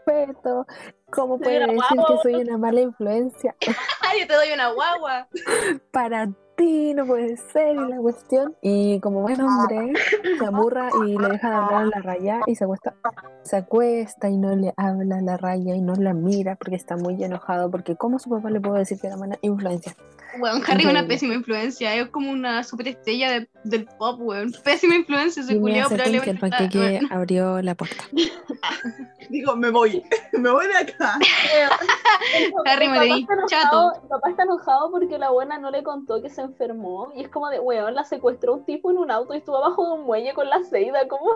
[1.11, 3.55] ¿Cómo puede decir que soy una mala influencia
[4.03, 5.29] Ay, yo te doy una guagua.
[5.93, 6.95] para ti?
[6.95, 8.57] No puede ser y la cuestión.
[8.63, 9.93] Y como buen hombre,
[10.39, 12.95] se amurra y le deja de hablar a la raya y se acuesta.
[13.43, 16.97] Se acuesta y no le habla a la raya y no la mira porque está
[16.97, 19.95] muy enojado porque ¿cómo su papá le puede decir que era mala influencia?
[20.41, 21.95] Weón, Harry es una pésima influencia.
[21.95, 24.53] Es como una superestrella de- del pop, weón.
[24.65, 26.31] Pésima influencia, me que el probablemente.
[26.31, 28.05] está- panqueque abrió la puerta.
[29.31, 30.03] Digo, me voy,
[30.33, 31.19] me voy de acá.
[32.67, 33.05] Harry está
[33.35, 33.93] enojado- chato.
[34.03, 37.13] Mi papá está enojado porque la buena no le contó que se enfermó.
[37.17, 39.87] Y es como de, weón, la secuestró un tipo en un auto y estuvo abajo
[39.87, 41.07] de un muelle con la Seida.
[41.09, 41.31] ¿Cómo?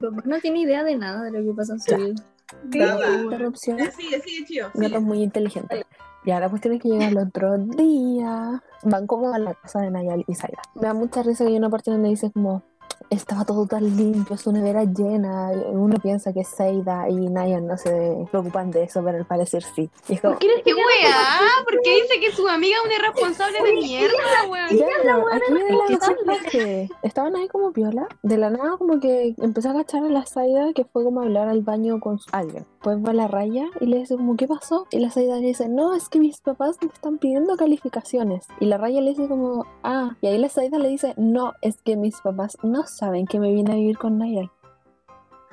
[0.00, 2.14] Papá no tiene idea de nada de lo que pasa en su vida.
[2.72, 3.78] Interrupción.
[3.92, 4.66] Sigue, sigue, sigue.
[4.74, 5.84] Gato muy inteligente.
[6.24, 8.62] Ya, la cuestión es que llega el otro día.
[8.82, 10.62] Van como a la casa de Nayal y Zaira.
[10.74, 12.62] Me da mucha risa que hay una parte donde dice como
[13.10, 15.50] estaba todo tan limpio, su nevera llena.
[15.70, 19.88] Uno piensa que Seida y Nayal no se preocupan de eso, pero al parecer sí.
[20.08, 21.14] Y es como, ¿Qué weá?
[21.64, 24.14] ¿Por qué dice que su amiga es una irresponsable de mierda,
[24.48, 24.68] weón?
[26.50, 30.26] Que estaban ahí como piola, de la nada como que empezó a cachar a la
[30.26, 32.66] Saida que fue como a hablar al baño con su- alguien.
[32.82, 34.86] Pues va la raya y le dice como, ¿qué pasó?
[34.90, 38.46] Y la Saida le dice, no, es que mis papás me están pidiendo calificaciones.
[38.60, 41.80] Y la raya le dice como, ah, y ahí la Saida le dice, no, es
[41.82, 44.18] que mis papás no saben que me vine a vivir con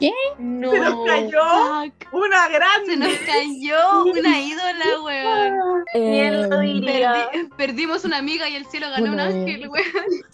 [0.02, 0.14] Nayal.
[0.40, 0.72] No.
[0.72, 1.40] Se nos cayó.
[1.40, 2.14] fuck.
[2.14, 2.98] Una Se grande.
[2.98, 5.84] nos cayó una ídola, weón.
[5.94, 7.14] ¿Quién lo Eh, diría?
[7.32, 9.86] Perdi- perdimos una amiga y el cielo ganó un Una ángel, weón.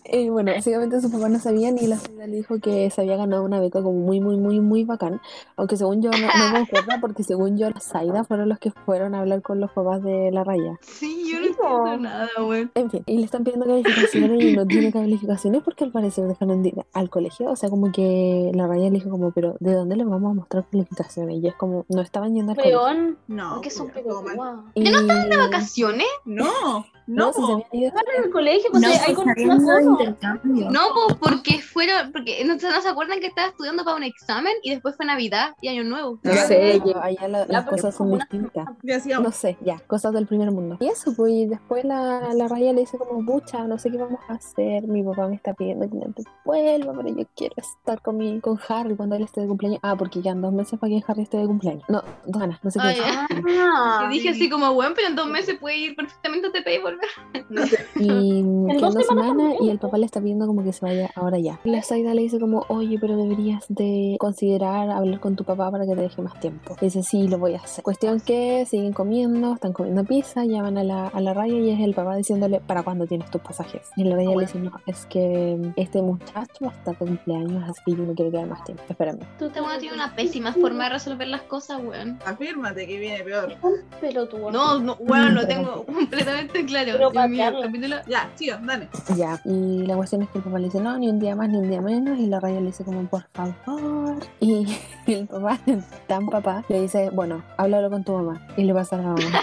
[0.05, 3.17] Eh, bueno, básicamente sus papás no sabían y la Saida le dijo que se había
[3.17, 5.19] ganado una beca como muy, muy, muy, muy bacán.
[5.57, 9.15] Aunque según yo no, no concuerda porque según yo la Saida fueron los que fueron
[9.15, 10.77] a hablar con los papás de la raya.
[10.81, 12.71] Sí, yo no entiendo nada, weón.
[12.75, 16.63] En fin, y le están pidiendo calificaciones y no tiene calificaciones porque al parecer dejaron
[16.63, 17.49] de ir al colegio.
[17.51, 20.33] O sea, como que la raya le dijo como, pero ¿de dónde les vamos a
[20.35, 21.37] mostrar calificaciones?
[21.41, 22.57] Y es como, no estaban yendo al.
[22.59, 23.53] Weón, No.
[23.55, 24.59] ¿por qué son pelotudas?
[24.73, 24.83] Y...
[24.83, 26.07] ¿Que no estaban de vacaciones?
[26.25, 27.33] No, No, no.
[27.33, 27.91] si se habían ido.
[28.17, 30.69] En el colegio, pues No, hay pues, intercambio.
[30.69, 34.03] No, po, porque fueron, porque no, se- no se acuerdan que estaba estudiando para un
[34.03, 36.19] examen y después fue Navidad y Año Nuevo.
[36.23, 38.67] No sé, Pero allá la- las cosas son distintas.
[38.83, 39.19] Ya.
[39.19, 40.77] No sé, ya, cosas del primer mundo.
[40.79, 43.97] Y eso, pues, y después la, la raya le dice como, pucha, no sé qué
[43.97, 48.01] vamos a hacer, mi papá me está pidiendo que te vuelva, pero yo quiero estar
[48.01, 49.79] con, mi, con Harry cuando él esté de cumpleaños.
[49.83, 51.83] Ah, porque quedan dos meses para que Harry esté de cumpleaños.
[51.87, 52.87] No, dos no sé qué.
[52.87, 53.27] Ah, ya.
[53.59, 56.75] Ah, Y dije así como, weón, pero en dos meses puede ir perfectamente a TP
[56.75, 56.96] y volver.
[57.49, 57.77] No sé.
[57.95, 61.39] Y quedan dos semanas y el papá le está pidiendo como que se vaya ahora
[61.39, 61.59] ya.
[61.63, 65.71] Y la Saida le dice como, oye, pero deberías de considerar hablar con tu papá
[65.71, 66.75] para que te deje más tiempo.
[66.81, 67.83] Y dice, sí, lo voy a hacer.
[67.83, 71.79] Cuestión que siguen comiendo, están comiendo pizza, llaman a la, a la raya y es
[71.79, 73.89] el papá diciéndole, ¿para cuándo tienes tus pasajes?
[73.95, 77.63] Y la raya le dice, no, es que este muchacho va a estar de cumpleaños,
[77.69, 78.83] así que yo me quiero quedar más tiempo.
[78.89, 79.19] Espérame.
[79.37, 82.19] tú Este weón tiene una pésima forma de resolver las cosas, weón.
[82.25, 83.55] Afírmate que viene peor.
[83.99, 84.51] pelotudo.
[84.51, 86.86] No, no, weón, lo tengo completamente claro.
[86.93, 87.61] Pero Dios mío, patearlo.
[87.61, 87.95] capítulo.
[88.07, 88.89] Ya, tío, dale.
[89.15, 91.49] Ya, y la cuestión es que el papá le dice, no, ni un día más,
[91.49, 94.17] ni un día menos, y la raya le dice como, por favor.
[94.39, 94.65] Y,
[95.07, 95.59] el papá,
[96.07, 98.45] tan papá, le dice, bueno, háblalo con tu mamá.
[98.57, 99.41] Y le pasa a la mamá.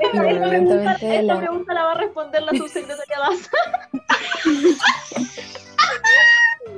[0.00, 3.50] Esta, Y esta pregunta, esta la- pregunta la va a responder la subsecretaria Daza.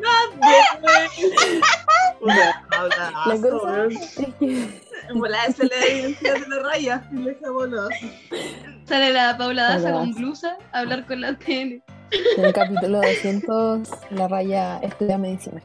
[2.21, 4.81] La cosa es que
[5.49, 7.09] es la identidad de la raya.
[7.13, 7.89] Le dejamos los.
[8.85, 11.83] Sale la Paula Daza Paula con blusa a hablar con la tele.
[12.37, 15.63] En el capítulo 200, la raya estudia medicina.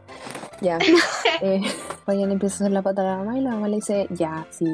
[0.62, 0.80] Ya.
[1.42, 1.60] Eh,
[2.08, 4.48] Ryan empieza a hacer la pata a la mamá y la mamá le dice, ya,
[4.52, 4.66] sí,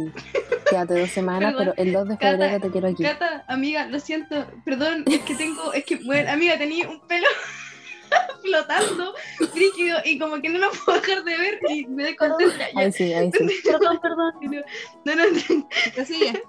[0.69, 3.03] quédate dos semanas, Perdón, pero el 2 de Cata, febrero te quiero aquí.
[3.03, 7.27] Cata, amiga, lo siento, perdón, es que tengo, es que, bueno, amiga, tenía un pelo
[8.41, 9.13] flotando,
[9.51, 12.67] frígido, y como que no lo puedo dejar de ver y me desconcentra.
[12.73, 12.79] Ya.
[12.79, 13.47] Ahí sí, ahí sí.
[13.63, 14.33] Perdón, perdón.
[15.05, 15.69] No, no, no.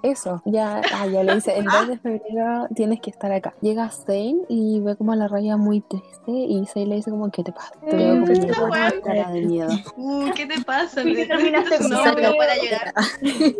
[0.03, 3.55] Eso, ya, ah, ya le dice, el 2 de febrero tienes que estar acá.
[3.61, 7.31] Llega Zane y ve como a la raya muy triste y Zane le dice como,
[7.31, 7.73] ¿qué te pasa?
[7.89, 9.71] Te veo Mm, como con una cara de miedo.
[9.97, 11.03] Uh, ¿qué te pasa?
[11.03, 12.95] ¿Por qué terminaste con nombre esa para llorar.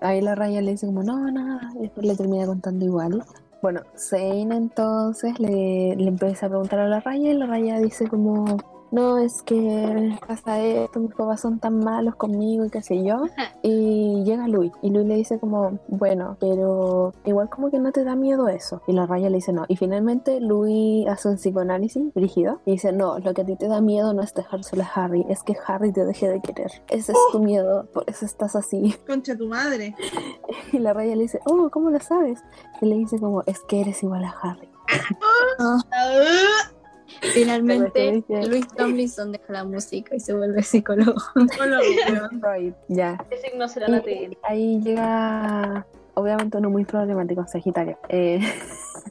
[0.00, 3.24] Ahí la raya le dice como, no, nada, y después le termina contando igual.
[3.62, 8.08] Bueno, Zane entonces le, le empieza a preguntar a la raya y la raya dice
[8.08, 8.56] como,
[8.92, 13.24] no, es que pasa esto, mis papás son tan malos conmigo y qué sé yo.
[13.64, 18.02] Y llega Luis y Luis le dice como, bueno, pero igual como que no te
[18.02, 18.82] da miedo eso.
[18.88, 19.64] Y la raya le dice no.
[19.68, 23.68] Y finalmente Luis hace un psicoanálisis rígido y dice, no, lo que a ti te
[23.68, 26.72] da miedo no es dejárselo a Harry, es que Harry te deje de querer.
[26.88, 28.94] Ese es tu miedo, por eso estás así.
[29.06, 29.94] Concha tu madre.
[30.72, 32.40] Y la raya le dice, oh, ¿cómo lo sabes?
[32.80, 34.68] Y le dice como, es que eres igual a Harry.
[37.20, 41.20] Finalmente, Pero te Luis Tomlinson deja la música y se vuelve psicólogo.
[42.40, 43.18] Freud, ya.
[43.28, 47.98] ¿Qué signo será la Y ahí llega, obviamente uno muy problemático, Sagitario.
[48.08, 48.40] Eh,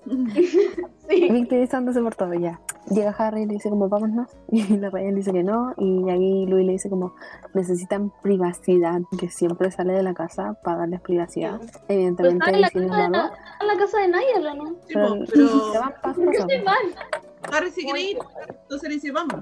[1.10, 1.30] Sí.
[1.30, 2.62] victimizándose por todo, ya.
[2.90, 4.30] Llega Harry y le dice como, vámonos.
[4.50, 5.74] Y la raya le dice que no.
[5.78, 7.16] Y ahí Luis le dice como,
[7.54, 11.58] necesitan privacidad, que siempre sale de la casa para darles privacidad.
[11.58, 14.70] Pues Evidentemente, está en la casa de, en la casa de Nayara, ¿no?
[14.70, 17.31] Sí, pero, po, pero se van paso a ¿Por qué paso.
[17.52, 18.18] Harry se quiere ir.
[18.64, 19.34] Entonces le dice, vamos.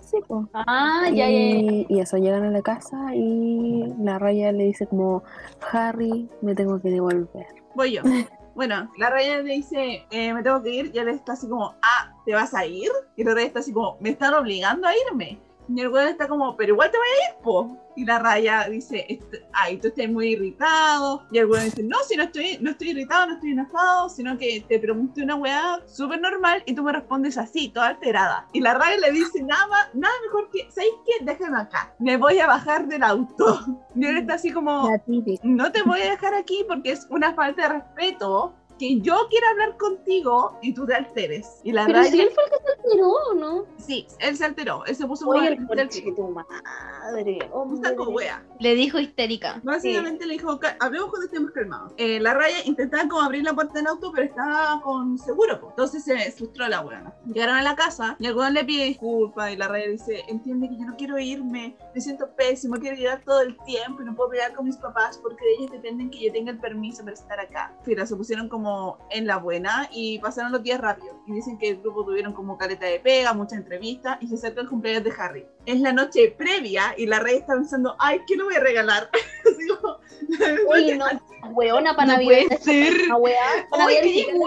[0.00, 0.48] Sí, po.
[0.54, 1.86] Ah, ya, ya, ya.
[1.88, 5.22] Y, eso, llegan a la casa y la raya le dice como,
[5.72, 7.46] Harry, me tengo que devolver.
[7.74, 8.02] Voy yo.
[8.54, 11.76] Bueno, la raya le dice, eh, me tengo que ir, y él está así como,
[11.80, 12.90] ah, ¿te vas a ir?
[13.14, 15.38] Y la raya está así como, me están obligando a irme.
[15.68, 17.76] Y el weón está como, pero igual te voy a ir, po.
[17.98, 21.24] Y la raya dice, "Est- ay, tú estás muy irritado.
[21.32, 24.38] Y el weón dice, no, si no estoy, no estoy irritado, no estoy enojado, sino
[24.38, 28.46] que te pregunté una weá súper normal y tú me respondes así, toda alterada.
[28.52, 31.24] Y la raya le dice, nada nada mejor que, ¿sabes qué?
[31.24, 31.92] Déjame acá.
[31.98, 33.60] Me voy a bajar del auto.
[33.96, 34.88] Y él está así como,
[35.42, 39.50] no te voy a dejar aquí porque es una falta de respeto que yo quiera
[39.50, 41.60] hablar contigo y tú te alteres.
[41.64, 43.64] Y la Pero si él fue el que se alteró, ¿o ¿no?
[43.78, 45.88] sí, él se alteró, él se puso muy de tu madre.
[47.52, 48.14] hombre.
[48.14, 48.44] wea.
[48.60, 49.60] Le dijo histérica.
[49.62, 51.92] Básicamente le dijo, "Ca- hablemos cuando estemos calmados.
[51.96, 55.60] Eh, la raya intentaba como abrir la puerta del auto, pero estaba con seguro.
[55.60, 55.70] po.
[55.70, 57.12] Entonces se frustró la weona.
[57.26, 60.68] Llegaron a la casa y el weón le pide disculpas y la raya dice, entiende
[60.68, 64.14] que yo no quiero irme, me siento pésimo, quiero llegar todo el tiempo y no
[64.14, 67.14] puedo pelear con mis papás porque de ellos dependen que yo tenga el permiso para
[67.14, 67.74] estar acá.
[67.84, 68.67] Fira, se pusieron como
[69.10, 71.14] en la buena y pasaron los días rápido.
[71.26, 74.60] Y dicen que el grupo tuvieron como caleta de pega, muchas entrevistas y se acerca
[74.62, 75.46] el cumpleaños de Harry.
[75.66, 79.10] Es la noche previa y la raya está pensando, ay, ¿qué le voy a regalar?
[80.68, 81.06] Oye, no,
[81.50, 82.46] weona para No Navidad.
[82.48, 82.94] puede ser.
[83.06, 83.66] Una weá.
[83.70, 84.38] Para ¡Ay, Navidad qué ni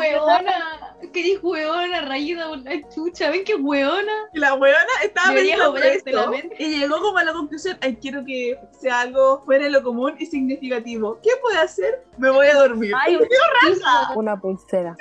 [1.02, 1.12] hueona!
[1.12, 3.30] ¡Qué hueona, rayida por la chucha!
[3.30, 4.12] ¿Ven qué hueona?
[4.34, 6.56] Y la weona estaba pensando esto mente.
[6.60, 10.16] y llegó como a la conclusión, ay, quiero que sea algo fuera de lo común
[10.20, 11.20] y significativo.
[11.22, 12.06] ¿Qué puede hacer?
[12.18, 12.94] Me voy a dormir.
[13.00, 13.28] Ay, un
[13.64, 14.14] raza.
[14.16, 14.96] Una pulsera.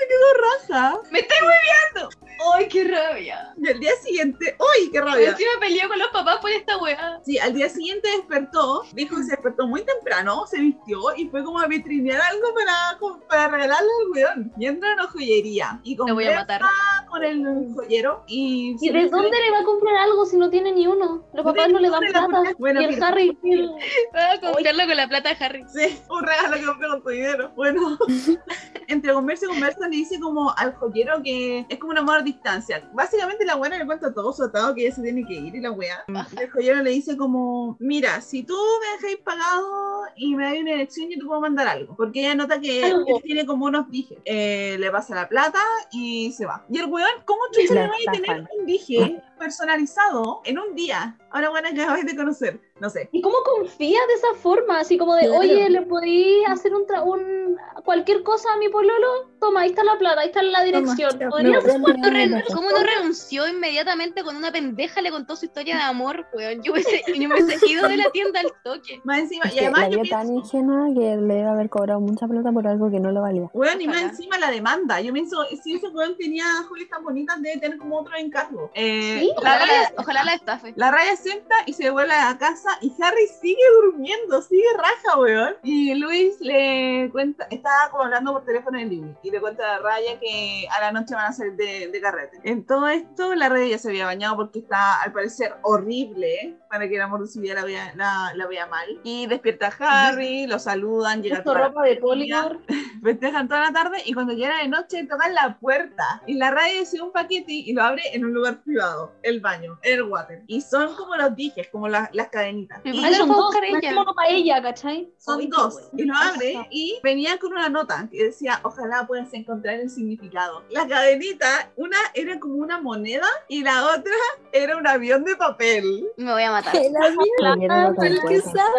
[0.68, 0.98] Raja.
[1.10, 2.16] ¡Me estoy hueveando!
[2.54, 3.52] ¡Ay, qué rabia!
[3.56, 5.30] Y al día siguiente, ¡uy, qué rabia!
[5.30, 7.20] Encima peleó con los papás por esta weá.
[7.24, 11.44] Sí, al día siguiente despertó, dijo que se despertó muy temprano, se vistió y fue
[11.44, 12.98] como a vitrinear algo para,
[13.28, 14.52] para regalarle al weón.
[14.58, 16.60] Y entra a una joyería y Te voy a conversa matar.
[17.08, 18.76] con el joyero y...
[18.80, 21.24] ¿Y de dónde le va a comprar algo si no tiene ni uno?
[21.32, 22.54] Los papás no le dan ¿Dónde la plata.
[22.58, 23.08] Bueno, y el mira.
[23.08, 23.38] Harry.
[23.44, 23.70] el-
[24.14, 25.64] Va a comprarlo con la plata de Harry.
[25.72, 27.52] Sí, un regalo que compré con tu dinero.
[27.56, 27.98] Bueno,
[28.88, 32.22] entre conversa y conversa le dice como al joyero que es como un amor a
[32.22, 32.88] distancia.
[32.92, 35.60] Básicamente la buena le cuenta todo su atado que ella se tiene que ir y
[35.60, 36.04] la weá.
[36.08, 40.54] Y el joyero le dice como, mira, si tú me dejáis pagado y me das
[40.60, 41.94] una elección, yo te puedo mandar algo.
[41.96, 44.18] Porque ella nota que él tiene como unos dijes.
[44.24, 45.58] Eh, le pasa la plata
[45.90, 46.64] y se va.
[46.68, 51.16] Y el weón, ¿cómo chucha le vaya a tener un dije personalizado en un día?
[51.32, 52.60] Ahora buena que acabáis de conocer.
[52.80, 53.08] No sé.
[53.12, 54.80] ¿Y cómo confía de esa forma?
[54.80, 55.40] Así como de, Claro.
[55.40, 59.28] oye, ¿le podí hacer un, tra- un cualquier cosa a mi pololo?
[59.38, 61.10] Toma, ahí está la plata, ahí está la dirección.
[61.28, 65.02] ¿Podrías No, hacer ¿Cómo no, re- cómo no renunció inmediatamente con una pendeja?
[65.02, 66.62] Le contó su historia de amor, weón.
[66.62, 69.00] Yo hubiese, yo me hubiese ido de la tienda al toque.
[69.04, 71.68] Más encima, Es y que además la yo tan pienso, ingenua que le debe haber
[71.68, 73.50] cobrado mucha plata por algo que no lo valía.
[73.52, 75.00] Weón, y más encima la demanda.
[75.02, 78.70] Yo pienso, si ese weón tenía joyas tan bonitas, debe tener como otro encargo.
[78.74, 80.72] Eh, Sí, La Ojalá raya, la, ojalá la estafe.
[80.76, 85.56] la raya sienta y se devuelve a casa y Harry sigue durmiendo, sigue raja, weón.
[85.62, 89.76] Y Luis le cuenta, estaba como hablando por teléfono en living y le cuenta a
[89.76, 92.40] la raya que a la noche van a salir de, de carrete.
[92.44, 96.59] En todo esto, la raya ya se había bañado porque está al parecer horrible, ¿eh?
[96.70, 98.86] Para que el amor de su vida la vea, la, la vea mal.
[99.02, 102.58] Y despierta a Harry, lo saludan, llega toda la ropa de poligar.
[103.02, 106.80] festejan toda la tarde y cuando llega de noche tocan la puerta y la raya
[106.80, 110.42] recibe un paquete y lo abre en un lugar privado, el baño, el water.
[110.46, 112.80] Y son como los dijes, como las, las cadenitas.
[112.84, 113.94] Y son dos, no ella.
[113.94, 115.12] como para ella, ¿cachai?
[115.18, 115.74] son dos.
[115.74, 115.98] bueno.
[115.98, 120.62] Y lo abre y venía con una nota que decía, ojalá puedas encontrar el significado.
[120.70, 124.14] La cadenita, una era como una moneda y la otra
[124.52, 126.06] era un avión de papel.
[126.16, 126.59] Me voy a matar.
[126.74, 128.70] El avión, Leyeron lo el que sabe.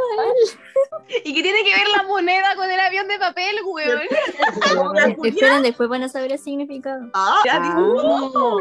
[1.23, 4.01] ¿Y qué tiene que ver la moneda con el avión de papel, weón?
[5.23, 7.09] Esperen, después van a saber el significado.
[7.13, 7.75] Ah, ya Ah.
[7.77, 8.59] dijo.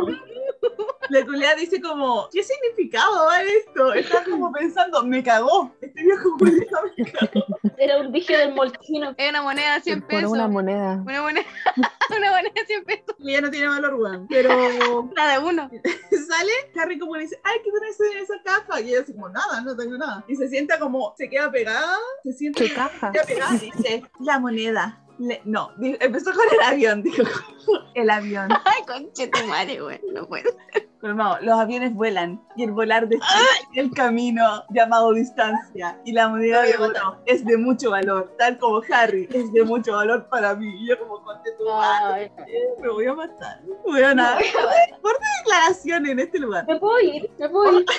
[1.08, 3.92] La culia dice como, ¿qué significado va esto?
[3.94, 5.72] Está como pensando, me cagó.
[5.80, 7.46] Este viejo me cagó.
[7.78, 9.14] Era un dije del molchino.
[9.16, 10.30] Es una moneda de 100 Por pesos.
[10.32, 11.02] una moneda.
[11.04, 11.46] Una moneda,
[12.16, 13.16] una moneda de 100 pesos.
[13.18, 14.26] Ya no tiene valor, weón.
[14.28, 15.70] Pero La de uno.
[16.28, 18.80] sale, Harry como le dice, ay, ¿qué tenés en esa caja?
[18.80, 20.24] Y ella así como, nada, no tengo nada.
[20.28, 23.10] Y se sienta como, se queda pegada, se sienta ¿Qué caja?
[23.12, 25.00] queda pegada y dice, la moneda.
[25.18, 27.22] Le- no, di- empezó con el avión, dijo,
[27.94, 28.48] el avión.
[28.64, 30.00] Ay, conche tu madre, weón.
[30.14, 30.50] No puedo.
[30.98, 33.18] Colmado, los aviones vuelan y el volar de
[33.74, 38.82] el camino llamado distancia y la moneda de oro es de mucho valor, tal como
[38.92, 40.66] Harry es de mucho valor para mí.
[40.82, 43.60] Y yo como conté tu madre, Ay, me voy a matar.
[43.86, 44.38] Voy a nada.
[45.00, 46.66] Por declaración en este lugar.
[46.66, 47.30] ¿Me puedo ir?
[47.38, 47.86] ¿Me puedo ir?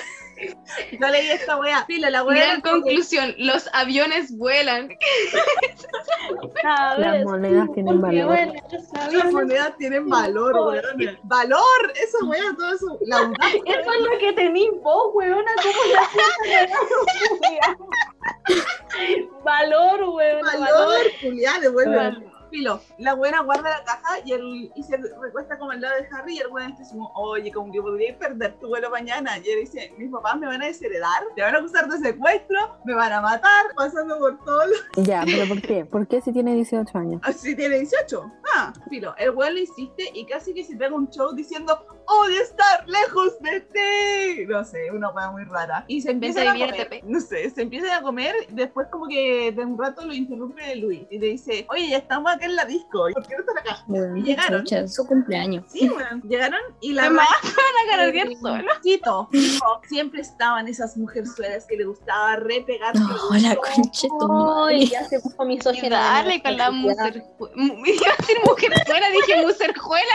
[1.00, 1.84] Yo leí esta wea.
[1.86, 2.22] Fila, la.
[2.22, 4.88] Gran conclusión, los aviones vuelan.
[6.62, 8.26] Las ver, monedas tienen valor.
[8.26, 8.52] bueno,
[9.12, 11.18] Las monedas tienen valor, weón.
[11.24, 12.98] Valor, esa wea, todo eso.
[13.06, 13.32] La.
[13.66, 15.50] Eso es lo que tenís vos, weona.
[15.62, 16.08] ¿Cómo la
[19.44, 20.42] Valor, weón.
[20.42, 21.60] Valor, Julián.
[21.74, 22.31] Valor.
[22.52, 26.06] Filo, la buena guarda la caja y, el, y se recuesta como al lado de
[26.14, 29.38] Harry y el buena dice como, oye, como que podrías perder tu vuelo mañana.
[29.38, 32.76] Y él dice, mis papás me van a desheredar, te van a acusar de secuestro,
[32.84, 34.72] me van a matar, pasando por todo lo...
[35.02, 35.86] Ya, pero ¿por qué?
[35.86, 37.22] ¿Por qué si tiene 18 años?
[37.24, 38.30] Así tiene 18.
[38.54, 42.42] Ah, filo, el weón le insiste y casi que se pega un show diciendo, odio
[42.42, 44.46] estar lejos de ti.
[44.46, 45.86] No sé, una weá muy rara.
[45.88, 46.70] Y se empieza a comer.
[46.70, 47.02] diviértete.
[47.06, 51.06] No sé, se empieza a comer, después como que de un rato lo interrumpe Luis
[51.10, 53.84] y le dice, oye, ya estamos acá en la disco, ¿por qué no está acá?
[53.86, 54.66] Bueno, Y llegaron.
[54.88, 55.64] su cumpleaños.
[55.68, 56.22] Sí, weón.
[56.22, 58.64] Llegaron y la Raya- van a cargar solo.
[59.30, 62.94] Dijo, siempre estaban esas mujerzuelas que le gustaba repegar.
[62.96, 63.08] No,
[63.40, 65.98] la concha tu ya se puso Y misógina.
[65.98, 67.24] dale con la mujer.
[67.56, 70.14] Iba a decir mujerzuela, dije mujerjuela.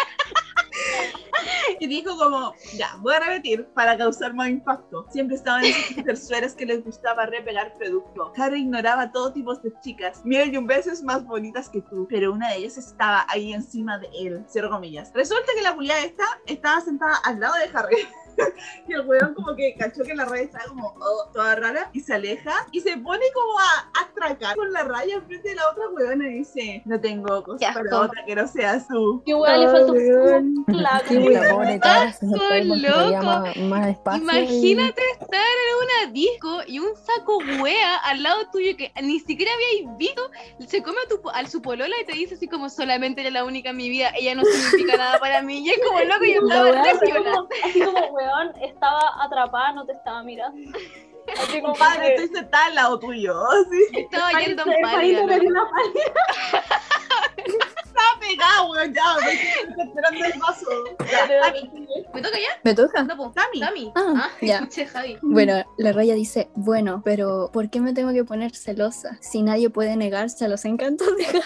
[1.79, 5.05] Y dijo como, ya, voy a repetir para causar más impacto.
[5.11, 8.31] Siempre estaban esas mujerzuelas que les gustaba repegar producto.
[8.35, 12.31] Harry ignoraba todo tipo de chicas, mil y un veces más bonitas que tú, pero
[12.31, 15.11] una de ellas estaba ahí encima de él, cero comillas.
[15.13, 17.97] Resulta que la culiada esta estaba sentada al lado de Harry.
[18.87, 21.99] Y el weón como que cachó que la raya estaba como oh, toda rara y
[21.99, 25.83] se aleja y se pone como a atracar con la raya enfrente de la otra
[25.89, 27.99] weona y dice, no tengo cosa Qué para asco.
[27.99, 29.21] otra que no seas tú.
[29.25, 30.03] Qué weón, le porque
[32.79, 33.25] quería loco.
[33.25, 34.21] más, más espacio.
[34.21, 39.19] y- Imagínate estar en una disco y un saco wea al lado tuyo que ni
[39.19, 40.21] siquiera habíais visto,
[40.67, 43.31] se come a, tu, po- a su polola y te dice así como solamente era
[43.31, 45.65] la única en mi vida, ella no significa nada para mí.
[45.65, 49.85] Y es como loco, yo La estaba así como, así como, weón, estaba atrapada, no
[49.85, 50.77] te estaba mirando.
[51.41, 53.35] Así como Compadre, que- estoy sentada al lado tuyo.
[53.51, 53.97] Así.
[53.99, 55.21] Estaba yendo en pálida.
[55.27, 55.67] pálida.
[57.37, 59.03] Está pegado, weón, ya.
[59.25, 60.69] Me estoy esperando el vaso.
[61.11, 61.53] Ya,
[62.13, 62.49] ¿Me toca ya?
[62.63, 63.03] ¿Me toca?
[63.03, 63.31] No, po.
[63.31, 63.59] Tami.
[63.59, 63.91] Tami.
[63.95, 64.55] Ah, Ah, ya.
[64.59, 65.17] escuché, Javi.
[65.21, 69.17] Bueno, la raya dice, bueno, pero ¿por qué me tengo que poner celosa?
[69.21, 71.41] Si nadie puede negarse a los encantos de Harry.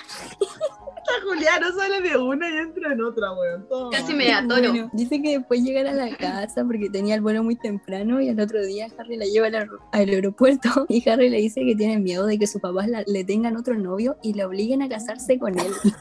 [1.17, 3.67] Esta Juliana sale de una y entra en otra, weón.
[3.67, 3.89] Toma.
[3.91, 4.69] Casi me atoro.
[4.71, 8.29] Bueno, dice que después llegar a la casa porque tenía el vuelo muy temprano y
[8.29, 11.75] al otro día Harry la lleva al, aer- al aeropuerto y Harry le dice que
[11.75, 14.89] tiene miedo de que sus papás la- le tengan otro novio y le obliguen a
[14.89, 15.71] casarse con él.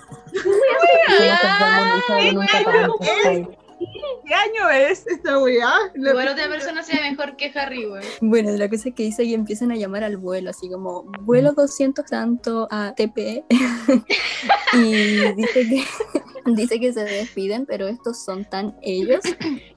[4.27, 5.70] ¿Qué año es esta weá?
[5.94, 8.05] La- Igual otra persona sea mejor que Harry, güey.
[8.20, 11.52] Bueno, la cosa es que dice que empiezan a llamar al vuelo, así como vuelo
[11.52, 13.44] 200 tanto a TP
[14.74, 15.85] y dice que
[16.52, 19.20] dice que se despiden, pero estos son tan ellos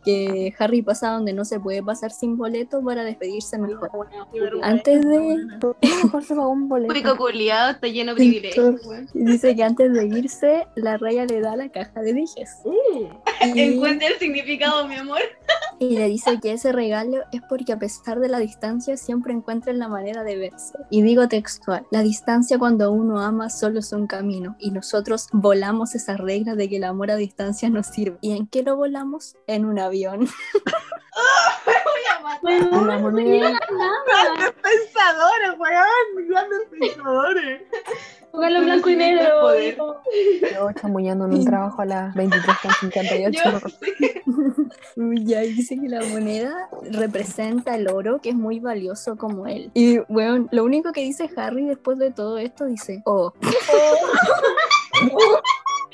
[0.05, 4.07] que Harry pasa donde no se puede pasar sin boleto para despedirse mejor.
[4.61, 5.59] Antes de- weona.
[5.59, 6.93] ¿Por qué mejor se pagó un boleto?
[6.93, 8.81] Pico culiado, está lleno de privilegios.
[9.13, 12.49] Y dice que antes de irse, la raya le da la caja de dijes.
[12.63, 13.07] Uh,
[13.55, 15.19] Y- El significado, mi amor.
[15.79, 19.79] Y le dice que ese regalo es porque a pesar de la distancia siempre encuentran
[19.79, 20.77] la manera de verse.
[20.89, 25.95] Y digo textual, la distancia cuando uno ama solo es un camino y nosotros volamos
[25.95, 28.17] esa regla de que el amor a distancia nos sirve.
[28.21, 29.35] ¿Y en qué lo volamos?
[29.47, 30.27] En un avión.
[32.43, 33.51] La moneda.
[34.07, 36.27] Grandes pensadores, weón.
[36.27, 37.61] Grandes pensadores.
[38.33, 39.41] Póngalo en blanco y negro.
[39.41, 39.77] poder.
[39.77, 43.75] Yo chamullando en un trabajo a las 23.58.
[44.95, 49.69] Uy, ya dice que la moneda representa el oro que es muy valioso como él.
[49.75, 53.33] Y bueno, lo único que dice Harry después de todo esto dice, oh,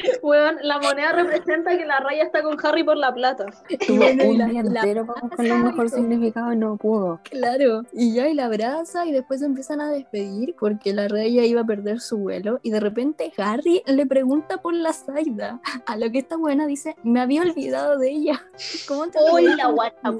[0.21, 3.45] Weón, la moneda representa que la raya está con Harry por la plata.
[3.87, 6.77] Tuvo un la- día la entero para buscarle un abraza y mejor significado y no
[6.77, 7.19] pudo.
[7.23, 11.43] Claro, y ya y la abraza y después se empiezan a despedir porque la raya
[11.45, 15.97] iba a perder su vuelo y de repente Harry le pregunta por la Zaida, a
[15.97, 18.41] lo que esta buena dice, me había olvidado de ella.
[18.87, 19.57] ¿Cómo te Uy, olvidas?
[19.57, 20.13] la guata.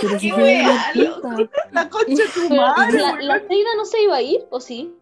[0.00, 0.64] Pero si Qué.
[1.72, 4.40] La concha de tu madre, ¿La, Seida no se iba a ir?
[4.50, 4.94] ¿O sí?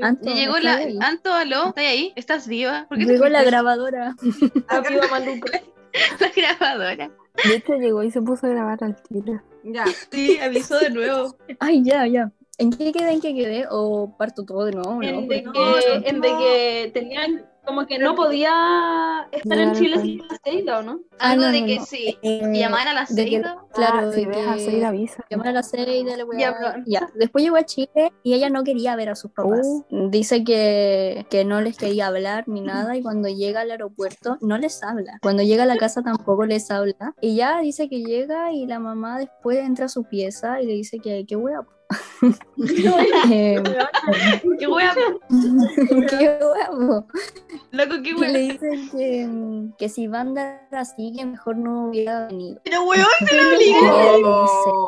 [0.00, 0.76] Anto, llegó ¿estás la.
[0.76, 0.98] ahí?
[1.00, 2.12] Anto, aló, ¿estás ahí?
[2.16, 2.86] ¿Estás viva?
[2.88, 4.14] ¿Por qué Llegó la grabadora.
[4.68, 5.60] Arriba Maluca.
[6.20, 7.10] la grabadora?
[7.44, 9.42] De hecho, llegó y se puso a grabar al tiro.
[9.62, 9.84] Ya.
[10.10, 11.36] Sí, avisó de nuevo.
[11.60, 12.32] Ay, ya, ya.
[12.58, 13.12] ¿En qué quedé?
[13.12, 13.66] ¿En qué quedé?
[13.70, 15.02] ¿O parto todo de nuevo?
[15.02, 19.94] En, No, de que, en de que tenían como que no podía estar en Chile
[19.96, 21.00] al sin la Seida, ¿o no?
[21.18, 21.84] Ah, Algo no, de no, que no.
[21.86, 22.18] sí.
[22.22, 23.56] Eh, Llamar a la Seida.
[23.72, 25.24] Claro, Ah, si de ves a que- Seida, avisa.
[25.30, 26.38] llamar a la Seida, la weá.
[26.38, 27.08] Ya, pero- Ya.
[27.14, 29.60] Después llegó a Chile y ella no quería ver a sus papás.
[29.66, 29.84] Oh.
[30.10, 34.58] Dice que, que no les quería hablar ni nada y cuando llega al aeropuerto no
[34.58, 35.18] les habla.
[35.22, 37.14] Cuando llega a la casa tampoco les habla.
[37.20, 40.72] Y ya dice que llega y la mamá después entra a su pieza y le
[40.74, 41.60] dice que qué wea.
[43.30, 43.62] Eh,
[44.58, 44.94] Qué wea,
[46.08, 47.06] qué huevo.
[47.72, 48.30] loco, qué Y wea.
[48.30, 49.28] le dicen que,
[49.78, 52.60] que si va a andar así, que mejor no hubiera venido.
[52.64, 53.80] Pero weón, se lo dice,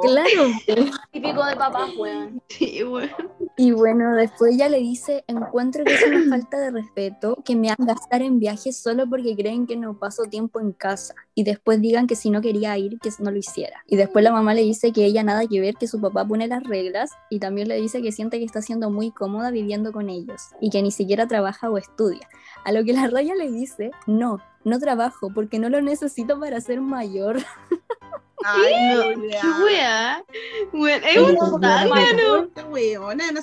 [0.02, 0.90] claro.
[1.12, 2.40] Típico de papás, weón.
[2.48, 3.10] Sí, weón.
[3.58, 7.70] Y bueno, después ella le dice, encuentro que es una falta de respeto que me
[7.70, 11.14] hagan gastar en viajes solo porque creen que no paso tiempo en casa.
[11.34, 13.82] Y después digan que si no quería ir, que no lo hiciera.
[13.86, 16.48] Y después la mamá le dice que ella nada que ver, que su papá pone
[16.48, 17.12] las reglas.
[17.30, 20.42] Y también le dice que siente que está siendo muy cómoda viviendo con ellos.
[20.60, 22.28] Y que ni siquiera trabaja o estudia.
[22.66, 26.60] A lo que la raya le dice, no, no trabajo porque no lo necesito para
[26.60, 27.38] ser mayor.
[28.44, 30.24] Ay, no, ya.
[30.72, 32.36] Weón, es un zángano.
[32.44, 33.42] Esta weona, no.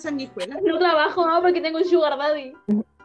[0.61, 2.53] No trabajo, no, porque tengo un sugar daddy.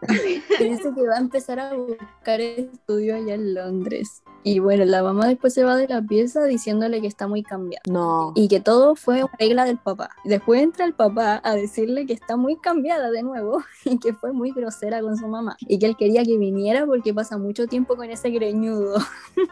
[0.08, 4.22] dice que va a empezar a buscar estudio allá en Londres.
[4.44, 7.82] Y bueno, la mamá después se va de la pieza diciéndole que está muy cambiada.
[7.88, 8.32] No.
[8.34, 10.10] Y que todo fue una regla del papá.
[10.24, 14.32] Después entra el papá a decirle que está muy cambiada de nuevo y que fue
[14.32, 15.56] muy grosera con su mamá.
[15.60, 18.98] Y que él quería que viniera porque pasa mucho tiempo con ese greñudo.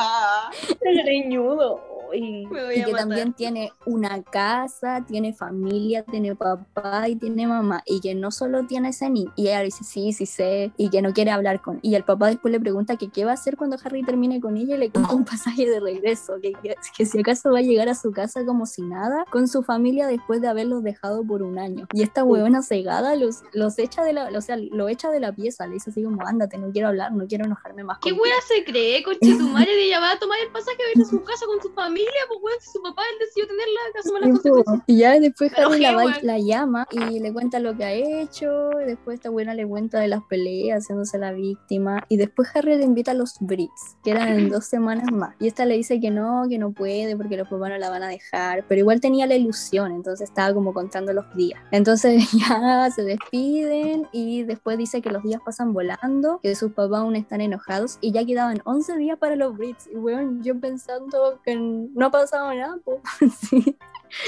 [0.00, 0.50] Ah,
[0.80, 1.97] Greñudo.
[2.14, 2.46] Y
[2.84, 7.82] que también tiene una casa, tiene familia, tiene papá y tiene mamá.
[7.86, 9.32] Y que no solo tiene ese niño.
[9.36, 10.72] Y ella dice, sí, sí sé.
[10.76, 11.78] Y que no quiere hablar con.
[11.82, 14.56] Y el papá después le pregunta que qué va a hacer cuando Harry termine con
[14.56, 16.34] ella y le cuenta un pasaje de regreso.
[16.40, 19.48] Que, que, que si acaso va a llegar a su casa como si nada, con
[19.48, 21.86] su familia después de haberlos dejado por un año.
[21.92, 25.32] Y esta huevona cegada los, los echa de la, o sea, lo echa de la
[25.32, 25.66] pieza.
[25.66, 28.22] Le dice así como, ándate, no quiero hablar, no quiero enojarme más ¿Qué contigo".
[28.22, 29.74] wea se cree, coche tu madre?
[29.74, 31.97] De ella va a tomar el pasaje a ir a su casa con su familia,
[32.28, 34.10] pues weón, si su papá él decidió tenerla, las Sí,
[34.50, 34.82] consecuencias.
[34.86, 36.16] Y ya después Harry la, bueno.
[36.22, 38.70] la llama y le cuenta lo que ha hecho.
[38.82, 42.04] y después esta buena le cuenta de las peleas, haciéndose la víctima.
[42.08, 45.34] Y después Harry le invita a los Brits, que eran en dos semanas más.
[45.40, 48.02] Y esta le dice que no, que no puede porque los papás no la van
[48.02, 48.64] a dejar.
[48.68, 51.60] Pero igual tenía la ilusión, entonces estaba como contando los días.
[51.70, 57.00] Entonces ya se despiden y después dice que los días pasan volando, que sus papás
[57.00, 59.88] aún están enojados y ya quedaban 11 días para los Brits.
[59.92, 61.52] Y bueno, yo pensando que
[61.94, 63.00] no ha pasado nada, pues.
[63.40, 63.76] sí.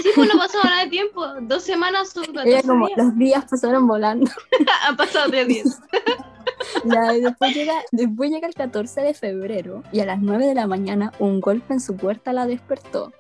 [0.03, 1.27] Sí, pues no pasó nada de tiempo.
[1.43, 2.99] Dos semanas son 14 Ella como, días.
[2.99, 4.31] los días pasaron volando.
[4.89, 5.81] Han pasado tres días.
[6.85, 10.55] Ya, y después llega, después llega el 14 de febrero y a las 9 de
[10.55, 13.12] la mañana un golpe en su puerta la despertó.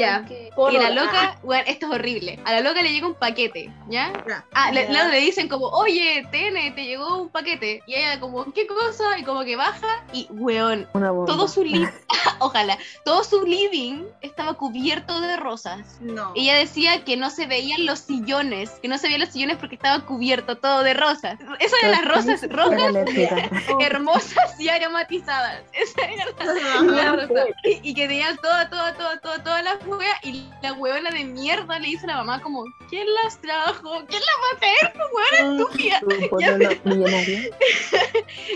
[0.00, 0.24] Ya.
[0.28, 2.38] Y la loca, bueno, esto es horrible.
[2.44, 4.12] A la loca le llega un paquete, ¿ya?
[4.26, 4.44] ya.
[4.52, 4.92] Ah, le, Ya.
[4.92, 7.82] luego le dicen como, oye, Tene, te llegó un paquete.
[7.86, 9.18] Y ella como, ¿qué cosa?
[9.18, 10.88] Y como que baja y, weón,
[11.26, 11.86] todo su living,
[12.40, 15.98] ojalá, todo su living estaba cubierto de rosas.
[16.00, 16.32] No.
[16.34, 19.74] Ella decía que no se veían los sillones, que no se veían los sillones porque
[19.76, 21.38] estaba cubierto todo de rosas.
[21.58, 22.80] Eso eran las rosas rojas,
[23.80, 25.62] hermosas y aromatizadas.
[25.72, 27.44] Esa era la, la rosa.
[27.64, 31.24] Y, y que tenían toda, toda, toda, toda, todas las huevas y la huevona de
[31.24, 34.04] mierda le dice a la mamá como, ¿quién las trajo?
[34.08, 34.94] ¿Quién las va a traer?
[35.12, 36.00] Huevona estúpida.
[36.00, 37.50] Tu pololo millonario.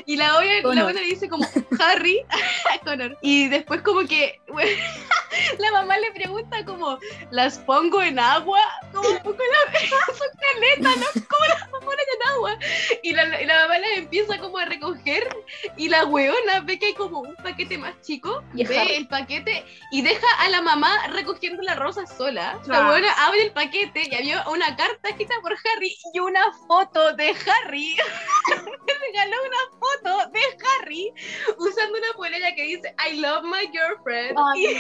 [0.06, 1.46] y la buena, la buena le dice como
[1.80, 2.24] Harry
[2.84, 3.16] Connor.
[3.22, 4.70] Y después como que bueno,
[5.58, 6.98] la mamá le pregunta como,
[7.30, 8.60] ¿las pongo en agua?
[8.92, 9.80] Como pongo la
[10.14, 11.22] son caletas, ¿no?
[11.28, 12.58] ¿Cómo las ponen en agua?
[13.02, 15.28] Y la, y la mamá las empieza como a recoger
[15.76, 18.92] y la weona ve que hay como un paquete más chico, Y ve Harry.
[18.94, 22.60] el paquete y deja a la mamá recogiendo la rosa sola.
[22.66, 22.90] La Ah.
[22.90, 27.30] weona abre el paquete y había una carta escrita por Harry y una foto de
[27.30, 27.96] Harry.
[28.86, 30.40] Me regaló una foto de
[30.80, 31.12] Harry
[31.58, 34.36] usando una polera que dice I love my girlfriend.
[34.54, 34.76] Ay, Y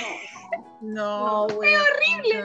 [0.82, 2.44] No, es horrible.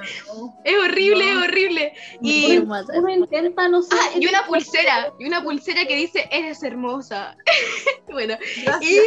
[0.63, 1.41] es horrible, No.
[1.43, 1.93] es horrible.
[2.21, 3.95] Y, uno intenta, no sé.
[3.99, 7.35] ah, y una pulsera, y una pulsera que dice eres hermosa.
[8.07, 9.03] bueno, y Gracias.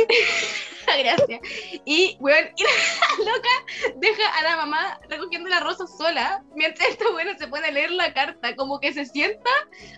[0.98, 1.40] gracias.
[1.86, 4.71] Y weón, y la loca deja a la mamá
[5.08, 8.92] recogiendo la rosa sola, mientras esta buena se pone a leer la carta, como que
[8.92, 9.50] se sienta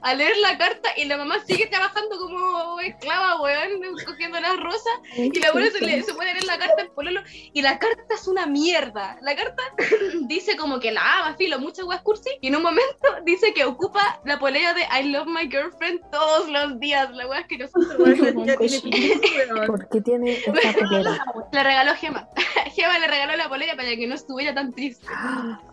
[0.02, 3.70] a leer la carta y la mamá sigue trabajando como esclava, weón,
[4.06, 4.92] cogiendo las rosas.
[5.16, 7.20] Y la buena se, le- se pone a leer la carta en pololo
[7.52, 9.16] y la carta es una mierda.
[9.22, 9.62] La carta
[10.22, 12.30] dice como que la ama, filo, muchas weas cursi.
[12.40, 16.48] Y en un momento dice que ocupa la polera de I love my girlfriend todos
[16.48, 17.10] los días.
[17.12, 18.90] La wea es que no Como Ya un tiene cochino.
[18.90, 19.66] pinta, weón.
[19.66, 20.52] ¿Por qué tiene esta
[20.88, 21.24] polera?
[21.52, 22.28] Le regaló Gema.
[22.74, 25.06] Gema le regaló la polera para que no estuviera tan triste.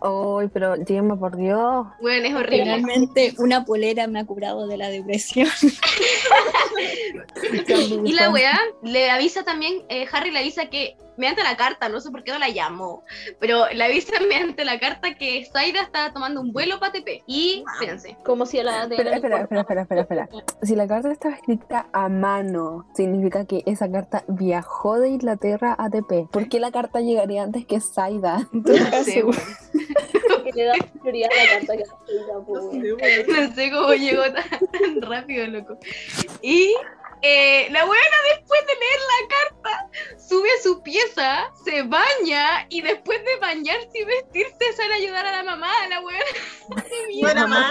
[0.00, 1.86] Ay, pero Gemma, por Dios.
[2.00, 2.64] Bueno, es horrible.
[2.64, 5.48] Realmente una polera me ha curado de la depresión.
[8.04, 12.00] Y la weá le avisa también, eh, Harry le avisa que mediante la carta, no
[12.00, 13.04] sé por qué no la llamó,
[13.38, 17.22] pero le avisa mediante la carta que Zaida estaba tomando un vuelo para TP.
[17.26, 18.96] Y, espérense, Como si la de.
[18.96, 20.28] Espera, espera, espera, espera, espera, espera.
[20.62, 25.90] Si la carta estaba escrita a mano, significa que esa carta viajó de Inglaterra a
[25.90, 26.28] TP.
[26.30, 29.36] ¿Por qué la carta llegaría antes que todo no sé, weón.
[30.44, 35.02] Que le da prioridad a la carta que la Zaida, no sé cómo llegó tan
[35.02, 35.78] rápido, loco.
[36.40, 36.74] Y
[37.22, 42.80] eh, la buena después de leer la carta, sube a su pieza, se baña y
[42.82, 46.24] después de bañarse y vestirse sale a ayudar a la mamá, a la buena.
[47.20, 47.70] Buena mamá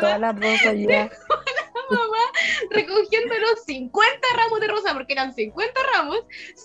[0.00, 1.10] todas las rosas ya.
[1.90, 2.18] mamá
[2.70, 6.20] recogiendo los 50 ramos de rosa, porque eran 50 ramos,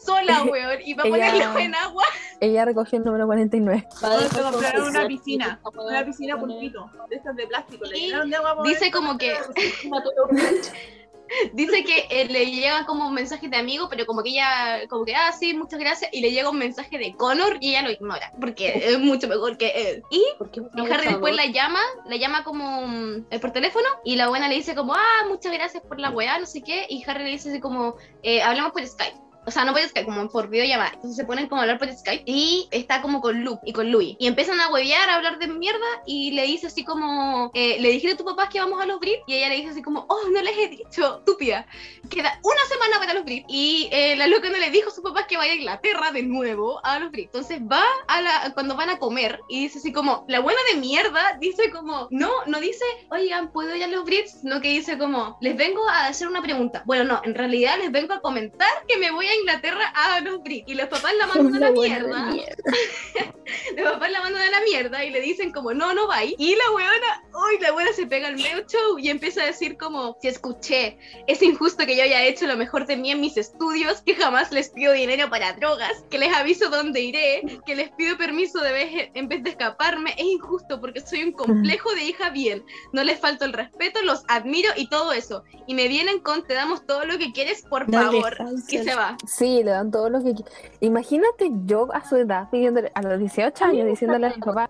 [0.06, 2.06] sola, weón, y va a Ella- ponerlo en agua.
[2.40, 3.88] Ella recogió el número 49.
[4.04, 7.86] Va a Vamos a comprar una piscina, una piscina poner- pulpito, de estas de plástico.
[7.86, 9.36] Le de agua por dice como que-.
[11.54, 15.06] Dice que eh, le llega como un mensaje de amigo, pero como que ella, como
[15.06, 17.92] que, ah, sí, muchas gracias, y le llega un mensaje de Connor y ella lo
[17.92, 20.04] ignora, porque es mucho mejor que él.
[20.10, 20.24] Y
[20.92, 24.76] Harry después la llama, la llama como eh, por teléfono y la buena le dice
[24.76, 27.60] como, ah, muchas gracias por la weá, no sé qué, y Harry le dice así
[27.60, 29.25] como, eh, hablamos por Skype.
[29.46, 30.92] O sea, no por Skype, como por videollamada.
[30.94, 33.92] Entonces se ponen como a hablar por Skype y está como con Luke y con
[33.92, 34.16] Louis.
[34.20, 37.90] Y empiezan a huevear, a hablar de mierda y le dice así como, eh, le
[37.90, 40.06] dijiste a tu papá que vamos a los Brit y ella le dice así como,
[40.10, 41.66] oh, no les he dicho, estúpida.
[42.10, 45.02] Queda una semana para los Brit y eh, la loca no le dijo a su
[45.02, 47.26] papá que vaya a Inglaterra de nuevo a los Brit.
[47.26, 50.80] Entonces va a la, cuando van a comer y dice así como, la buena de
[50.80, 54.44] mierda dice como, no, no dice, oigan, ¿puedo ir a los Brits?
[54.44, 56.84] No, que dice como, les vengo a hacer una pregunta.
[56.86, 60.42] Bueno, no, en realidad les vengo a comentar que me voy a Inglaterra a los
[60.44, 60.68] Brits.
[60.68, 62.32] Y los papás la mandan a la mierda.
[62.32, 62.56] mierda.
[63.78, 66.24] Los papás la mandan a la mierda y le dicen como, no, no va.
[66.24, 69.78] Y la weona, uy, la weona se pega al medio show y empieza a decir
[69.78, 70.98] como, si escuché,
[71.28, 74.52] es injusto que yo haya hecho lo mejor de mí en mis estudios, que jamás
[74.52, 78.72] les pido dinero para drogas, que les aviso dónde iré, que les pido permiso de
[78.72, 80.16] vez en vez de escaparme.
[80.18, 82.66] Es injusto porque soy un complejo de hija bien.
[82.94, 85.44] No les falto el respeto, los admiro y todo eso.
[85.68, 88.38] Y me vienen con, te damos todo lo que quieres, por No favor.
[88.70, 89.18] Y se va.
[89.28, 90.34] Sí, le dan todo lo que
[90.82, 94.70] Imagínate yo a su edad pidiéndole, a los 18 años, diciéndole a mi papá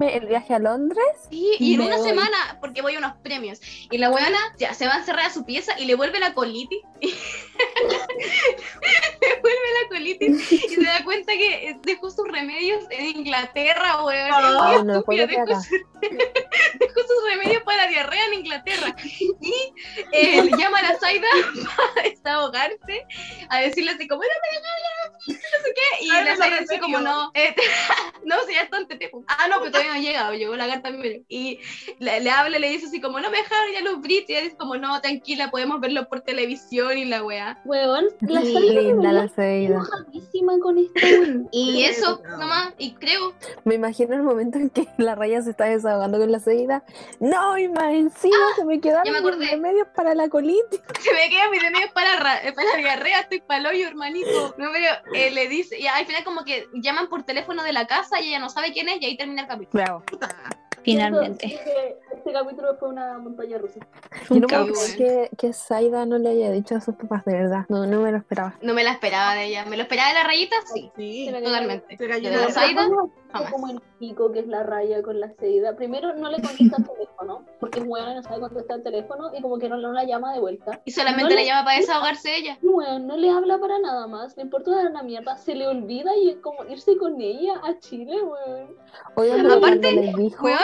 [0.00, 1.04] el viaje a Londres.
[1.30, 2.08] Sí, y en una voy.
[2.08, 3.60] semana, porque voy a unos premios.
[3.90, 6.34] Y la weona ya se va a encerrar a su pieza y le vuelve la
[6.34, 6.82] colitis.
[9.20, 14.30] le vuelve la colitis y se da cuenta que dejó sus remedios en Inglaterra, weón.
[14.30, 18.96] No, no, dejó, su- dejó sus remedios para la diarrea en Inglaterra.
[19.40, 19.72] Y
[20.12, 21.28] eh, llama a la Zaida
[21.76, 23.06] para desahogarse,
[23.48, 25.34] a decirle así como, no dejes, no
[25.64, 26.04] sé qué.
[26.04, 27.54] Y la no, en así como, no, eh,
[28.24, 29.24] no, si ya está en Tetepo.
[29.28, 31.22] Ah, no, pero todavía no ha llegado, llegó la carta primero.
[31.28, 31.60] Y
[31.98, 34.30] le, le habla, le dice así como, no me dejaron ya los Brits.
[34.30, 37.60] Y ella dice como, no, tranquila, podemos verlo por televisión y la weá.
[37.64, 41.48] Weón, la linda la enojadísima con weón.
[41.52, 42.36] Y eso no.
[42.38, 43.34] nomás, y creo,
[43.64, 46.82] Me imagino el momento en que la raya se está desahogando con la Seida.
[47.20, 49.46] No, y más encima se me quedaron acordé.
[49.46, 50.80] remedios para la colitis.
[51.00, 54.54] se me quedan mis remedios para, ra- para la diarrea, estoy pa'l hoyo, hermanito.
[54.58, 57.86] No, pero eh, le dice, y al final como que llaman por teléfono de la
[57.86, 59.84] casa y ella no sabe quién es y ahí termina el capítulo.
[59.84, 60.02] Bravo.
[60.82, 61.48] Finalmente.
[61.48, 61.70] Siento
[62.12, 63.80] este capítulo fue una montaña rusa.
[64.30, 67.32] Yo no puedo creer que, que Saida no le haya dicho a sus papás, de
[67.32, 67.66] verdad.
[67.68, 68.54] No, no me lo esperaba.
[68.62, 69.64] No me la esperaba de ella.
[69.64, 70.56] ¿Me lo esperaba de la rayita?
[70.72, 71.28] Sí, Sí.
[71.32, 71.96] Totalmente.
[71.96, 72.18] De la
[73.32, 73.52] jamás.
[73.52, 75.76] como el pico que es la raya con la Seida.
[75.76, 79.30] Primero no le contesta el teléfono, porque es buena y no sabe contestar el teléfono
[79.36, 80.80] y como que no, no la llama de vuelta.
[80.84, 82.58] Y solamente No le le- llama para desahogarse ella.
[82.62, 86.30] Bueno, no le habla para nada más, le importa una mierda, se le olvida y
[86.30, 88.76] es como irse con ella a Chile, weón.
[89.14, 90.58] Pero Aparte, Weón,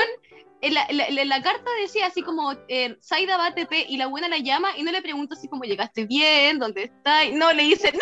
[0.62, 3.97] en la, la- la- la carta decía así como, eh, Zaida va a TP y
[3.98, 6.59] la buena la llama y no le pregunta así como, ¿llegaste bien?
[6.59, 7.26] ¿Dónde estás?
[7.34, 7.98] No, le dice, no,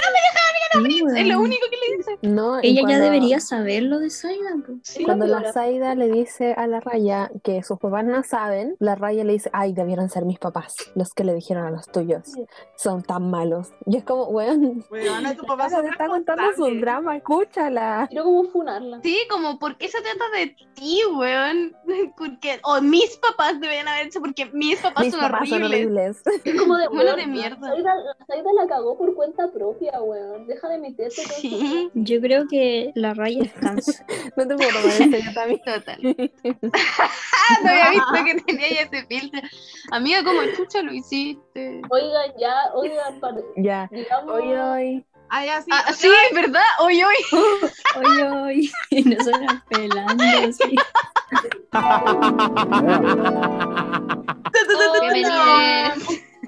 [0.84, 1.40] Sí, es lo weón.
[1.42, 2.18] único que le dice.
[2.22, 4.50] no, Ella ya debería saber lo de Saida.
[4.84, 8.76] Sí, Cuando la la Zaida le dice a la Raya que sus papás no saben,
[8.78, 11.86] la Raya le dice, ay, debieron ser mis papás, los que le dijeron a los
[11.90, 12.22] tuyos.
[12.76, 13.68] Son tan malos.
[13.86, 18.06] Y es como, weón, Weona, tu papá te está contando su drama, escúchala.
[18.08, 19.00] Quiero como funarla.
[19.02, 21.74] Sí, como, ¿por qué se trata de ti, weón?
[22.16, 26.20] Porque, o mis papás deberían haber hecho porque mis papás Mis son papás son horribles.
[26.26, 26.44] horribles.
[26.44, 27.68] Es como de, Bueno, de mierda.
[27.68, 30.46] Saida, la Saida la cagó por cuenta propia, weón.
[30.46, 31.90] Deja de meterse con Sí.
[31.94, 34.04] Yo creo que la raya es cansa.
[34.36, 35.60] No te puedo tomar en serio también.
[35.64, 36.00] Total.
[37.64, 39.40] No había visto que tenía ya ese filtro.
[39.90, 41.80] Amiga, como chucha lo hiciste.
[41.90, 43.88] Oigan, ya, oigan, pare- Ya.
[43.90, 44.32] digamos...
[44.34, 45.04] Hoy, hoy.
[45.32, 45.70] Ah, ya, sí.
[45.72, 46.60] Ah, sí, ¿verdad?
[46.80, 47.14] Hoy, hoy.
[47.96, 50.74] Oye, oye, y nosotros pelando así.
[55.00, 55.32] Bienvenidos.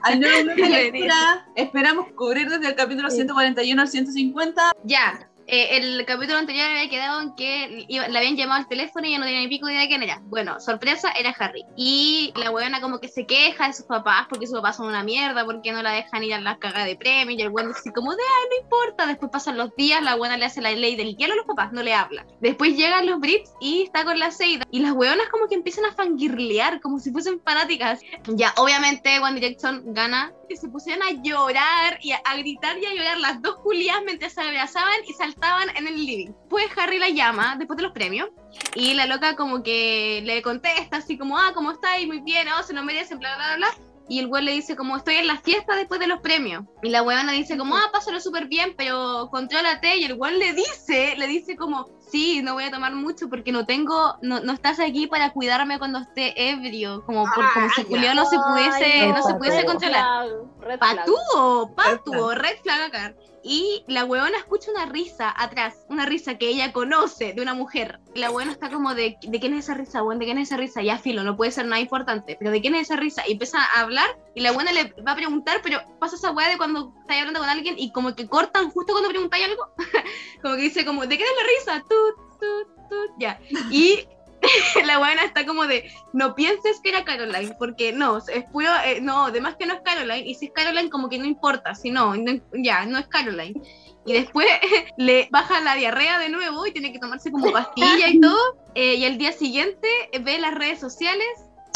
[0.03, 4.73] Al nuevo lectura esperamos cubrir desde el capítulo 141 al 150.
[4.83, 9.13] Ya, eh, el capítulo anterior había quedado en que iba- habían llamado al teléfono y
[9.13, 10.19] ya no tenía ni pico idea de quién era.
[10.25, 11.63] Bueno, sorpresa, era Harry.
[11.77, 15.03] Y la weona como que se queja de sus papás porque sus papás son una
[15.05, 17.37] mierda, porque no la dejan ir a las cagas de premio.
[17.37, 19.07] Y el weón dice como de, ay, no importa.
[19.07, 21.73] Después pasan los días, la buena le hace la ley del hielo a los papás,
[21.73, 22.27] no le habla.
[22.41, 24.65] Después llegan los Brits y está con la Seida.
[24.71, 28.01] Y las weonas como que empiezan a fangirlear, como si fuesen fanáticas.
[28.27, 30.33] Ya, obviamente One Direction gana.
[30.57, 34.41] Se pusieron a llorar y a, gritar y a llorar las dos Julias mientras se
[34.41, 36.33] abrazaban y saltaban en el living.
[36.49, 38.29] Pues Harry la llama después de los premios
[38.75, 42.07] y la loca como que le contesta así como, ah, ¿cómo estáis?
[42.07, 43.92] Muy bien, oh, se lo merecen, bla, bla, bla, bla.
[44.13, 46.65] Y el güey le dice como, estoy en la fiesta después de los premios.
[46.83, 49.97] Y la huevona dice como, ah, pásalo súper bien, pero contrólate.
[49.97, 53.53] Y el güey le dice, le dice como, sí, no voy a tomar mucho porque
[53.53, 57.03] no tengo, no, no estás aquí para cuidarme cuando esté ebrio.
[57.07, 59.67] Como, por- como si Ah, Julio no se pudiese, Ay, no se no, pudiese red
[59.67, 60.27] controlar.
[60.61, 60.97] Red flag.
[60.99, 63.15] Patúo, patúo, Red red flag acá.
[63.45, 67.99] Y la huevona escucha una risa atrás, una risa que ella conoce de una mujer.
[68.15, 70.19] La huevona está como de, ¿de quién es esa risa, weón?
[70.19, 70.83] ¿De quién es esa risa?
[70.83, 73.23] Ya filo, no puede ser nada importante, pero ¿de quién es esa risa?
[73.27, 76.49] Y empieza a hablar y la buena le va a preguntar, pero pasa esa weá
[76.49, 79.69] de cuando estáis hablando con alguien y como que cortan justo cuando preguntáis algo.
[80.43, 81.85] como que dice como, ¿de quién es la risa?
[81.89, 83.41] Tut, tut, tut, ya.
[83.71, 84.07] Y
[84.87, 89.01] la buena está como de, no pienses que era Caroline, porque no, es puro, eh,
[89.01, 91.91] no, además que no es Caroline, y si es Caroline como que no importa, si
[91.91, 93.61] no, no- ya, no es Caroline.
[94.05, 94.47] Y después
[94.97, 98.37] le baja la diarrea de nuevo y tiene que tomarse como pastilla y todo.
[98.75, 99.89] eh, y al día siguiente
[100.21, 101.27] ve las redes sociales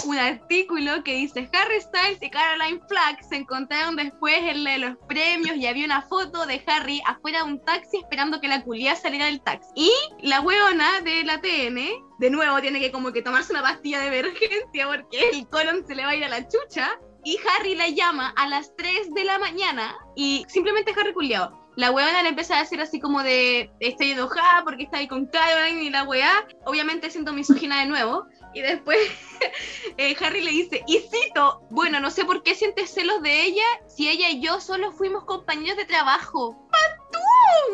[0.05, 4.79] un artículo que dice Harry Styles y Caroline Flack se encontraron después en la de
[4.79, 8.63] los premios y había una foto de Harry afuera de un taxi esperando que la
[8.63, 9.71] culia saliera del taxi.
[9.75, 9.93] Y
[10.23, 11.81] la weona de la TN,
[12.19, 15.95] de nuevo, tiene que como que tomarse una pastilla de emergencia porque el colon se
[15.95, 16.91] le va a ir a la chucha.
[17.25, 21.67] Y Harry la llama a las 3 de la mañana y simplemente Harry culiado.
[21.77, 25.27] La weona le empieza a decir así como de estoy enojada porque está ahí con
[25.27, 28.27] Caroline y la weá, obviamente siendo misógina de nuevo.
[28.57, 28.99] Y después
[29.99, 33.67] eh, Harry le dice, y cito, bueno, no sé por qué sientes celos de ella
[33.87, 36.57] si ella y yo solo fuimos compañeros de trabajo.
[36.73, 37.19] ¡Patú!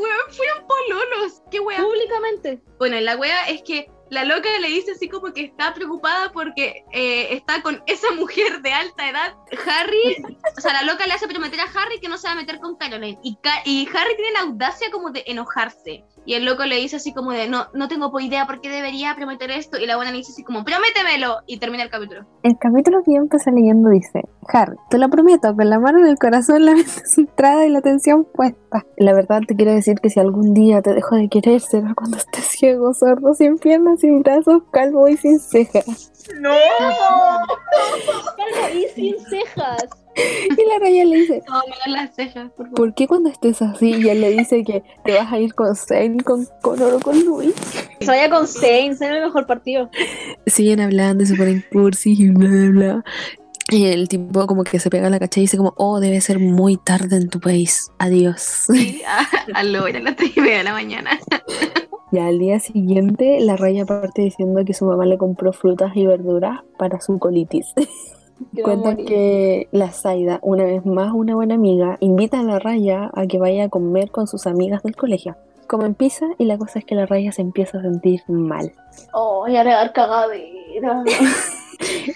[0.00, 1.40] Weón, fueron pololos.
[1.52, 1.78] ¿Qué weá?
[1.78, 2.60] Públicamente.
[2.80, 6.84] Bueno, la wea es que la loca le dice así como que está preocupada porque
[6.92, 9.34] eh, está con esa mujer de alta edad.
[9.66, 10.22] Harry,
[10.56, 12.58] o sea, la loca le hace prometer a Harry que no se va a meter
[12.60, 13.18] con Caroline.
[13.22, 16.04] Y, Ca- y Harry tiene la audacia como de enojarse.
[16.24, 19.14] Y el loco le dice así como de, no, no tengo idea por qué debería
[19.16, 19.78] prometer esto.
[19.78, 21.38] Y la buena le dice así como, prométemelo.
[21.46, 22.26] Y termina el capítulo.
[22.42, 24.20] El capítulo que yo empecé leyendo dice,
[24.52, 27.78] Harry, te lo prometo, con la mano en el corazón, la mente centrada y la
[27.80, 28.84] atención puesta.
[28.98, 32.18] La verdad te quiero decir que si algún día te dejo de querer será cuando
[32.18, 36.12] estés ciego, sordo, sin piernas, sin brazos, calvo y sin cejas.
[36.40, 36.50] ¡No!
[38.36, 39.84] Calvo y sin cejas.
[40.16, 42.76] Y la raya le dice, menos las cejas, por favor.
[42.76, 43.94] ¿por qué cuando estés así?
[43.94, 47.24] Y él le dice que te vas a ir con Zane, con Connor o con
[47.24, 47.54] Luis.
[48.00, 49.88] Se vaya con Saints, es el mejor partido.
[50.46, 53.04] Siguen hablando y se ponen cursis y bla, bla, bla.
[53.70, 56.20] Y el tipo como que se pega a la cacha y dice como, oh, debe
[56.20, 57.90] ser muy tarde en tu país.
[57.98, 58.66] Adiós.
[58.66, 61.18] Sí, a, a lo, era las tres y media de la mañana.
[62.12, 66.06] Y al día siguiente, la raya parte diciendo que su mamá le compró frutas y
[66.06, 67.72] verduras para su colitis.
[68.54, 69.06] Que va a Cuentan morir.
[69.06, 73.38] que la Zaida, una vez más una buena amiga, invita a la raya a que
[73.38, 75.36] vaya a comer con sus amigas del colegio.
[75.68, 78.72] Comen pizza y la cosa es que la raya se empieza a sentir mal.
[79.14, 81.02] Oh, ya le dar cagadera.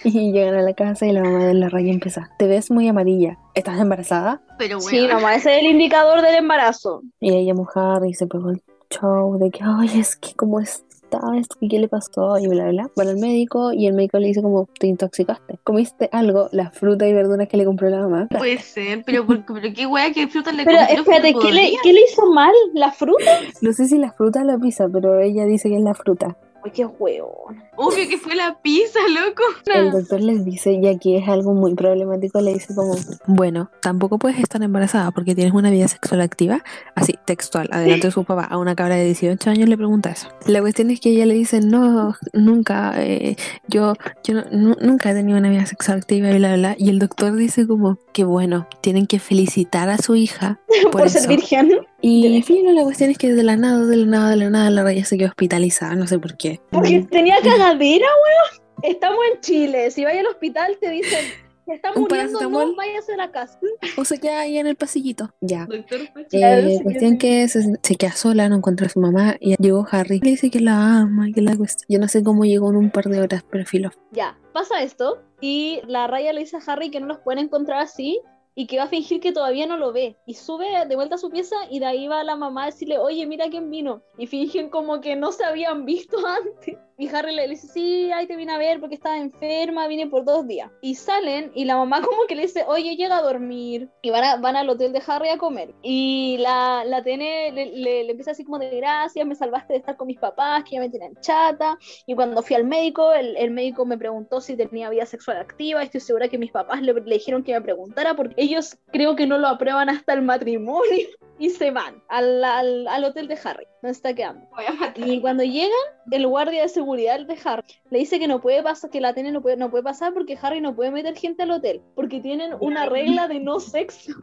[0.05, 2.87] Y llegan a la casa y la mamá de la raya empieza, te ves muy
[2.87, 4.41] amarilla, ¿estás embarazada?
[4.59, 4.91] Pero bueno.
[4.91, 7.03] Sí, mamá, ese es el indicador del embarazo.
[7.19, 11.21] Y ella mujer y se pegó el show de que, ay, es que cómo está,
[11.39, 12.91] es que qué le pasó y bla, bla.
[12.97, 15.59] Van al médico y el médico le dice como, te intoxicaste.
[15.65, 18.29] Comiste algo, la fruta y verduras que le compró la mamá.
[18.29, 19.45] Puede ser, pero, pero
[19.75, 21.73] qué wea que frutas le Pero compró, espérate, pero ¿qué le.
[21.83, 22.53] ¿qué le hizo mal?
[22.75, 23.41] ¿La fruta?
[23.61, 26.37] No sé si la fruta o la pizza, pero ella dice que es la fruta.
[26.73, 27.63] Qué hueón.
[27.77, 29.43] Obvio que fue la pizza, loco.
[29.67, 32.95] El doctor les dice, y aquí es algo muy problemático, le dice como,
[33.27, 36.63] bueno, tampoco puedes estar embarazada porque tienes una vida sexual activa.
[36.95, 40.29] Así, textual, adelante de su papá, a una cabra de 18 años le pregunta eso.
[40.47, 43.37] La cuestión es que ella le dice, no, nunca, eh,
[43.69, 43.95] yo,
[44.25, 46.77] yo no- nunca he tenido una vida sexual activa y bla, bla, bla.
[46.79, 51.07] Y el doctor dice como, que bueno, tienen que felicitar a su hija por, Por
[51.07, 51.19] eso.
[51.21, 51.71] ser virgen.
[52.01, 54.71] Y fino, la cuestión es que de la nada, de la nada, de la nada,
[54.71, 56.56] la raya se quedó hospitalizada, no sé por qué.
[56.71, 58.67] Porque tenía cagadera, weón.
[58.83, 59.91] Estamos en Chile.
[59.91, 61.25] Si vaya al hospital te dicen,
[61.65, 63.59] se está muriendo, no, váyase a la casa.
[63.97, 65.31] O se queda ahí en el pasillito.
[65.41, 65.67] Ya.
[65.67, 66.01] Doctor
[66.33, 70.21] Eh, cuestión que se, se queda sola, no encuentra a su mamá y llegó Harry.
[70.21, 71.87] Le dice que la ama y que la cuestión.
[71.89, 73.91] Yo no sé cómo llegó en un par de horas, pero filo.
[74.13, 77.81] Ya, pasa esto y la raya le dice a Harry que no los pueden encontrar
[77.81, 78.21] así
[78.59, 80.17] y que va a fingir que todavía no lo ve.
[80.27, 82.99] Y sube de vuelta a su pieza y de ahí va la mamá a decirle,
[82.99, 84.03] oye, mira quién vino.
[84.17, 86.79] Y fingen como que no se habían visto antes.
[86.99, 90.25] Y Harry le dice, sí, ahí te vine a ver porque estaba enferma, vine por
[90.25, 90.71] dos días.
[90.81, 93.89] Y salen y la mamá como que le dice, oye, llega a dormir.
[94.03, 95.75] Y van, a- van al hotel de Harry a comer.
[95.83, 99.79] Y la, la Tene le, le- le empieza así como de gracias, me salvaste de
[99.81, 101.79] estar con mis papás, que ya me tienen chata.
[102.07, 105.83] Y cuando fui al médico, el, el médico me preguntó si tenía vida sexual activa.
[105.83, 109.27] Estoy segura que mis papás le, le dijeron que me preguntara porque ellos creo que
[109.27, 111.07] no lo aprueban hasta el matrimonio.
[111.39, 114.47] Y se van al, al, al hotel de Harry, donde está quedando.
[114.55, 115.07] Voy a matar.
[115.09, 115.71] Y cuando llegan,
[116.11, 119.33] el guardia de seguridad de Harry le dice que no puede pasar, que la Tene
[119.33, 122.55] no puede, no puede pasar porque Harry no puede meter gente al hotel, porque tienen
[122.61, 124.13] una regla de no sexo.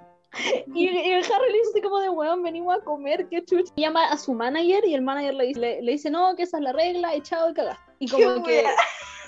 [0.73, 3.71] Y, y el Harry le dice como de weón, venimos a comer, qué chucha.
[3.75, 6.41] Y llama a su manager y el manager le dice, le, le dice no, que
[6.41, 7.83] esa es la regla, y chao y cagaste.
[7.99, 8.63] Y como que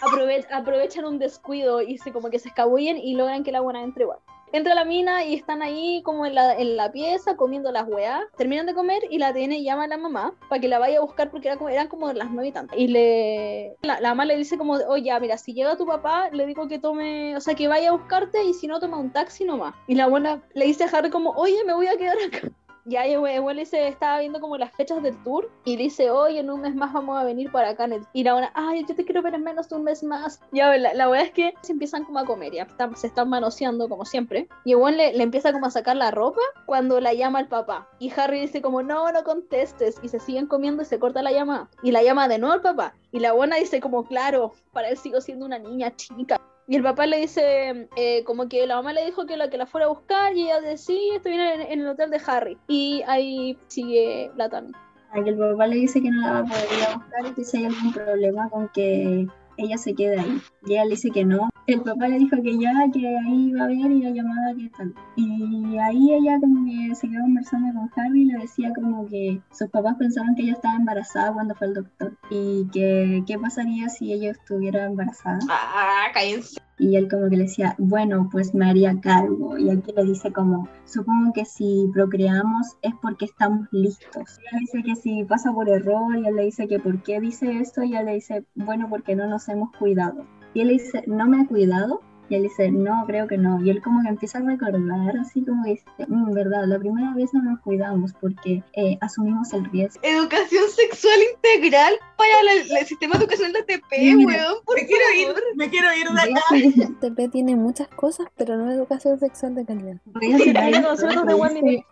[0.02, 3.84] aprove- aprovechan un descuido y se como que se escabullen y logran que la buena
[3.84, 4.18] entre igual.
[4.52, 8.24] Entra la mina y están ahí como en la, en la pieza comiendo las weas.
[8.38, 11.02] Terminan de comer y la tiene llama a la mamá para que la vaya a
[11.02, 12.78] buscar porque como, eran como las nueve y tantas.
[12.78, 16.68] Y le la, mamá le dice como, oye, mira, si llega tu papá, le digo
[16.68, 19.76] que tome, o sea, que vaya a buscarte y si no, toma un taxi nomás.
[19.88, 22.50] Y la buena le dice a Harry como, oye, me voy a quedar acá.
[22.88, 26.52] Y igual le dice, estaba viendo como las fechas del tour y dice, oye, en
[26.52, 27.86] un mes más vamos a venir para acá.
[27.86, 28.06] el-".
[28.14, 30.40] Y la buena, ay, yo te quiero ver en menos de un mes más.
[30.52, 33.90] Ya, la, la verdad es que se empiezan como a comer, ya se están manoseando
[33.90, 34.48] como siempre.
[34.64, 37.90] Y igual le, le empieza como a sacar la ropa cuando la llama el papá.
[37.98, 39.98] Y Harry dice como, no, no contestes.
[40.04, 41.70] Y se siguen comiendo y se corta la llamada.
[41.82, 42.94] Y la llama de nuevo al papá.
[43.12, 46.40] Y la buena dice como, claro, para él sigo siendo una niña chica.
[46.68, 49.58] Y el papá le dice, eh, como que la mamá le dijo que la, que
[49.58, 52.20] la fuera a buscar y ella dice, sí, estoy en, el- en el hotel de
[52.26, 52.58] Harry.
[52.68, 54.72] Y ahí sigue la Tami.
[55.12, 57.26] A que el papá le dice que no la va a poder ir a buscar
[57.28, 59.28] y que si hay algún problema con que
[59.58, 60.42] ella se quede ahí.
[60.68, 61.50] Ella le dice que no.
[61.68, 64.70] El papá le dijo que ya, que ahí iba a ver y la llamada que
[64.70, 64.94] tal.
[65.16, 69.42] Y ahí ella como que se quedó conversando con Harry y le decía como que
[69.52, 72.18] sus papás pensaban que ella estaba embarazada cuando fue al doctor.
[72.30, 75.40] Y que qué pasaría si ella estuviera embarazada.
[75.50, 76.62] Ah, cállense.
[76.78, 79.58] Y él como que le decía, bueno, pues me haría cargo.
[79.58, 84.40] Y aquí le dice como, supongo que si procreamos es porque estamos listos.
[84.40, 87.20] Y ella dice que si pasa por error, y él le dice que por qué
[87.20, 90.26] dice esto, y ella le dice, bueno, porque no nos hemos cuidado.
[90.54, 92.02] Y él le dice, ¿no me he cuidado?
[92.30, 93.64] Y él dice, no, creo que no.
[93.64, 97.34] Y él como que empieza a recordar, así como dice, "Mm, verdad, la primera vez
[97.34, 100.00] no nos cuidamos porque eh, asumimos el riesgo.
[100.04, 104.56] Educación sexual integral para la- el sistema educacional de TP, Sí, mira, weón.
[104.66, 105.44] Por Me quiero ir, favor.
[105.56, 106.42] me quiero ir de acá.
[106.50, 109.96] Voy TP tiene muchas cosas, pero no educación sexual de calidad.
[110.20, 110.38] Dice,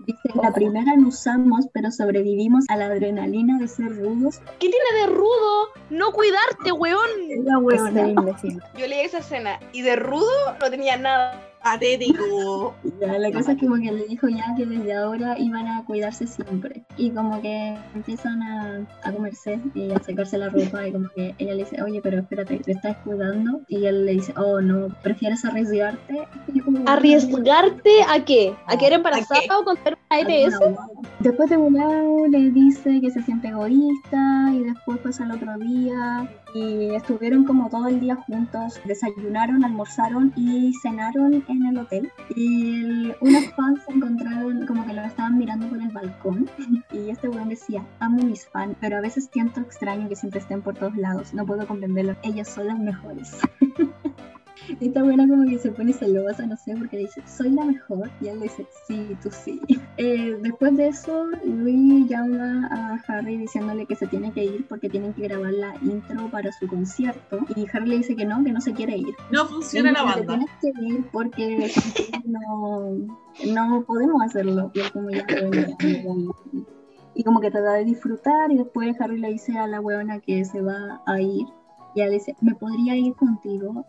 [0.06, 4.40] dice, la primera no usamos, pero sobrevivimos a la adrenalina de ser rudos.
[4.60, 5.68] ¿Qué tiene de rudo?
[5.90, 7.10] No cuidarte, weón.
[7.46, 8.62] La imbécil.
[8.78, 10.23] Yo leí esa escena y de rudo
[10.60, 11.53] no tenía nada.
[11.64, 12.76] Patético.
[13.00, 15.86] Ya, la cosa es que como que le dijo ya que desde ahora iban a
[15.86, 16.84] cuidarse siempre.
[16.98, 21.34] Y como que empiezan a, a comerse y a sacarse la ropa y como que
[21.38, 23.62] ella le dice, oye, pero espérate, ¿te estás cuidando?
[23.70, 26.28] Y él le dice, oh, no, ¿prefieres arriesgarte?
[26.66, 28.54] Como, ¿Arriesgarte a qué?
[28.68, 30.60] ¿A quedar embarazada o contar una ETS?
[31.20, 35.58] Después de un lado le dice que se siente egoísta y después pasa el otro
[35.58, 42.12] día y estuvieron como todo el día juntos, desayunaron, almorzaron y cenaron en el hotel
[42.36, 46.50] y el- unos fans se encontraron como que lo estaban mirando por el balcón
[46.92, 50.62] y este weón decía, amo mis fans, pero a veces siento extraño que siempre estén
[50.62, 53.38] por todos lados, no puedo comprenderlo, ellas son las mejores.
[54.80, 58.10] Esta buena como que se pone celosa, no sé, porque dice, soy la mejor.
[58.22, 59.62] Y él le dice, sí, tú sí.
[59.98, 64.90] Eh, después de eso, Louis llama a Harry diciéndole que se tiene que ir porque
[64.90, 67.40] tienen que grabar la intro para su concierto.
[67.56, 69.14] Y Harry le dice que no, que no se quiere ir.
[69.32, 70.26] No funciona la banda.
[70.26, 71.72] Tienes que ir porque
[72.26, 72.98] no,
[73.46, 74.72] no podemos hacerlo.
[74.74, 75.26] Y como ya.
[77.16, 80.44] Y como que trata de disfrutar y después Harry le dice a la huevona que
[80.46, 81.46] se va a ir.
[81.96, 83.86] Y ella le dice, ¿me podría ir contigo?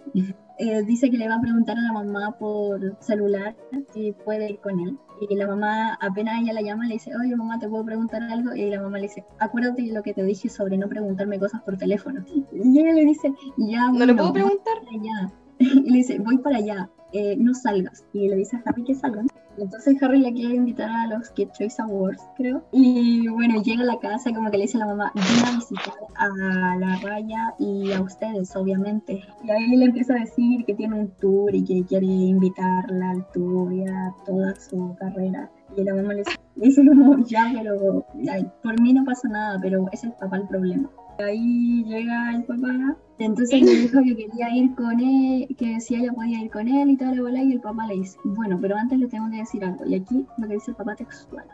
[0.58, 3.56] Eh, dice que le va a preguntar a la mamá por celular
[3.92, 4.96] si puede ir con él.
[5.28, 8.54] Y la mamá, apenas ella la llama, le dice, oye mamá, ¿te puedo preguntar algo?
[8.54, 11.60] Y la mamá le dice, acuérdate de lo que te dije sobre no preguntarme cosas
[11.62, 12.24] por teléfono.
[12.52, 14.74] Y ella le dice, ya, ¿No le bueno, puedo preguntar?
[14.84, 15.32] para allá.
[15.58, 18.04] Y le dice, voy para allá, eh, no salgas.
[18.12, 19.26] Y le dice a Harry que salgan.
[19.58, 22.64] Entonces Harry la quiere invitar a los Kid Choice Awards, creo.
[22.72, 25.56] Y bueno, llega a la casa como que le dice a la mamá, ven a
[25.56, 29.22] visitar a la raya y a ustedes, obviamente.
[29.42, 33.26] Y ahí le empieza a decir que tiene un tour y que quiere invitarla al
[33.32, 35.50] tour y a toda su carrera.
[35.76, 36.24] Y la mamá le
[36.56, 40.48] dice, como, ya, pero ay, por mí no pasa nada, pero es el papá el
[40.48, 40.88] problema.
[41.18, 46.12] Ahí llega el papá, entonces le dijo que quería ir con él, que si ella
[46.12, 49.06] podía ir con él y toda y el papá le dice, bueno, pero antes le
[49.06, 51.44] tengo que decir algo, y aquí lo que dice el papá textual.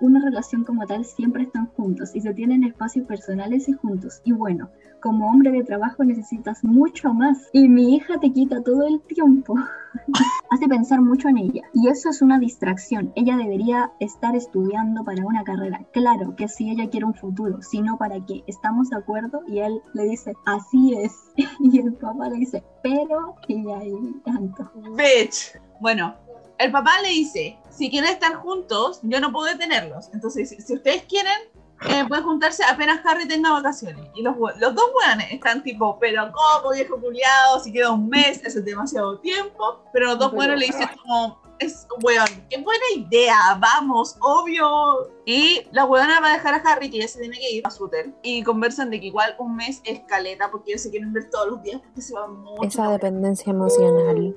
[0.00, 4.20] Una relación como tal siempre están juntos y se tienen espacios personales y juntos.
[4.24, 4.70] Y bueno,
[5.00, 7.48] como hombre de trabajo necesitas mucho más.
[7.52, 9.54] Y mi hija te quita todo el tiempo.
[10.50, 11.62] Hace pensar mucho en ella.
[11.74, 13.12] Y eso es una distracción.
[13.14, 15.84] Ella debería estar estudiando para una carrera.
[15.92, 18.44] Claro que si ella quiere un futuro, si no, ¿para qué?
[18.46, 19.42] ¿Estamos de acuerdo?
[19.48, 21.12] Y él le dice, así es.
[21.60, 24.70] Y el papá le dice, pero ella ahí tanto.
[24.96, 25.58] Bitch.
[25.80, 26.14] Bueno,
[26.60, 30.10] el papá le dice, si quieren estar juntos, yo no puedo detenerlos.
[30.12, 31.40] Entonces, si, si ustedes quieren,
[31.88, 34.06] eh, pueden juntarse apenas Harry tenga vacaciones.
[34.14, 37.60] Y los, los dos weones están tipo, pero ¿cómo, viejo culiado?
[37.64, 39.82] Si queda un mes, eso es demasiado tiempo.
[39.92, 45.12] Pero los dos weones le dicen como, es weón, qué buena idea, vamos, obvio.
[45.26, 47.70] Y la weona va a dejar a Harry, que ya se tiene que ir a
[47.70, 48.14] su hotel.
[48.22, 51.48] Y conversan de que igual un mes es caleta, porque ellos se quieren ver todos
[51.48, 52.66] los días, porque se van mucho.
[52.66, 54.34] Esa dependencia emocional.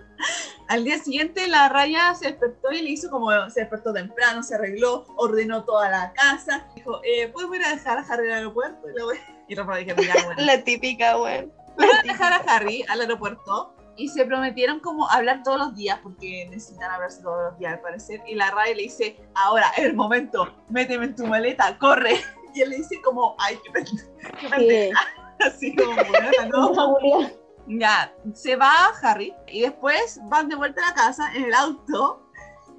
[0.68, 4.56] Al día siguiente la raya se despertó y le hizo como se despertó temprano, se
[4.56, 8.88] arregló, ordenó toda la casa, dijo, eh, ¿puedo ir a dejar a Harry al aeropuerto?
[8.90, 8.94] Y
[9.56, 9.94] la, y la
[10.26, 10.34] bueno.
[10.38, 11.52] La típica, weón.
[11.76, 15.99] Fueron a dejar a Harry al aeropuerto y se prometieron como hablar todos los días
[16.02, 19.86] porque necesitan hablarse todos los días al parecer y la raya le dice, ahora es
[19.86, 22.20] el momento, méteme en tu maleta, corre.
[22.56, 23.72] Y él le dice como, ay, qué
[24.49, 24.99] pendeja.
[25.40, 25.95] Así como,
[26.45, 26.98] no.
[27.68, 32.30] Ya, se va Harry y después van de vuelta a la casa en el auto,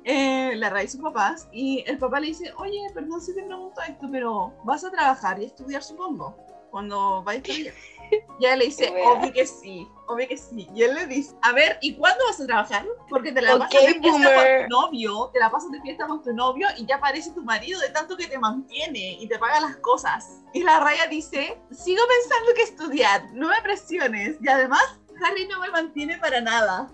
[0.05, 3.81] eh, la raíz sus papás, y el papá le dice, oye, perdón si te pregunto
[3.89, 6.37] esto, pero vas a trabajar y estudiar, supongo,
[6.71, 7.75] cuando vayas a estudiar.
[8.41, 10.69] Y ella le dice, obvio que sí, obvio que sí.
[10.75, 12.85] Y él le dice, a ver, ¿y cuándo vas a trabajar?
[13.09, 14.35] Porque te la Ok, pasas de fiesta boomer.
[14.35, 17.43] con tu novio, te la pasas de fiesta con tu novio y ya aparece tu
[17.43, 20.43] marido de tanto que te mantiene y te paga las cosas.
[20.53, 24.37] Y la raya dice, sigo pensando que estudiar, no me presiones.
[24.43, 24.83] Y además,
[25.25, 26.91] Harry no me mantiene para nada.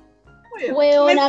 [0.72, 1.26] Hueona,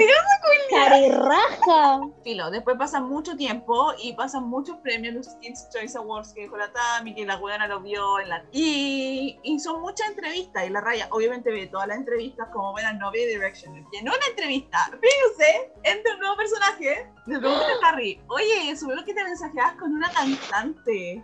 [0.70, 2.02] carirraja.
[2.24, 6.58] Filo, después pasa mucho tiempo y pasan muchos premios, los Kids Choice Awards que dijo
[6.58, 8.44] la Tami, que la weona lo vio en la...
[8.52, 12.94] Y, y son muchas entrevistas y la raya obviamente ve todas las entrevistas como buena
[12.94, 13.88] novia y Direction.
[13.92, 19.04] Y en una entrevista, fíjense, entre un nuevo personaje, le pregunta a Harry, oye, supongo
[19.06, 21.24] que te mensajeabas con una cantante.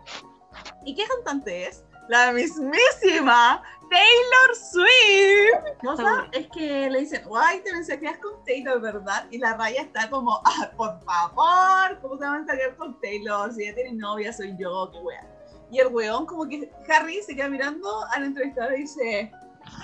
[0.85, 1.83] ¿Y qué cantante es?
[2.07, 5.83] La mismísima Taylor Swift.
[5.83, 9.25] La cosa es que le dicen, guay, te mensajeas con Taylor, ¿verdad?
[9.31, 13.53] Y la raya está como, ah, por favor, ¿cómo te vas a mensajear con Taylor?
[13.53, 15.27] Si ya tiene novia, soy yo, qué wea.
[15.71, 19.31] Y el weón, como que Harry se queda mirando al entrevistador y dice,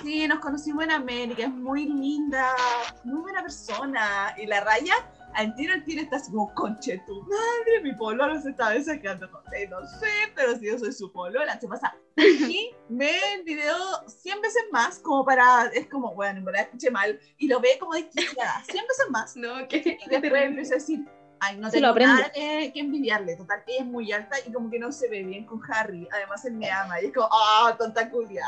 [0.01, 2.55] sí, nos conocimos en América, es muy linda,
[3.03, 4.33] muy buena persona.
[4.37, 4.95] Y la raya
[5.35, 9.29] al tiro al tiro está así como, conche tu madre, mi pololo se está sacando
[9.31, 11.95] con él, no sé, pero si yo soy su polola, se pasa.
[12.17, 13.75] Y ve el video
[14.07, 17.77] 100 veces más, como para, es como, bueno, en verdad escuché mal, y lo ve
[17.79, 19.35] como desquiciada, 100 veces más.
[19.35, 21.05] No, que Y después empieza a decir,
[21.39, 23.35] ay, no tengo nada que, que envidiarle.
[23.35, 26.07] Total, ella es muy alta y como que no se ve bien con Harry.
[26.11, 27.01] Además, él me ama.
[27.01, 28.45] Y es como, ah, tonta culia.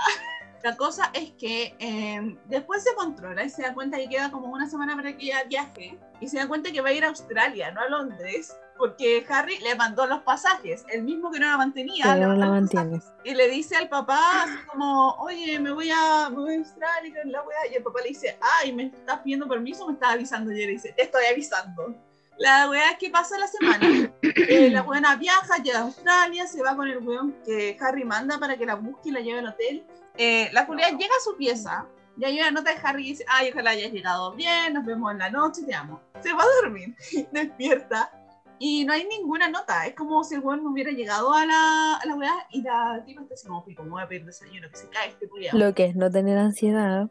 [0.66, 4.48] La cosa es que eh, después se controla y se da cuenta que queda como
[4.48, 5.96] una semana para que ella viaje.
[6.20, 8.58] Y se da cuenta que va a ir a Australia, no a Londres.
[8.76, 12.06] Porque Harry le mandó los pasajes, el mismo que no la mantenía.
[12.06, 16.38] Pero no la y le dice al papá así como, oye, me voy a, me
[16.38, 17.72] voy a Australia la weá.
[17.72, 20.52] Y el papá le dice, ay, ¿me estás pidiendo permiso me estás avisando?
[20.52, 21.96] Y él dice, te estoy avisando.
[22.40, 24.12] La weá es que pasa la semana.
[24.48, 28.38] Eh, la weona viaja, llega a Australia, se va con el weón que Harry manda
[28.38, 29.86] para que la busque y la lleve al hotel.
[30.18, 31.88] Eh, la Julia llega a su pieza.
[32.18, 35.12] Y hay una nota de Harry y dice, ay, ojalá hayas llegado bien, nos vemos
[35.12, 36.02] en la noche, te amo.
[36.22, 36.96] Se va a dormir,
[37.32, 38.10] despierta.
[38.58, 39.86] Y no hay ninguna nota.
[39.86, 43.04] Es como si el weón no hubiera llegado a la, a la weá y la
[43.06, 45.58] tipa está así como, pico, me voy a pedir desayuno, que se cae este culiao.
[45.58, 47.10] Lo que es no tener ansiedad.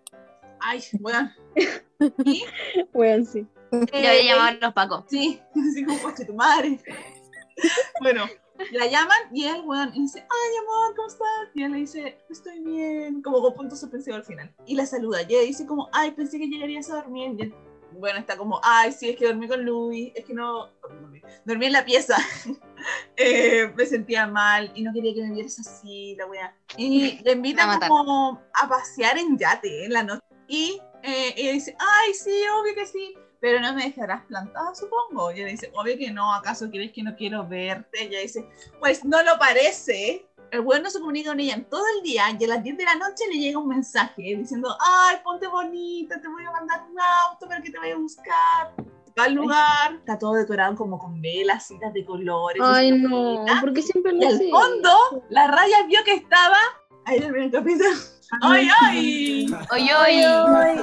[0.60, 1.32] Ay, weón.
[2.24, 2.44] Y,
[2.92, 3.46] Weón, sí.
[3.70, 5.04] le eh, voy a llamar a los pacos.
[5.08, 5.40] Sí,
[5.70, 6.80] así como coche tu madre.
[8.00, 8.26] bueno,
[8.72, 11.48] la llaman y él, weón, y dice, ay, amor, ¿cómo estás?
[11.54, 14.52] Y él le dice, estoy bien, como con punto suspensivo al final.
[14.66, 17.34] Y la saluda, y ella dice como, ay, pensé que llegarías a dormir.
[17.38, 17.54] Y él,
[17.92, 21.66] bueno, está como, ay, sí, es que dormí con Louis, es que no, dormí, dormí
[21.66, 22.16] en la pieza.
[23.16, 26.54] Eh, me sentía mal y no quería que me vieras así, la weá.
[26.76, 30.22] Y le Va a como a pasear en yate en la noche.
[30.48, 33.14] Y eh, ella dice, ay, sí, obvio que sí,
[33.44, 35.30] pero no me dejarás plantada, supongo.
[35.30, 38.04] Y ella dice, obvio que no, ¿acaso crees que no quiero verte?
[38.04, 38.48] Y ella dice,
[38.80, 40.26] pues no lo parece.
[40.50, 42.78] El weón no se comunica con ella en todo el día y a las 10
[42.78, 46.86] de la noche le llega un mensaje diciendo, ay, ponte bonita, te voy a mandar
[46.90, 48.74] un auto para que te vaya a buscar.
[49.18, 52.62] Va al lugar, está todo decorado como con velas, citas de colores.
[52.64, 54.48] Ay, y no, ¿por qué siempre y lo al hace?
[54.48, 56.56] fondo, la raya vio que estaba.
[57.04, 57.90] Ahí en el capítulo.
[58.40, 59.46] 哎呦喂！
[59.70, 60.76] 哎呦喂！